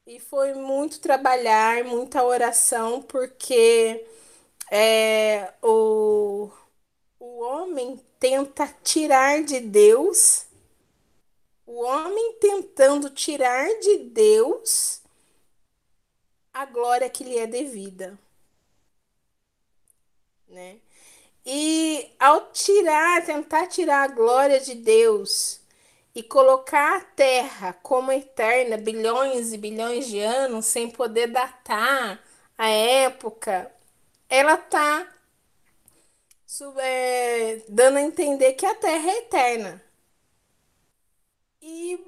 [0.07, 4.05] E foi muito trabalhar, muita oração, porque
[4.71, 6.49] é, o,
[7.19, 10.45] o homem tenta tirar de Deus,
[11.65, 15.01] o homem tentando tirar de Deus
[16.53, 18.18] a glória que lhe é devida,
[20.48, 20.78] né?
[21.45, 25.61] E ao tirar, tentar tirar a glória de Deus
[26.14, 32.22] e colocar a Terra como eterna, bilhões e bilhões de anos, sem poder datar
[32.57, 33.72] a época,
[34.30, 35.07] ela tá
[36.78, 39.84] é, dando a entender que a Terra é eterna.
[41.61, 41.99] E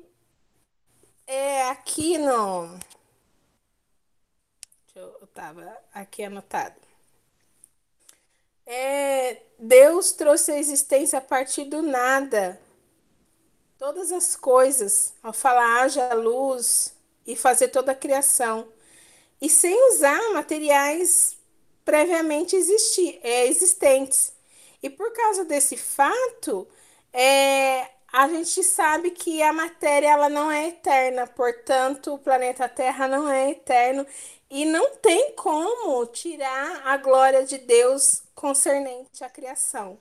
[1.28, 2.78] é aqui no.
[5.34, 6.76] Eu tava aqui anotado.
[8.68, 12.62] É, Deus trouxe a existência a partir do nada
[13.80, 16.94] todas as coisas, ao falar haja luz
[17.26, 18.68] e fazer toda a criação,
[19.42, 21.36] e sem usar materiais
[21.84, 24.34] previamente existir, é, existentes.
[24.84, 26.68] E por causa desse fato,
[27.12, 33.08] é, a gente sabe que a matéria ela não é eterna, portanto, o planeta Terra
[33.08, 34.06] não é eterno
[34.52, 39.98] e não tem como tirar a glória de Deus concernente à criação.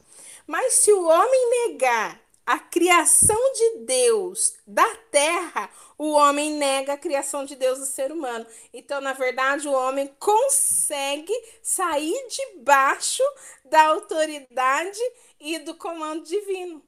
[0.46, 6.98] Mas se o homem negar a criação de Deus da terra, o homem nega a
[6.98, 8.44] criação de Deus do ser humano.
[8.74, 11.32] Então, na verdade, o homem consegue
[11.62, 13.22] sair debaixo
[13.64, 15.00] da autoridade
[15.40, 16.82] e do comando divino.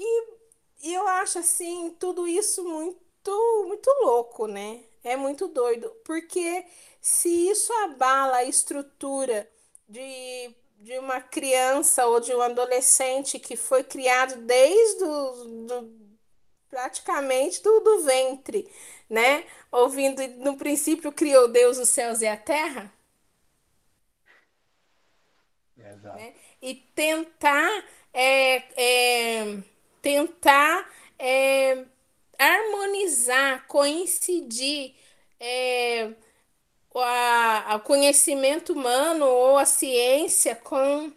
[0.00, 4.82] E, eu acho assim, tudo isso muito, muito louco, né?
[5.04, 6.64] É muito doido, porque
[7.00, 9.50] se isso abala a estrutura
[9.88, 16.00] de de uma criança ou de um adolescente que foi criado desde do, do
[16.70, 18.70] praticamente do, do ventre,
[19.08, 19.44] né?
[19.70, 22.92] Ouvindo, no princípio criou Deus os céus e a terra.
[25.76, 26.16] Exato.
[26.16, 26.34] Né?
[26.62, 29.62] E tentar é, é,
[30.02, 31.84] tentar é,
[32.38, 34.94] harmonizar, coincidir
[35.38, 36.10] é,
[36.94, 41.12] a, a conhecimento humano ou a ciência com,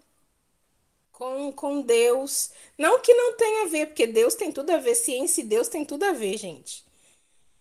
[1.11, 2.51] com, com Deus.
[2.77, 5.67] Não que não tenha a ver, porque Deus tem tudo a ver, ciência e Deus
[5.67, 6.83] tem tudo a ver, gente.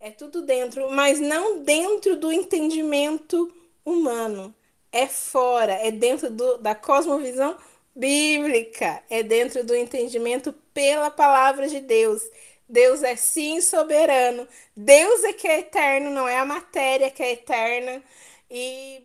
[0.01, 3.53] É tudo dentro, mas não dentro do entendimento
[3.85, 4.55] humano.
[4.91, 7.57] É fora, é dentro do, da cosmovisão
[7.95, 12.23] bíblica, é dentro do entendimento pela palavra de Deus.
[12.69, 14.49] Deus é sim soberano.
[14.77, 18.03] Deus é que é eterno, não é a matéria que é eterna.
[18.51, 19.03] E,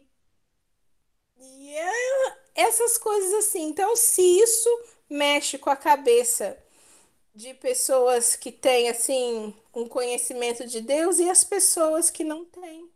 [1.37, 3.63] e é essas coisas assim.
[3.69, 4.69] Então, se isso
[5.09, 6.57] mexe com a cabeça
[7.35, 12.86] de pessoas que têm assim um conhecimento de Deus e as pessoas que não têm.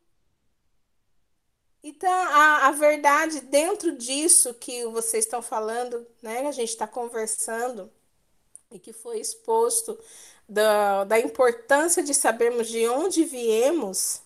[1.84, 6.48] Então, a, a verdade dentro disso que vocês estão falando, né?
[6.48, 7.92] A gente está conversando
[8.70, 9.98] e que foi exposto
[10.48, 14.22] da, da importância de sabermos de onde viemos,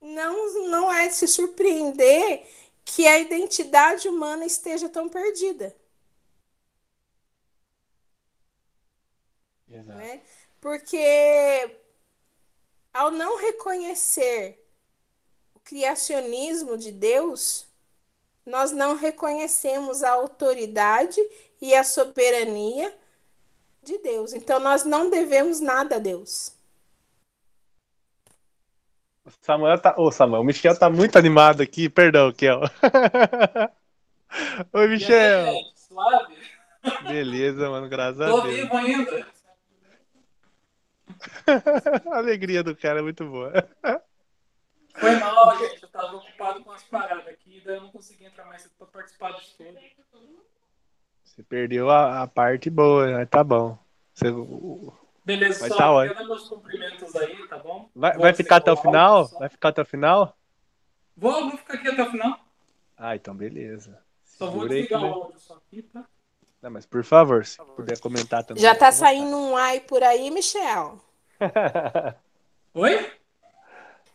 [0.00, 2.46] não, não é se surpreender
[2.84, 5.74] que a identidade humana esteja tão perdida.
[9.68, 9.98] Exato.
[9.98, 10.22] Né?
[10.60, 11.78] Porque
[12.92, 14.63] ao não reconhecer
[15.64, 17.66] criacionismo de Deus,
[18.44, 21.18] nós não reconhecemos a autoridade
[21.60, 22.94] e a soberania
[23.82, 24.34] de Deus.
[24.34, 26.52] Então nós não devemos nada a Deus.
[29.24, 29.94] O Samuel tá.
[29.96, 31.88] Ô, Samuel, o Michel tá muito animado aqui.
[31.88, 32.60] Perdão, Kel.
[34.72, 35.54] Oi, Michel.
[35.74, 36.36] Suave?
[37.08, 38.42] Beleza, mano, graças Tô a Deus.
[38.42, 39.26] Tô vivo ainda.
[42.12, 43.66] a alegria do cara é muito boa.
[44.94, 45.82] Foi mal, gente.
[45.82, 49.32] Eu tava ocupado com as paradas aqui, daí eu não consegui entrar mais pra participar
[49.32, 49.78] do estudo.
[51.24, 53.26] Você perdeu a, a parte boa, né?
[53.26, 53.76] Tá bom.
[54.14, 54.26] Você...
[55.24, 57.90] Beleza, vai só tá meus cumprimentos aí, tá bom?
[57.94, 59.26] Vai, vai ficar até o final?
[59.38, 60.36] Vai ficar até o final?
[61.16, 62.38] Vou, vou ficar aqui até o final.
[62.96, 63.98] Ah, então beleza.
[64.24, 66.04] Só vou desligar o áudio só aqui, tá?
[66.60, 68.62] Não, mas por favor, se puder comentar também.
[68.62, 71.00] Já tá saindo um ai por aí, Michel?
[72.74, 73.12] Oi?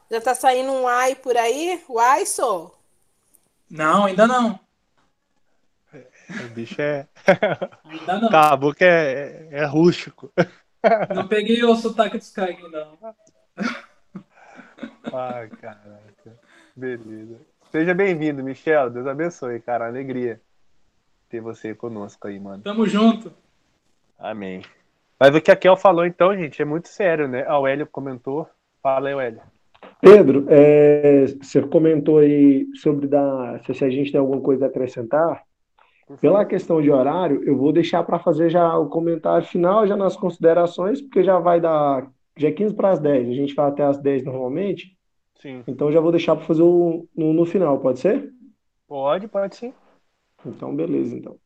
[0.09, 1.83] Já tá saindo um ai por aí?
[1.87, 2.77] O ai, sou?
[3.69, 4.59] Não, ainda não.
[5.93, 7.07] O bicho é.
[7.85, 8.29] Ainda não.
[8.29, 10.31] Cabo que é, é, rústico.
[11.15, 12.97] Não peguei o sotaque dos caras não.
[15.11, 16.39] Ah, caraca.
[16.75, 17.41] Beleza.
[17.71, 18.89] Seja bem-vindo, Michel.
[18.89, 19.87] Deus abençoe, cara.
[19.87, 20.39] Alegria
[21.29, 22.63] ter você conosco aí, mano.
[22.63, 23.33] Tamo junto.
[24.17, 24.63] Amém.
[25.19, 27.43] Mas o que a Kel falou, então, gente, é muito sério, né?
[27.47, 28.49] A Hélio comentou.
[28.81, 29.41] Fala aí, Hélio.
[30.01, 35.43] Pedro, é, você comentou aí sobre da, se a gente tem alguma coisa a acrescentar.
[36.19, 40.15] Pela questão de horário, eu vou deixar para fazer já o comentário final, já nas
[40.15, 43.83] considerações, porque já vai dar, já é 15 para as 10, a gente vai até
[43.83, 44.97] as 10 normalmente,
[45.35, 45.63] Sim.
[45.67, 48.33] então já vou deixar para fazer o, no, no final, pode ser?
[48.87, 49.71] Pode, pode sim.
[50.43, 51.37] Então, beleza, então.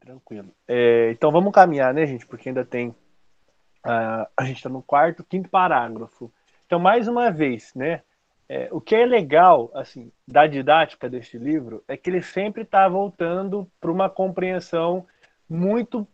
[0.00, 0.50] Tranquilo.
[0.66, 2.26] É, então vamos caminhar, né, gente?
[2.26, 2.92] Porque ainda tem.
[3.84, 6.32] ah, a gente está no quarto, quinto parágrafo.
[6.72, 8.00] Então, mais uma vez, né?
[8.48, 12.88] é, o que é legal, assim, da didática deste livro é que ele sempre está
[12.88, 15.06] voltando para uma compreensão
[15.46, 16.08] muito,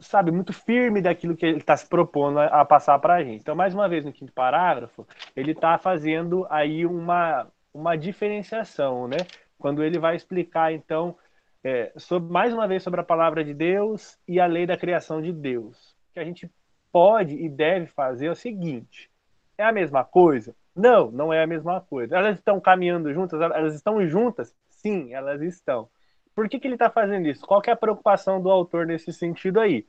[0.00, 3.40] sabe, muito firme daquilo que ele está se propondo a, a passar para a gente.
[3.42, 5.06] Então, mais uma vez, no quinto parágrafo,
[5.36, 9.18] ele está fazendo aí uma, uma diferenciação, né?
[9.58, 11.16] Quando ele vai explicar, então,
[11.62, 15.20] é, sobre, mais uma vez sobre a palavra de Deus e a lei da criação
[15.20, 15.92] de Deus.
[16.10, 16.50] O que a gente
[16.90, 19.10] pode e deve fazer é o seguinte:
[19.58, 20.54] é a mesma coisa?
[20.74, 22.16] Não, não é a mesma coisa.
[22.16, 23.40] Elas estão caminhando juntas?
[23.40, 24.54] Elas estão juntas?
[24.70, 25.88] Sim, elas estão.
[26.34, 27.44] Por que, que ele está fazendo isso?
[27.44, 29.84] Qual é a preocupação do autor nesse sentido aí?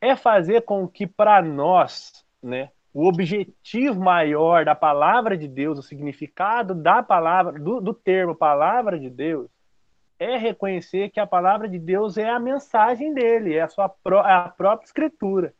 [0.00, 5.82] É fazer com que, para nós, né, o objetivo maior da palavra de Deus, o
[5.82, 9.50] significado da palavra, do, do termo palavra de Deus,
[10.18, 13.94] é reconhecer que a palavra de Deus é a mensagem dele, é a sua
[14.24, 15.52] é a própria escritura.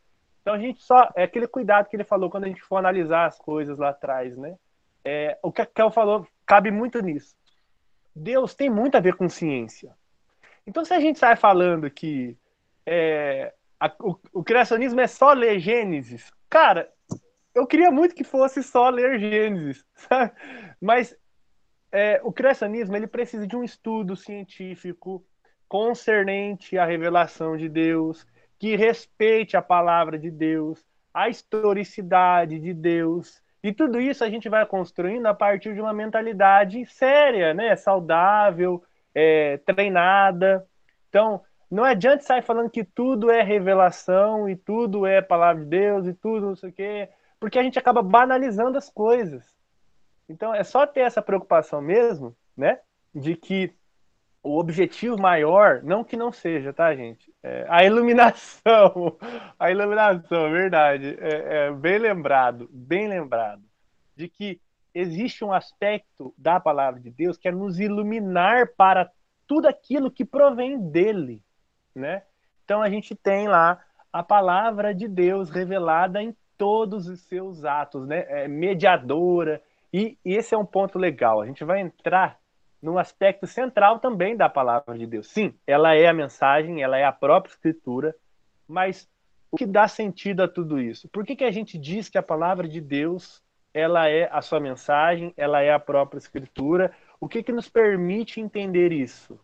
[0.47, 3.27] Então a gente só é aquele cuidado que ele falou quando a gente for analisar
[3.27, 4.55] as coisas lá atrás, né?
[5.05, 7.35] É, o que a Kel falou cabe muito nisso.
[8.15, 9.93] Deus tem muito a ver com ciência.
[10.65, 12.39] Então se a gente sai falando que
[12.87, 16.89] é, a- o, o criacionismo é só ler Gênesis, cara,
[17.53, 20.31] eu queria muito que fosse só ler Gênesis, sabe?
[20.81, 21.17] Mas
[21.91, 25.27] é, o criacionismo ele precisa de um estudo científico
[25.69, 28.25] concernente à revelação de Deus,
[28.59, 33.43] que respeite a palavra de Deus, a historicidade de Deus.
[33.63, 37.75] E tudo isso a gente vai construindo a partir de uma mentalidade séria, né?
[37.77, 38.83] saudável,
[39.15, 40.67] é, treinada.
[41.09, 46.07] Então, não adianta sair falando que tudo é revelação e tudo é palavra de Deus
[46.07, 47.09] e tudo não sei o quê,
[47.41, 49.57] porque a gente acaba banalizando as coisas.
[50.29, 52.79] Então é só ter essa preocupação mesmo, né?
[53.15, 53.75] De que
[54.43, 57.33] o objetivo maior, não que não seja, tá, gente?
[57.49, 59.17] É a iluminação.
[59.57, 61.17] A iluminação, verdade.
[61.21, 63.63] É, é bem lembrado, bem lembrado.
[64.17, 64.61] De que
[64.93, 69.09] existe um aspecto da palavra de Deus que é nos iluminar para
[69.47, 71.41] tudo aquilo que provém dele,
[71.95, 72.25] né?
[72.65, 73.81] Então a gente tem lá
[74.13, 78.25] a palavra de Deus revelada em todos os seus atos, né?
[78.29, 79.63] É mediadora,
[79.93, 81.41] e, e esse é um ponto legal.
[81.41, 82.41] A gente vai entrar
[82.81, 85.29] num aspecto central também da palavra de Deus.
[85.29, 88.15] Sim, ela é a mensagem, ela é a própria escritura,
[88.69, 89.09] mas
[89.51, 91.09] o que dá sentido a tudo isso?
[91.09, 93.43] Por que, que a gente diz que a palavra de Deus
[93.73, 96.95] ela é a sua mensagem, ela é a própria escritura?
[97.21, 99.39] O que, que nos permite entender isso?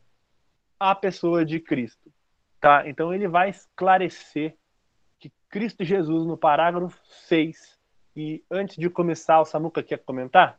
[0.79, 2.13] A pessoa de Cristo.
[2.61, 2.89] Tá?
[2.89, 4.57] Então ele vai esclarecer
[5.19, 7.79] que Cristo Jesus, no parágrafo 6,
[8.15, 10.59] e antes de começar, o Samuca quer comentar?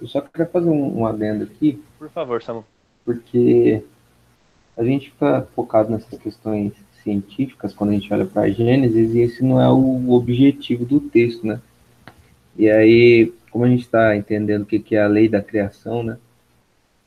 [0.00, 2.68] Eu só queria fazer um, um adendo aqui, Por favor, Samuca.
[3.04, 3.82] porque
[4.76, 6.72] a gente fica focado nessas questões
[7.02, 11.44] científicas quando a gente olha para Gênesis, e esse não é o objetivo do texto,
[11.46, 11.60] né?
[12.56, 16.02] E aí, como a gente está entendendo o que, que é a lei da criação,
[16.02, 16.16] né?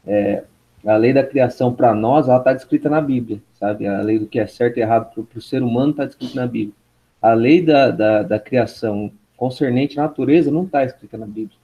[0.05, 0.43] É,
[0.85, 3.87] a lei da criação para nós, ela está descrita na Bíblia, sabe?
[3.87, 6.45] A lei do que é certo e errado para o ser humano está descrita na
[6.45, 6.75] Bíblia.
[7.21, 11.57] A lei da, da, da criação concernente à natureza não está escrita na Bíblia,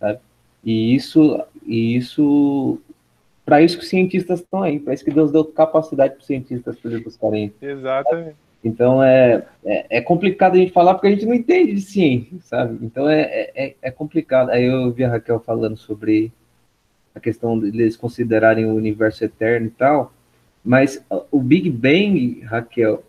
[0.00, 0.18] sabe?
[0.64, 2.78] E isso, e isso
[3.44, 6.26] para isso que os cientistas estão aí, para isso que Deus deu capacidade para os
[6.26, 7.56] cientistas para buscarem isso.
[7.60, 8.36] Exatamente.
[8.64, 12.38] Então é, é, é complicado a gente falar porque a gente não entende de ciência,
[12.40, 12.78] sabe?
[12.82, 14.48] Então é, é, é complicado.
[14.48, 16.32] Aí eu vi a Raquel falando sobre
[17.14, 20.12] a questão deles considerarem o universo eterno e tal,
[20.64, 23.04] mas o Big Bang, Raquel,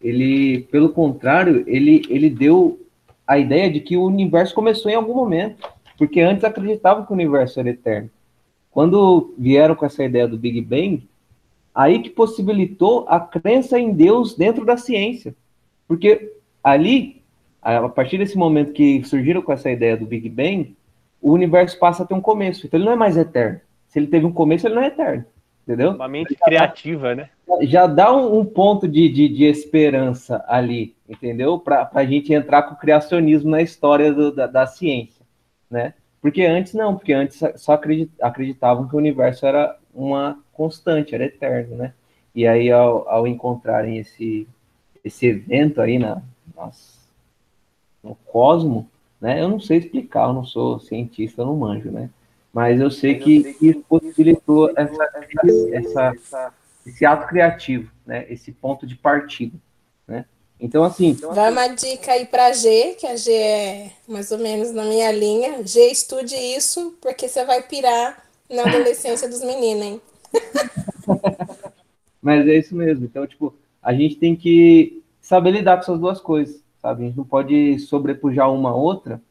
[0.00, 2.80] ele, pelo contrário, ele, ele deu
[3.26, 5.68] a ideia de que o universo começou em algum momento,
[6.00, 8.08] porque antes acreditavam que o universo era eterno.
[8.70, 11.06] Quando vieram com essa ideia do Big Bang,
[11.74, 15.34] aí que possibilitou a crença em Deus dentro da ciência.
[15.86, 16.32] Porque
[16.64, 17.20] ali,
[17.60, 20.74] a partir desse momento que surgiram com essa ideia do Big Bang,
[21.20, 22.66] o universo passa a ter um começo.
[22.66, 23.60] Então ele não é mais eterno.
[23.86, 25.26] Se ele teve um começo, ele não é eterno.
[25.64, 25.90] entendeu?
[25.90, 27.28] Uma mente criativa, né?
[27.60, 31.58] Já dá um, um ponto de, de, de, esperança ali, entendeu?
[31.58, 35.19] Para a gente entrar com o criacionismo na história do, da, da ciência,
[35.70, 35.94] né?
[36.20, 37.78] Porque antes não, porque antes só
[38.20, 41.94] acreditavam que o universo era uma constante, era eterno, né?
[42.34, 44.46] E aí, ao, ao encontrarem esse,
[45.04, 46.22] esse evento aí na,
[46.54, 47.08] nas,
[48.02, 48.88] no cosmo,
[49.20, 49.40] né?
[49.40, 52.10] Eu não sei explicar, eu não sou cientista, eu não manjo, né?
[52.52, 55.10] Mas eu sei que isso possibilitou essa,
[55.72, 56.54] essa, essa,
[56.86, 58.26] esse ato criativo, né?
[58.28, 59.56] Esse ponto de partida,
[60.06, 60.24] né?
[60.60, 61.14] Então, assim.
[61.14, 65.10] Vai uma dica aí para G, que a G é mais ou menos na minha
[65.10, 65.66] linha.
[65.66, 70.00] G, estude isso, porque você vai pirar na adolescência dos meninos, hein?
[72.20, 73.06] Mas é isso mesmo.
[73.06, 77.04] Então, tipo, a gente tem que saber lidar com essas duas coisas, sabe?
[77.04, 79.22] A gente não pode sobrepujar uma a outra,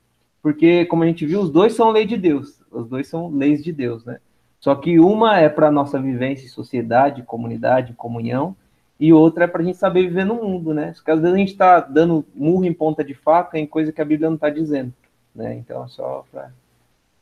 [0.41, 2.60] porque, como a gente viu, os dois são lei de Deus.
[2.72, 4.19] Os dois são leis de Deus, né?
[4.60, 8.56] Só que uma é para nossa vivência em sociedade, comunidade, comunhão,
[8.99, 10.91] e outra é para a gente saber viver no mundo, né?
[10.93, 14.01] Porque às vezes a gente está dando murro em ponta de faca em coisa que
[14.01, 14.93] a Bíblia não está dizendo,
[15.34, 15.55] né?
[15.55, 16.51] Então é só para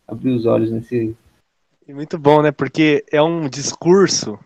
[0.08, 1.16] abrir os olhos nesse.
[1.88, 2.52] Muito bom, né?
[2.52, 4.40] Porque é um discurso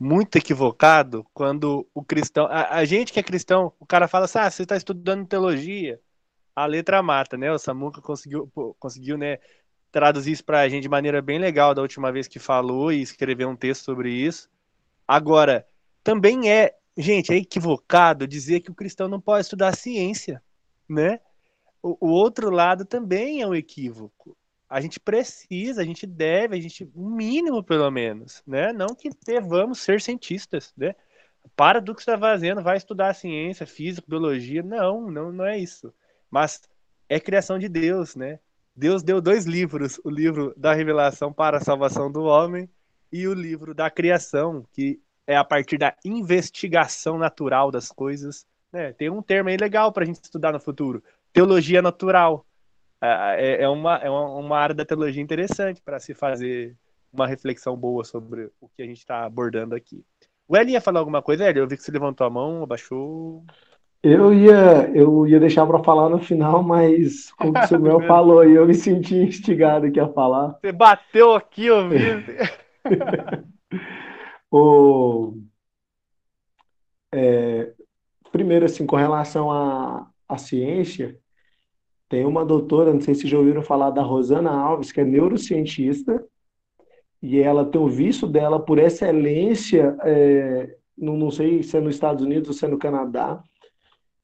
[0.00, 2.46] muito equivocado quando o cristão.
[2.46, 6.00] A, a gente que é cristão, o cara fala assim: ah, você está estudando teologia,
[6.56, 7.52] a letra mata, né?
[7.52, 9.38] O Samuca conseguiu, conseguiu né,
[9.92, 13.02] traduzir isso para a gente de maneira bem legal da última vez que falou e
[13.02, 14.48] escreveu um texto sobre isso.
[15.06, 15.66] Agora,
[16.02, 20.42] também é, gente, é equivocado dizer que o cristão não pode estudar ciência,
[20.88, 21.20] né?
[21.80, 24.36] O, o outro lado também é um equívoco.
[24.68, 28.72] A gente precisa, a gente deve, a gente, o mínimo pelo menos, né?
[28.72, 30.94] Não que devamos ser cientistas, né?
[31.56, 34.62] Para do que está fazendo, vai estudar ciência, física, biologia.
[34.62, 35.94] Não, não, não é isso.
[36.30, 36.62] Mas
[37.08, 38.40] é criação de Deus, né?
[38.76, 42.68] Deus deu dois livros: o livro da revelação para a salvação do homem
[43.10, 48.46] e o livro da criação, que é a partir da investigação natural das coisas.
[48.72, 48.94] Né?
[48.94, 52.44] Tem um termo aí legal para a gente estudar no futuro: teologia natural.
[53.00, 56.74] É, é, uma, é uma área da teologia interessante para se fazer
[57.12, 60.04] uma reflexão boa sobre o que a gente está abordando aqui.
[60.48, 61.60] O Eli ia falar alguma coisa, Eli?
[61.60, 63.44] Eu vi que você levantou a mão, abaixou.
[64.02, 68.66] Eu ia, eu ia deixar para falar no final, mas como o Samuel falou eu
[68.66, 70.58] me senti instigado aqui a falar.
[70.60, 72.32] Você bateu aqui, ouvindo.
[74.50, 75.34] O,
[77.12, 77.72] é,
[78.32, 81.18] primeiro, assim, com relação à, à ciência,
[82.08, 86.24] tem uma doutora, não sei se já ouviram falar da Rosana Alves, que é neurocientista,
[87.22, 91.94] e ela tem o visto dela por excelência, é, não, não sei se é nos
[91.94, 93.42] Estados Unidos ou se é no Canadá,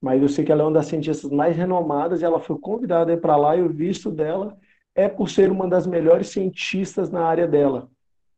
[0.01, 3.17] mas eu sei que ela é uma das cientistas mais renomadas e ela foi convidada
[3.17, 4.57] para lá e o visto dela
[4.95, 7.91] é por ser uma das melhores cientistas na área dela.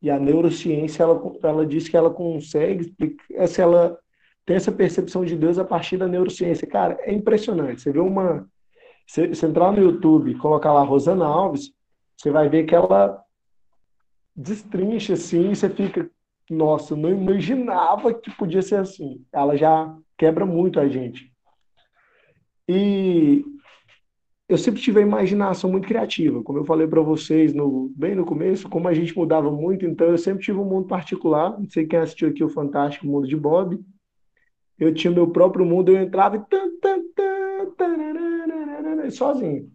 [0.06, 2.94] E a neurociência, ela, ela diz que ela consegue,
[3.48, 3.98] se ela
[4.44, 6.64] tem essa percepção de Deus a partir da neurociência.
[6.64, 7.82] Cara, é impressionante.
[7.82, 8.48] Você vê uma.
[9.04, 11.72] Você, você entrar no YouTube e colocar lá Rosana Alves,
[12.16, 13.20] você vai ver que ela
[14.36, 16.08] destrincha assim, e você fica,
[16.48, 19.24] nossa, não imaginava que podia ser assim.
[19.32, 21.32] Ela já quebra muito a gente.
[22.68, 23.44] E
[24.48, 26.42] eu sempre tive a imaginação muito criativa.
[26.42, 30.06] Como eu falei para vocês no, bem no começo, como a gente mudava muito, então
[30.06, 31.58] eu sempre tive um mundo particular.
[31.58, 33.78] Não sei quem assistiu aqui o Fantástico Mundo de Bob.
[34.78, 36.36] Eu tinha meu próprio mundo, eu entrava
[39.06, 39.68] e sozinho.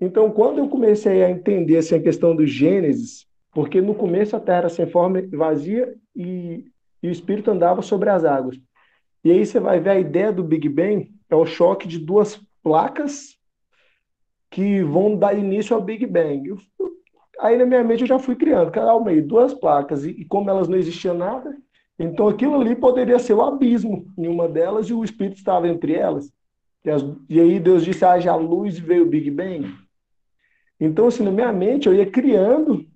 [0.00, 4.40] Então, quando eu comecei a entender assim, a questão do Gênesis, porque no começo a
[4.40, 6.64] Terra era sem forma vazia e,
[7.02, 8.58] e o Espírito andava sobre as águas.
[9.24, 12.40] E aí você vai ver a ideia do Big Bang, é o choque de duas
[12.62, 13.39] placas
[14.50, 16.48] que vão dar início ao Big Bang.
[16.48, 16.58] Eu,
[17.38, 20.24] aí na minha mente eu já fui criando, cada ao meio, duas placas, e, e
[20.24, 21.56] como elas não existiam nada,
[21.98, 25.94] então aquilo ali poderia ser o abismo em uma delas e o Espírito estava entre
[25.94, 26.32] elas.
[26.84, 29.72] E, as, e aí Deus disse, haja luz e veio o Big Bang.
[30.78, 32.86] Então, assim, na minha mente eu ia criando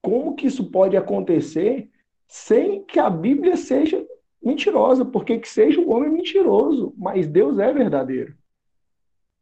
[0.00, 1.90] como que isso pode acontecer
[2.28, 4.06] sem que a Bíblia seja
[4.40, 8.36] mentirosa, porque que seja um homem mentiroso, mas Deus é verdadeiro.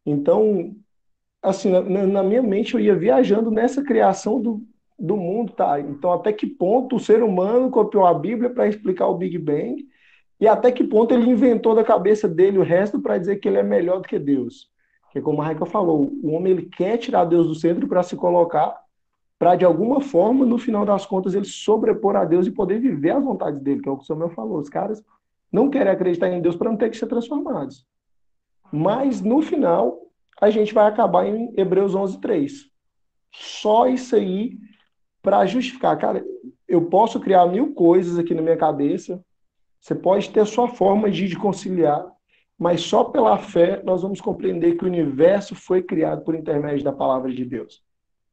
[0.04, 0.74] Então,
[1.46, 4.62] assim, na, na, minha mente eu ia viajando nessa criação do,
[4.98, 5.78] do mundo, tá?
[5.80, 9.86] Então, até que ponto o ser humano copiou a Bíblia para explicar o Big Bang
[10.40, 13.58] e até que ponto ele inventou da cabeça dele o resto para dizer que ele
[13.58, 14.68] é melhor do que Deus.
[15.12, 18.16] Que como a Raika falou, o homem ele quer tirar Deus do centro para se
[18.16, 18.76] colocar
[19.38, 23.10] para de alguma forma, no final das contas, ele sobrepor a Deus e poder viver
[23.10, 24.58] as vontades dele, que é o que o Samuel falou.
[24.58, 25.04] Os caras
[25.52, 27.86] não querem acreditar em Deus para não ter que ser transformados.
[28.72, 30.05] Mas, no final,
[30.40, 32.70] a gente vai acabar em Hebreus 11, 3.
[33.32, 34.58] Só isso aí
[35.22, 35.98] para justificar.
[35.98, 36.24] Cara,
[36.68, 39.22] eu posso criar mil coisas aqui na minha cabeça,
[39.80, 42.04] você pode ter sua forma de, de conciliar,
[42.58, 46.92] mas só pela fé nós vamos compreender que o universo foi criado por intermédio da
[46.92, 47.82] palavra de Deus.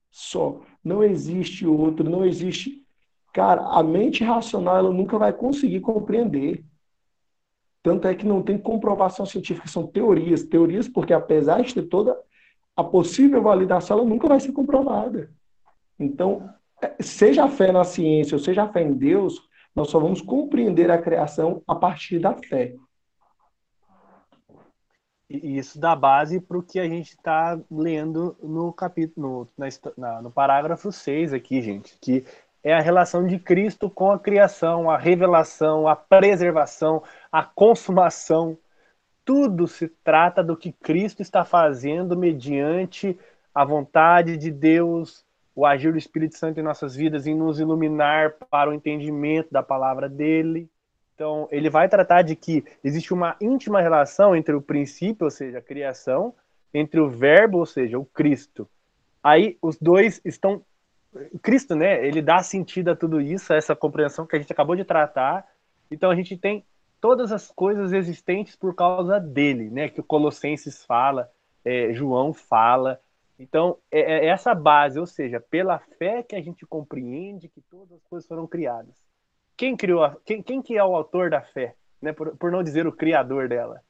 [0.09, 0.61] Só.
[0.83, 2.83] Não existe outro, não existe.
[3.33, 6.63] Cara, a mente racional ela nunca vai conseguir compreender.
[7.83, 10.43] Tanto é que não tem comprovação científica, são teorias.
[10.43, 12.17] Teorias porque, apesar de ter toda
[12.75, 15.29] a possível validação, ela nunca vai ser comprovada.
[15.99, 16.49] Então,
[16.81, 19.41] é, seja a fé na ciência ou seja a fé em Deus,
[19.75, 22.73] nós só vamos compreender a criação a partir da fé.
[25.29, 30.21] E isso dá base para o que a gente está lendo no capítulo, no, na,
[30.21, 32.23] no parágrafo 6 aqui, gente, que
[32.63, 38.57] é a relação de Cristo com a criação, a revelação, a preservação, a consumação.
[39.25, 43.19] Tudo se trata do que Cristo está fazendo mediante
[43.53, 48.33] a vontade de Deus, o agir do Espírito Santo em nossas vidas, em nos iluminar
[48.49, 50.69] para o entendimento da palavra dele.
[51.13, 55.59] Então, ele vai tratar de que existe uma íntima relação entre o princípio, ou seja,
[55.59, 56.33] a criação,
[56.73, 58.67] entre o verbo, ou seja, o Cristo.
[59.21, 60.65] Aí os dois estão
[61.41, 62.05] Cristo, né?
[62.05, 65.47] Ele dá sentido a tudo isso, a essa compreensão que a gente acabou de tratar.
[65.89, 66.65] Então a gente tem
[66.99, 69.89] todas as coisas existentes por causa dele, né?
[69.89, 71.29] Que o Colossenses fala,
[71.63, 72.99] é, João fala.
[73.37, 77.91] Então é, é essa base, ou seja, pela fé que a gente compreende que todas
[77.93, 78.95] as coisas foram criadas.
[79.55, 80.03] Quem criou?
[80.03, 81.75] A, quem, quem que é o autor da fé?
[82.01, 82.11] Né?
[82.11, 83.81] Por, por não dizer o criador dela.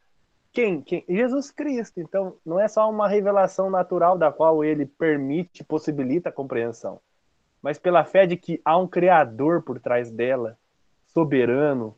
[0.51, 0.81] Quem?
[0.81, 1.03] Quem?
[1.09, 1.99] Jesus Cristo.
[1.99, 7.01] Então, não é só uma revelação natural da qual ele permite, possibilita a compreensão,
[7.63, 10.59] mas pela fé de que há um Criador por trás dela,
[11.07, 11.97] soberano,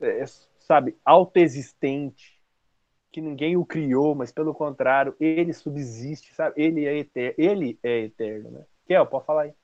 [0.00, 0.24] é,
[0.58, 2.40] sabe, autoexistente,
[3.12, 6.60] que ninguém o criou, mas pelo contrário, ele subsiste, sabe?
[6.60, 8.64] Ele é eterno, ele é eterno, né?
[8.88, 9.54] Kel, pode falar aí.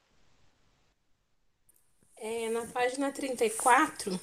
[2.17, 4.21] É, na página 34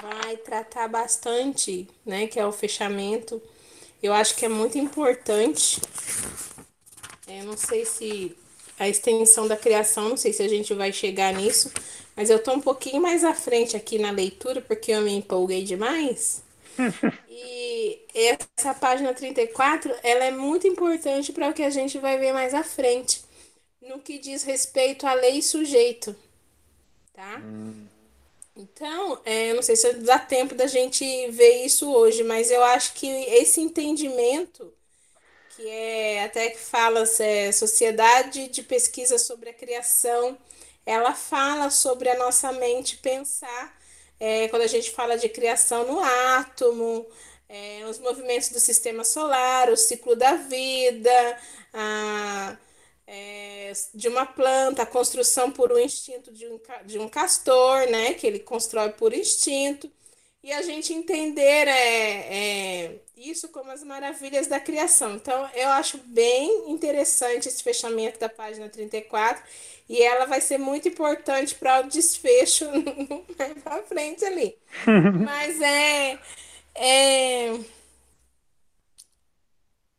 [0.00, 3.42] vai tratar bastante, né, que é o fechamento.
[4.02, 5.80] Eu acho que é muito importante.
[7.26, 8.36] É, não sei se
[8.84, 11.70] a extensão da criação, não sei se a gente vai chegar nisso,
[12.16, 15.62] mas eu tô um pouquinho mais à frente aqui na leitura porque eu me empolguei
[15.64, 16.42] demais.
[17.28, 22.32] e essa página 34, ela é muito importante para o que a gente vai ver
[22.32, 23.22] mais à frente,
[23.80, 26.16] no que diz respeito à lei e sujeito
[27.12, 27.40] tá?
[27.44, 27.86] Hum.
[28.54, 32.62] Então, é, eu não sei se dá tempo da gente ver isso hoje, mas eu
[32.62, 34.72] acho que esse entendimento,
[35.62, 40.36] que é até que fala é, Sociedade de Pesquisa sobre a Criação,
[40.84, 43.78] ela fala sobre a nossa mente pensar,
[44.18, 47.06] é, quando a gente fala de criação no átomo,
[47.48, 51.38] é, os movimentos do sistema solar, o ciclo da vida,
[51.72, 52.56] a
[53.06, 58.14] é, de uma planta, a construção por um instinto de um, de um castor, né?
[58.14, 59.90] Que ele constrói por instinto.
[60.42, 65.14] E a gente entender é, é, isso como as maravilhas da criação.
[65.14, 69.42] Então, eu acho bem interessante esse fechamento da página 34.
[69.88, 72.64] E ela vai ser muito importante para o desfecho
[73.38, 74.56] mais para frente ali.
[75.24, 76.18] Mas é,
[76.74, 77.60] é.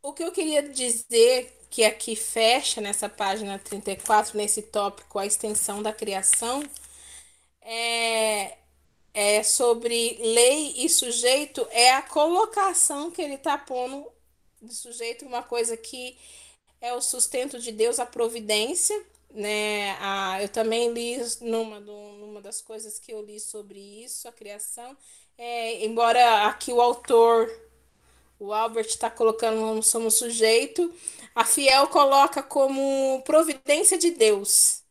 [0.02, 5.82] O que eu queria dizer que aqui fecha nessa página 34, nesse tópico, a extensão
[5.82, 6.62] da criação,
[7.62, 8.58] é,
[9.14, 14.04] é sobre lei e sujeito, é a colocação que ele está pondo
[14.60, 16.18] de sujeito, uma coisa que
[16.80, 19.00] é o sustento de Deus, a providência,
[19.30, 19.92] né?
[20.00, 24.96] A, eu também li numa, numa das coisas que eu li sobre isso, a criação,
[25.38, 27.48] é, embora aqui o autor,
[28.38, 30.92] o Albert está colocando como sujeito,
[31.34, 34.82] a Fiel coloca como providência de Deus,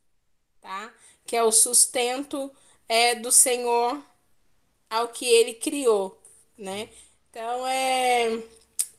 [0.61, 0.93] tá?
[1.25, 2.51] Que é o sustento
[2.87, 4.01] é, do Senhor
[4.94, 6.20] ao que ele criou,
[6.57, 6.90] né?
[7.30, 8.40] Então é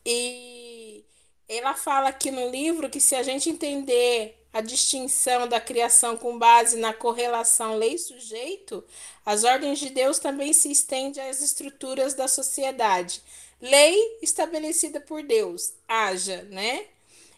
[0.04, 1.04] e
[1.48, 6.38] ela fala aqui no livro que se a gente entender a distinção da criação com
[6.38, 8.84] base na correlação lei-sujeito,
[9.24, 13.22] as ordens de Deus também se estendem às estruturas da sociedade.
[13.60, 16.86] Lei estabelecida por Deus, haja, né?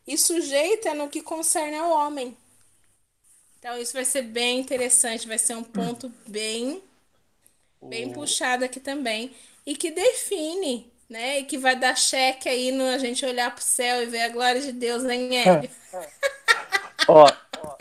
[0.07, 2.37] e sujeita no que concerne ao homem.
[3.59, 6.83] Então isso vai ser bem interessante, vai ser um ponto bem
[7.88, 9.32] bem puxado aqui também
[9.66, 11.40] e que define, né?
[11.40, 14.22] E que vai dar cheque aí no a gente olhar para o céu e ver
[14.22, 15.70] a glória de Deus em ele.
[17.08, 17.30] Ó,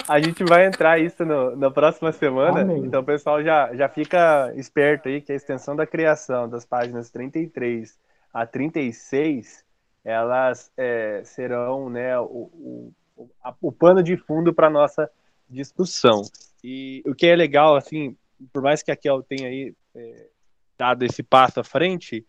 [0.07, 2.85] a gente vai entrar isso no, na próxima semana, Amém.
[2.85, 7.09] então o pessoal já, já fica esperto aí que a extensão da criação das páginas
[7.09, 7.97] 33
[8.33, 9.65] a 36
[10.03, 15.09] elas é, serão né, o, o, a, o, pano de fundo para nossa
[15.49, 16.21] discussão.
[16.63, 18.15] E o que é legal, assim,
[18.53, 20.29] por mais que a Kel tenha aí é,
[20.77, 22.25] dado esse passo à frente,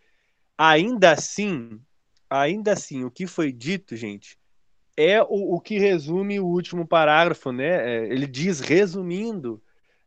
[0.57, 1.79] ainda assim,
[2.29, 4.37] ainda assim, o que foi dito, gente,
[4.95, 7.97] é o, o que resume o último parágrafo, né?
[7.97, 9.61] É, ele diz, resumindo,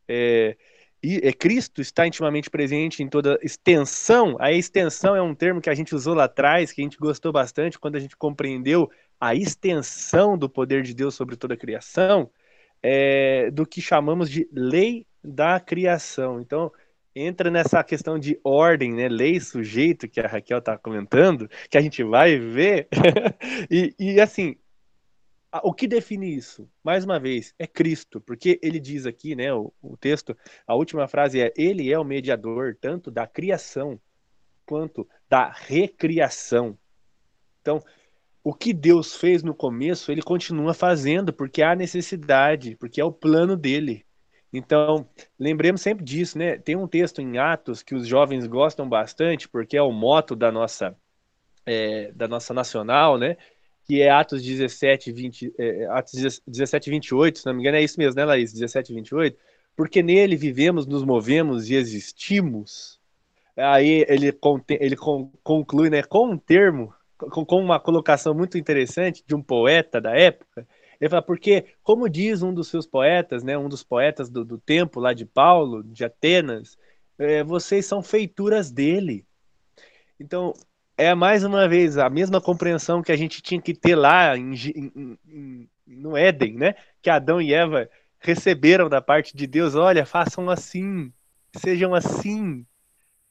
[0.09, 0.57] é,
[1.03, 4.37] e é, Cristo está intimamente presente em toda extensão.
[4.39, 7.32] A extensão é um termo que a gente usou lá atrás, que a gente gostou
[7.32, 12.31] bastante quando a gente compreendeu a extensão do poder de Deus sobre toda a criação,
[12.82, 16.41] é, do que chamamos de lei da criação.
[16.41, 16.70] Então,
[17.15, 19.09] entra nessa questão de ordem, né?
[19.09, 22.89] Lei sujeito que a Raquel está comentando, que a gente vai ver.
[23.70, 24.57] e, e, assim,
[25.62, 26.69] o que define isso?
[26.82, 29.53] Mais uma vez, é Cristo, porque ele diz aqui, né?
[29.53, 34.01] O, o texto, a última frase é: Ele é o mediador tanto da criação
[34.65, 36.78] quanto da recriação.
[37.61, 37.82] Então,
[38.43, 43.12] o que Deus fez no começo, ele continua fazendo, porque há necessidade, porque é o
[43.12, 44.07] plano dele.
[44.52, 45.06] Então,
[45.39, 46.59] lembremos sempre disso, né?
[46.59, 50.51] Tem um texto em Atos que os jovens gostam bastante, porque é o moto da
[50.51, 50.97] nossa,
[51.64, 53.36] é, da nossa nacional, né?
[53.85, 57.98] Que é Atos 17, 20, é, Atos 17, 28, se não me engano, é isso
[57.98, 58.52] mesmo, né, Laís?
[58.52, 59.39] 17, 28.
[59.77, 63.01] Porque nele vivemos, nos movemos e existimos.
[63.56, 64.36] Aí ele,
[64.68, 64.97] ele
[65.43, 70.16] conclui, né, com um termo, com, com uma colocação muito interessante de um poeta da
[70.16, 70.66] época,
[71.01, 74.59] ele fala, porque, como diz um dos seus poetas, né, um dos poetas do, do
[74.59, 76.77] tempo lá de Paulo, de Atenas,
[77.18, 79.24] é, vocês são feituras dele.
[80.18, 80.52] Então,
[80.98, 84.52] é mais uma vez a mesma compreensão que a gente tinha que ter lá em,
[84.55, 86.74] em, em, no Éden, né?
[87.01, 91.10] Que Adão e Eva receberam da parte de Deus: olha, façam assim,
[91.56, 92.66] sejam assim.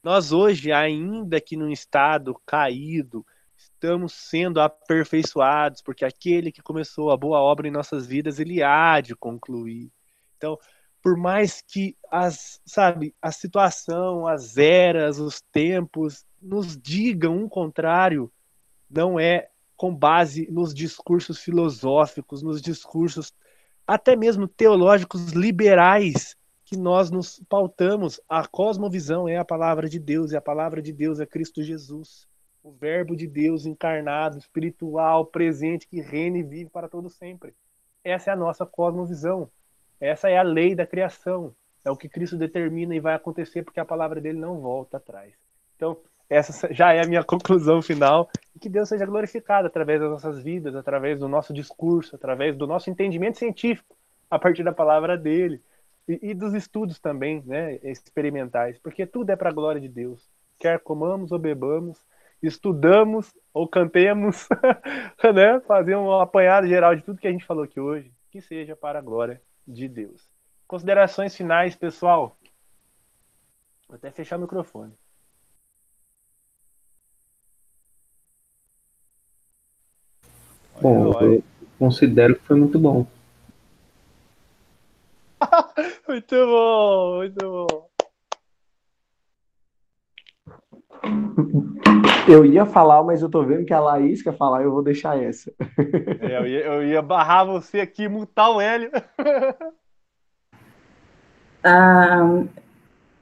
[0.02, 3.24] Nós hoje, ainda que num estado caído,
[3.80, 9.00] estamos sendo aperfeiçoados, porque aquele que começou a boa obra em nossas vidas, ele há
[9.00, 9.90] de concluir.
[10.36, 10.58] Então,
[11.02, 18.30] por mais que as, sabe, a situação, as eras, os tempos nos digam um contrário,
[18.88, 19.48] não é
[19.78, 23.32] com base nos discursos filosóficos, nos discursos
[23.86, 26.36] até mesmo teológicos liberais
[26.66, 28.20] que nós nos pautamos.
[28.28, 32.28] A cosmovisão é a palavra de Deus e a palavra de Deus é Cristo Jesus
[32.62, 37.54] o Verbo de Deus encarnado, espiritual, presente, que reina e vive para todo sempre.
[38.04, 39.50] Essa é a nossa cosmovisão.
[40.00, 41.54] Essa é a lei da criação.
[41.84, 45.32] É o que Cristo determina e vai acontecer porque a palavra dele não volta atrás.
[45.76, 48.28] Então, essa já é a minha conclusão final.
[48.54, 52.66] E que Deus seja glorificado através das nossas vidas, através do nosso discurso, através do
[52.66, 53.96] nosso entendimento científico,
[54.30, 55.62] a partir da palavra dele.
[56.06, 60.28] E, e dos estudos também, né, experimentais, porque tudo é para a glória de Deus.
[60.58, 61.98] Quer comamos ou bebamos,
[62.42, 64.48] estudamos ou cantemos,
[65.34, 65.60] né?
[65.60, 68.98] Fazer um apanhado geral de tudo que a gente falou aqui hoje, que seja para
[68.98, 70.28] a glória de Deus.
[70.66, 72.36] Considerações finais, pessoal.
[73.88, 74.92] Vou até fechar o microfone.
[80.80, 81.44] Bom, eu
[81.78, 83.06] considero que foi muito bom.
[86.08, 87.89] muito bom, muito bom.
[92.28, 95.20] Eu ia falar, mas eu tô vendo que a Laís quer falar, eu vou deixar
[95.20, 95.52] essa.
[96.20, 98.90] É, eu, ia, eu ia barrar você aqui, mutar o Hélio.
[101.62, 102.42] Ah,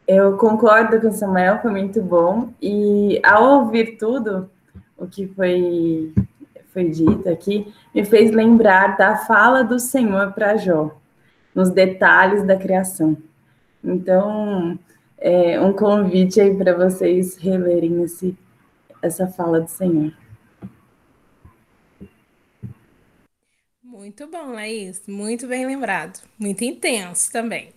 [0.06, 2.52] eu concordo com o Samuel, foi muito bom.
[2.62, 4.48] E ao ouvir tudo
[4.96, 6.14] o que foi,
[6.72, 10.96] foi dito aqui, me fez lembrar da fala do Senhor para Jó,
[11.54, 13.16] nos detalhes da criação.
[13.82, 14.78] Então,
[15.18, 18.36] é um convite aí para vocês relerem esse
[19.02, 20.12] essa fala do Senhor.
[23.82, 25.02] Muito bom, Laís.
[25.06, 26.20] Muito bem lembrado.
[26.38, 27.72] Muito intenso também.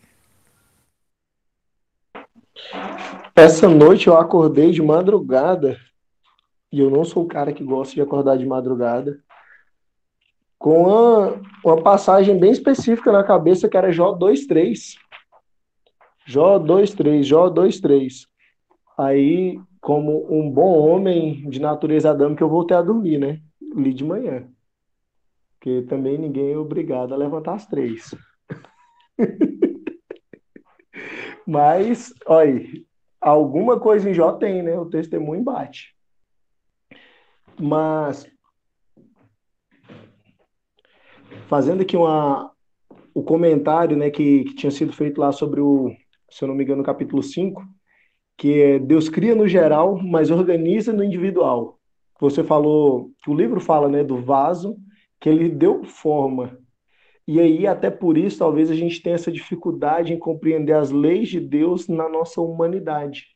[3.36, 5.80] Essa noite eu acordei de madrugada,
[6.72, 9.20] e eu não sou o cara que gosta de acordar de madrugada,
[10.60, 14.96] com uma, uma passagem bem específica na cabeça que era Jó 2,3.
[16.26, 18.28] Jó 2,3, Jó 2,3.
[18.98, 23.42] Aí como um bom homem de natureza adâmica, eu voltei a dormir, né?
[23.76, 24.48] Li de manhã.
[25.54, 28.14] Porque também ninguém é obrigado a levantar às três.
[31.48, 32.64] Mas, olha,
[33.20, 34.78] alguma coisa em Jó tem, né?
[34.80, 35.96] O testemunho bate.
[37.60, 38.30] Mas,
[41.48, 42.52] fazendo aqui uma,
[43.14, 45.92] o comentário né, que, que tinha sido feito lá sobre o,
[46.32, 47.62] se eu não me engano, no capítulo 5,
[48.38, 51.80] que é Deus cria no geral, mas organiza no individual.
[52.20, 54.78] Você falou que o livro fala, né, do vaso
[55.20, 56.58] que ele deu forma.
[57.28, 61.30] E aí, até por isso, talvez a gente tenha essa dificuldade em compreender as leis
[61.30, 63.28] de Deus na nossa humanidade.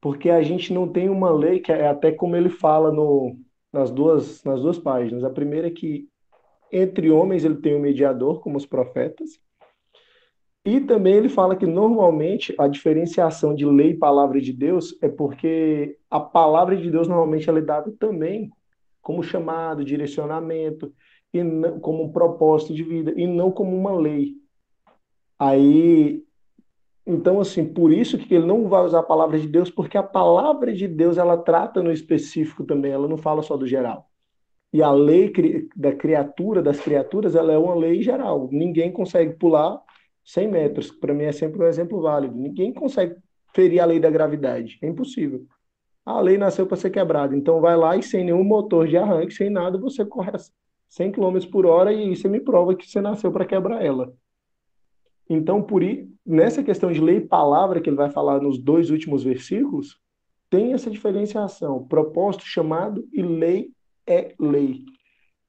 [0.00, 3.36] Porque a gente não tem uma lei, que é até como ele fala no,
[3.72, 5.24] nas, duas, nas duas páginas.
[5.24, 6.06] A primeira é que
[6.70, 9.40] entre homens ele tem um mediador, como os profetas.
[10.68, 15.08] E também ele fala que normalmente a diferenciação de lei e palavra de Deus é
[15.08, 18.50] porque a palavra de Deus normalmente ela é dada também
[19.00, 20.92] como chamado, direcionamento
[21.32, 24.34] e não, como um propósito de vida e não como uma lei.
[25.38, 26.22] Aí,
[27.06, 30.02] então assim, por isso que ele não vai usar a palavra de Deus, porque a
[30.02, 34.06] palavra de Deus ela trata no específico também, ela não fala só do geral.
[34.70, 35.32] E a lei
[35.74, 38.50] da criatura, das criaturas, ela é uma lei geral.
[38.52, 39.82] Ninguém consegue pular
[40.28, 40.90] 100 metros.
[40.90, 42.36] Para mim é sempre um exemplo válido.
[42.36, 43.16] Ninguém consegue
[43.54, 44.78] ferir a lei da gravidade.
[44.82, 45.46] É impossível.
[46.04, 47.34] A lei nasceu para ser quebrada.
[47.34, 50.32] Então vai lá e sem nenhum motor de arranque, sem nada, você corre
[50.88, 54.12] 100 km por hora e você me prova que você nasceu para quebrar ela.
[55.30, 58.90] Então, por ir, nessa questão de lei e palavra que ele vai falar nos dois
[58.90, 59.98] últimos versículos,
[60.48, 61.86] tem essa diferenciação.
[61.86, 63.70] Propósito, chamado e lei
[64.06, 64.84] é lei.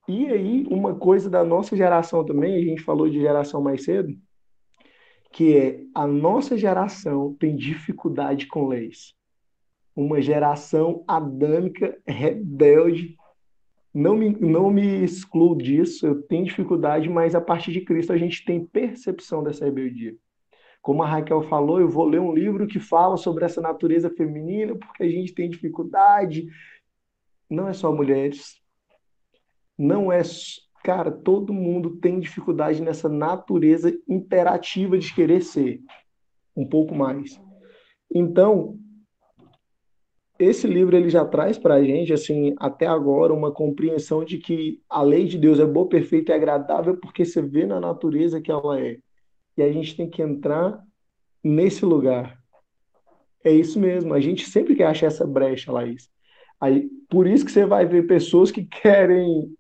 [0.08, 4.14] E aí, uma coisa da nossa geração também, a gente falou de geração mais cedo,
[5.32, 9.14] que é a nossa geração tem dificuldade com leis.
[9.96, 13.18] Uma geração adâmica, rebelde,
[13.94, 18.18] não me, não me excluo disso, eu tenho dificuldade, mas a partir de Cristo a
[18.18, 20.16] gente tem percepção dessa rebeldia.
[20.82, 24.76] Como a Raquel falou, eu vou ler um livro que fala sobre essa natureza feminina,
[24.76, 26.48] porque a gente tem dificuldade.
[27.50, 28.62] Não é só mulheres.
[29.78, 30.22] Não é.
[30.84, 35.82] Cara, todo mundo tem dificuldade nessa natureza imperativa de querer ser
[36.56, 37.40] um pouco mais.
[38.14, 38.78] Então,
[40.40, 44.82] esse livro ele já traz para a gente, assim, até agora, uma compreensão de que
[44.90, 48.50] a lei de Deus é boa, perfeita e agradável porque você vê na natureza que
[48.50, 48.98] ela é.
[49.58, 50.82] E a gente tem que entrar
[51.44, 52.40] nesse lugar.
[53.44, 56.10] É isso mesmo, a gente sempre quer achar essa brecha, Laís.
[56.60, 59.54] Aí, por isso que você vai ver pessoas que querem.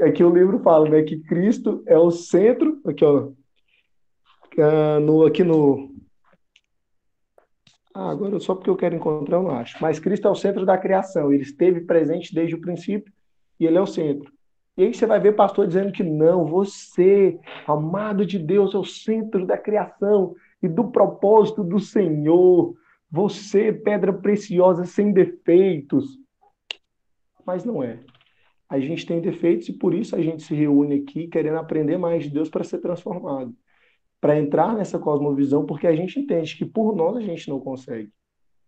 [0.00, 1.02] Aqui o livro fala, né?
[1.02, 2.80] Que Cristo é o centro.
[2.86, 3.30] Aqui, ó.
[4.58, 5.90] Ah, no, aqui no,
[7.94, 9.76] ah, agora só porque eu quero encontrar, eu não acho.
[9.80, 11.32] Mas Cristo é o centro da criação.
[11.32, 13.12] Ele esteve presente desde o princípio
[13.58, 14.32] e ele é o centro.
[14.76, 18.84] E aí você vai ver pastor dizendo que não, você, amado de Deus, é o
[18.84, 22.74] centro da criação e do propósito do Senhor.
[23.10, 26.06] Você, pedra preciosa, sem defeitos.
[27.44, 27.98] Mas não é.
[28.70, 32.24] A gente tem defeitos e por isso a gente se reúne aqui querendo aprender mais
[32.24, 33.54] de Deus para ser transformado
[34.20, 38.12] para entrar nessa cosmovisão, porque a gente entende que por nós a gente não consegue,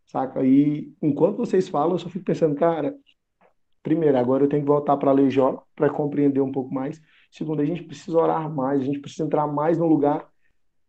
[0.06, 0.44] saca?
[0.44, 2.96] E enquanto vocês falam, eu só fico pensando, cara,
[3.82, 7.00] primeiro, agora eu tenho que voltar para a lei Jó para compreender um pouco mais.
[7.30, 10.26] Segundo, a gente precisa orar mais, a gente precisa entrar mais no lugar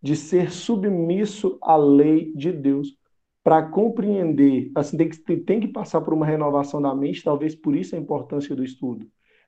[0.02, 2.98] de ser submisso à lei de Deus
[3.44, 7.76] para compreender, assim, tem que, tem que passar por uma renovação da mente, talvez por
[7.76, 9.06] isso a importância do estudo.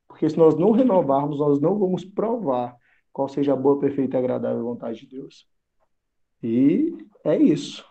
[0.08, 2.76] Porque se nós não renovarmos, nós não vamos provar
[3.14, 5.48] qual seja a boa, perfeita e agradável vontade de Deus.
[6.44, 6.94] E
[7.24, 7.86] é isso.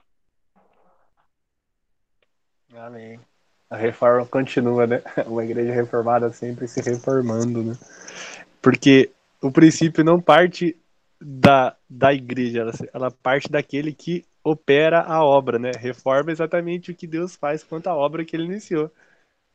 [2.75, 3.19] Amém.
[3.71, 5.03] A reforma continua, né?
[5.27, 7.75] Uma igreja reformada sempre se reformando, né?
[8.61, 9.11] Porque
[9.41, 10.77] o princípio não parte
[11.21, 15.73] da, da igreja, ela, ela parte daquele que opera a obra, né?
[15.79, 18.91] Reforma é exatamente o que Deus faz quanto à obra que ele iniciou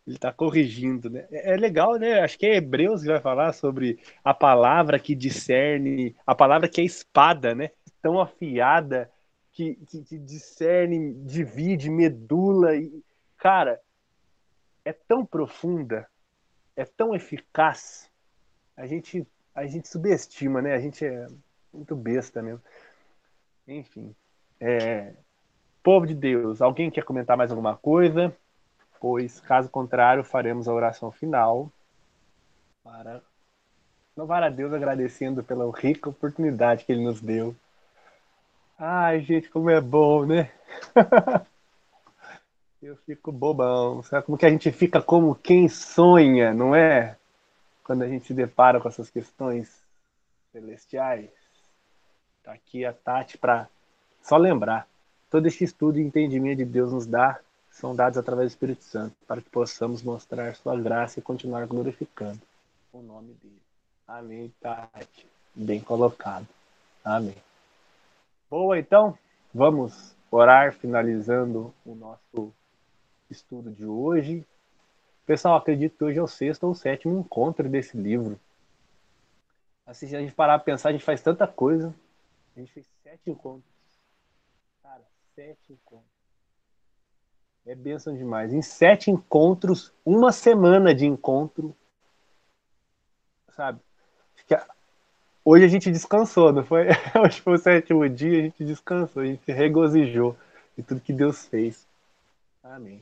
[0.09, 1.27] ele está corrigindo, né?
[1.29, 2.21] É, é legal, né?
[2.21, 6.81] Acho que é Hebreus que vai falar sobre a palavra que discerne, a palavra que
[6.81, 7.69] é espada, né?
[8.01, 9.11] Tão afiada
[9.51, 13.03] que, que, que discerne, divide, medula e
[13.37, 13.79] cara,
[14.83, 16.07] é tão profunda,
[16.75, 18.09] é tão eficaz.
[18.75, 20.73] A gente a gente subestima, né?
[20.73, 21.27] A gente é
[21.71, 22.63] muito besta mesmo.
[23.67, 24.15] Enfim,
[24.59, 25.13] é...
[25.83, 28.33] povo de Deus, alguém quer comentar mais alguma coisa?
[28.99, 31.71] pois, caso contrário, faremos a oração final
[32.83, 33.21] para
[34.15, 37.55] louvar a Deus agradecendo pela rica oportunidade que Ele nos deu.
[38.77, 40.51] Ai, gente, como é bom, né?
[42.81, 44.01] Eu fico bobão.
[44.03, 47.17] Sabe como que a gente fica como quem sonha, não é?
[47.83, 49.83] Quando a gente se depara com essas questões
[50.51, 51.29] celestiais.
[52.41, 53.67] Tá aqui a Tati para
[54.21, 54.87] só lembrar.
[55.29, 57.39] Todo esse estudo e entendimento de Deus nos dá
[57.71, 62.39] são dados através do Espírito Santo, para que possamos mostrar sua graça e continuar glorificando
[62.91, 63.61] o nome dele.
[64.07, 65.27] Amém, Tati.
[65.53, 66.47] Bem colocado.
[67.03, 67.35] Amém.
[68.49, 69.17] Boa, então,
[69.53, 72.51] vamos orar, finalizando o nosso
[73.29, 74.45] estudo de hoje.
[75.25, 78.39] Pessoal, acredito que hoje é o sexto ou sétimo encontro desse livro.
[79.85, 81.93] Assim, se a gente parar pra pensar, a gente faz tanta coisa.
[82.55, 83.78] A gente fez sete encontros.
[85.39, 86.11] Sete encontros.
[87.65, 88.51] É bênção demais.
[88.51, 91.73] Em sete encontros, uma semana de encontro.
[93.55, 93.79] Sabe?
[95.45, 96.87] Hoje a gente descansou, não foi?
[97.23, 100.35] Hoje foi o sétimo dia, a gente descansou, a gente regozijou
[100.77, 101.87] de tudo que Deus fez.
[102.61, 103.01] Amém.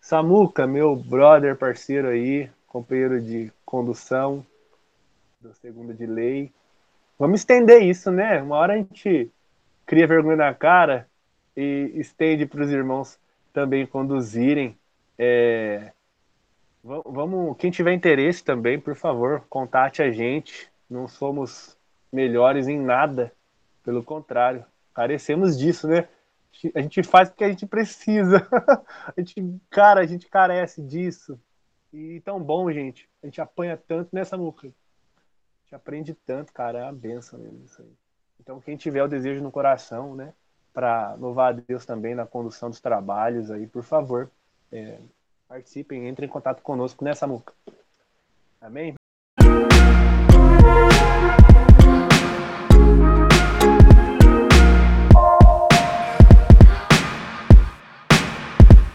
[0.00, 4.44] Samuca, meu brother, parceiro aí, companheiro de condução
[5.38, 6.50] do segundo de lei.
[7.18, 8.40] Vamos estender isso, né?
[8.40, 9.30] Uma hora a gente
[9.84, 11.06] cria vergonha na cara
[11.56, 13.18] e estende para os irmãos
[13.52, 14.76] também conduzirem.
[15.18, 15.92] É...
[16.82, 20.68] Vamos, quem tiver interesse também, por favor, contate a gente.
[20.88, 21.78] Não somos
[22.12, 23.32] melhores em nada,
[23.82, 24.64] pelo contrário,
[24.94, 26.08] carecemos disso, né?
[26.74, 28.46] A gente faz porque a gente precisa.
[29.16, 31.38] A gente, cara, a gente carece disso.
[31.92, 33.08] E tão bom, gente.
[33.22, 34.68] A gente apanha tanto nessa muca.
[34.68, 34.70] A
[35.64, 36.78] gente aprende tanto, cara.
[36.78, 37.92] É uma benção mesmo isso aí.
[38.40, 40.32] Então, quem tiver o desejo no coração, né?
[40.74, 44.30] Para louvar a Deus também na condução dos trabalhos aí, por favor,
[44.70, 44.98] é,
[45.48, 47.54] participem, entrem em contato conosco nessa muca.
[48.60, 48.94] Amém?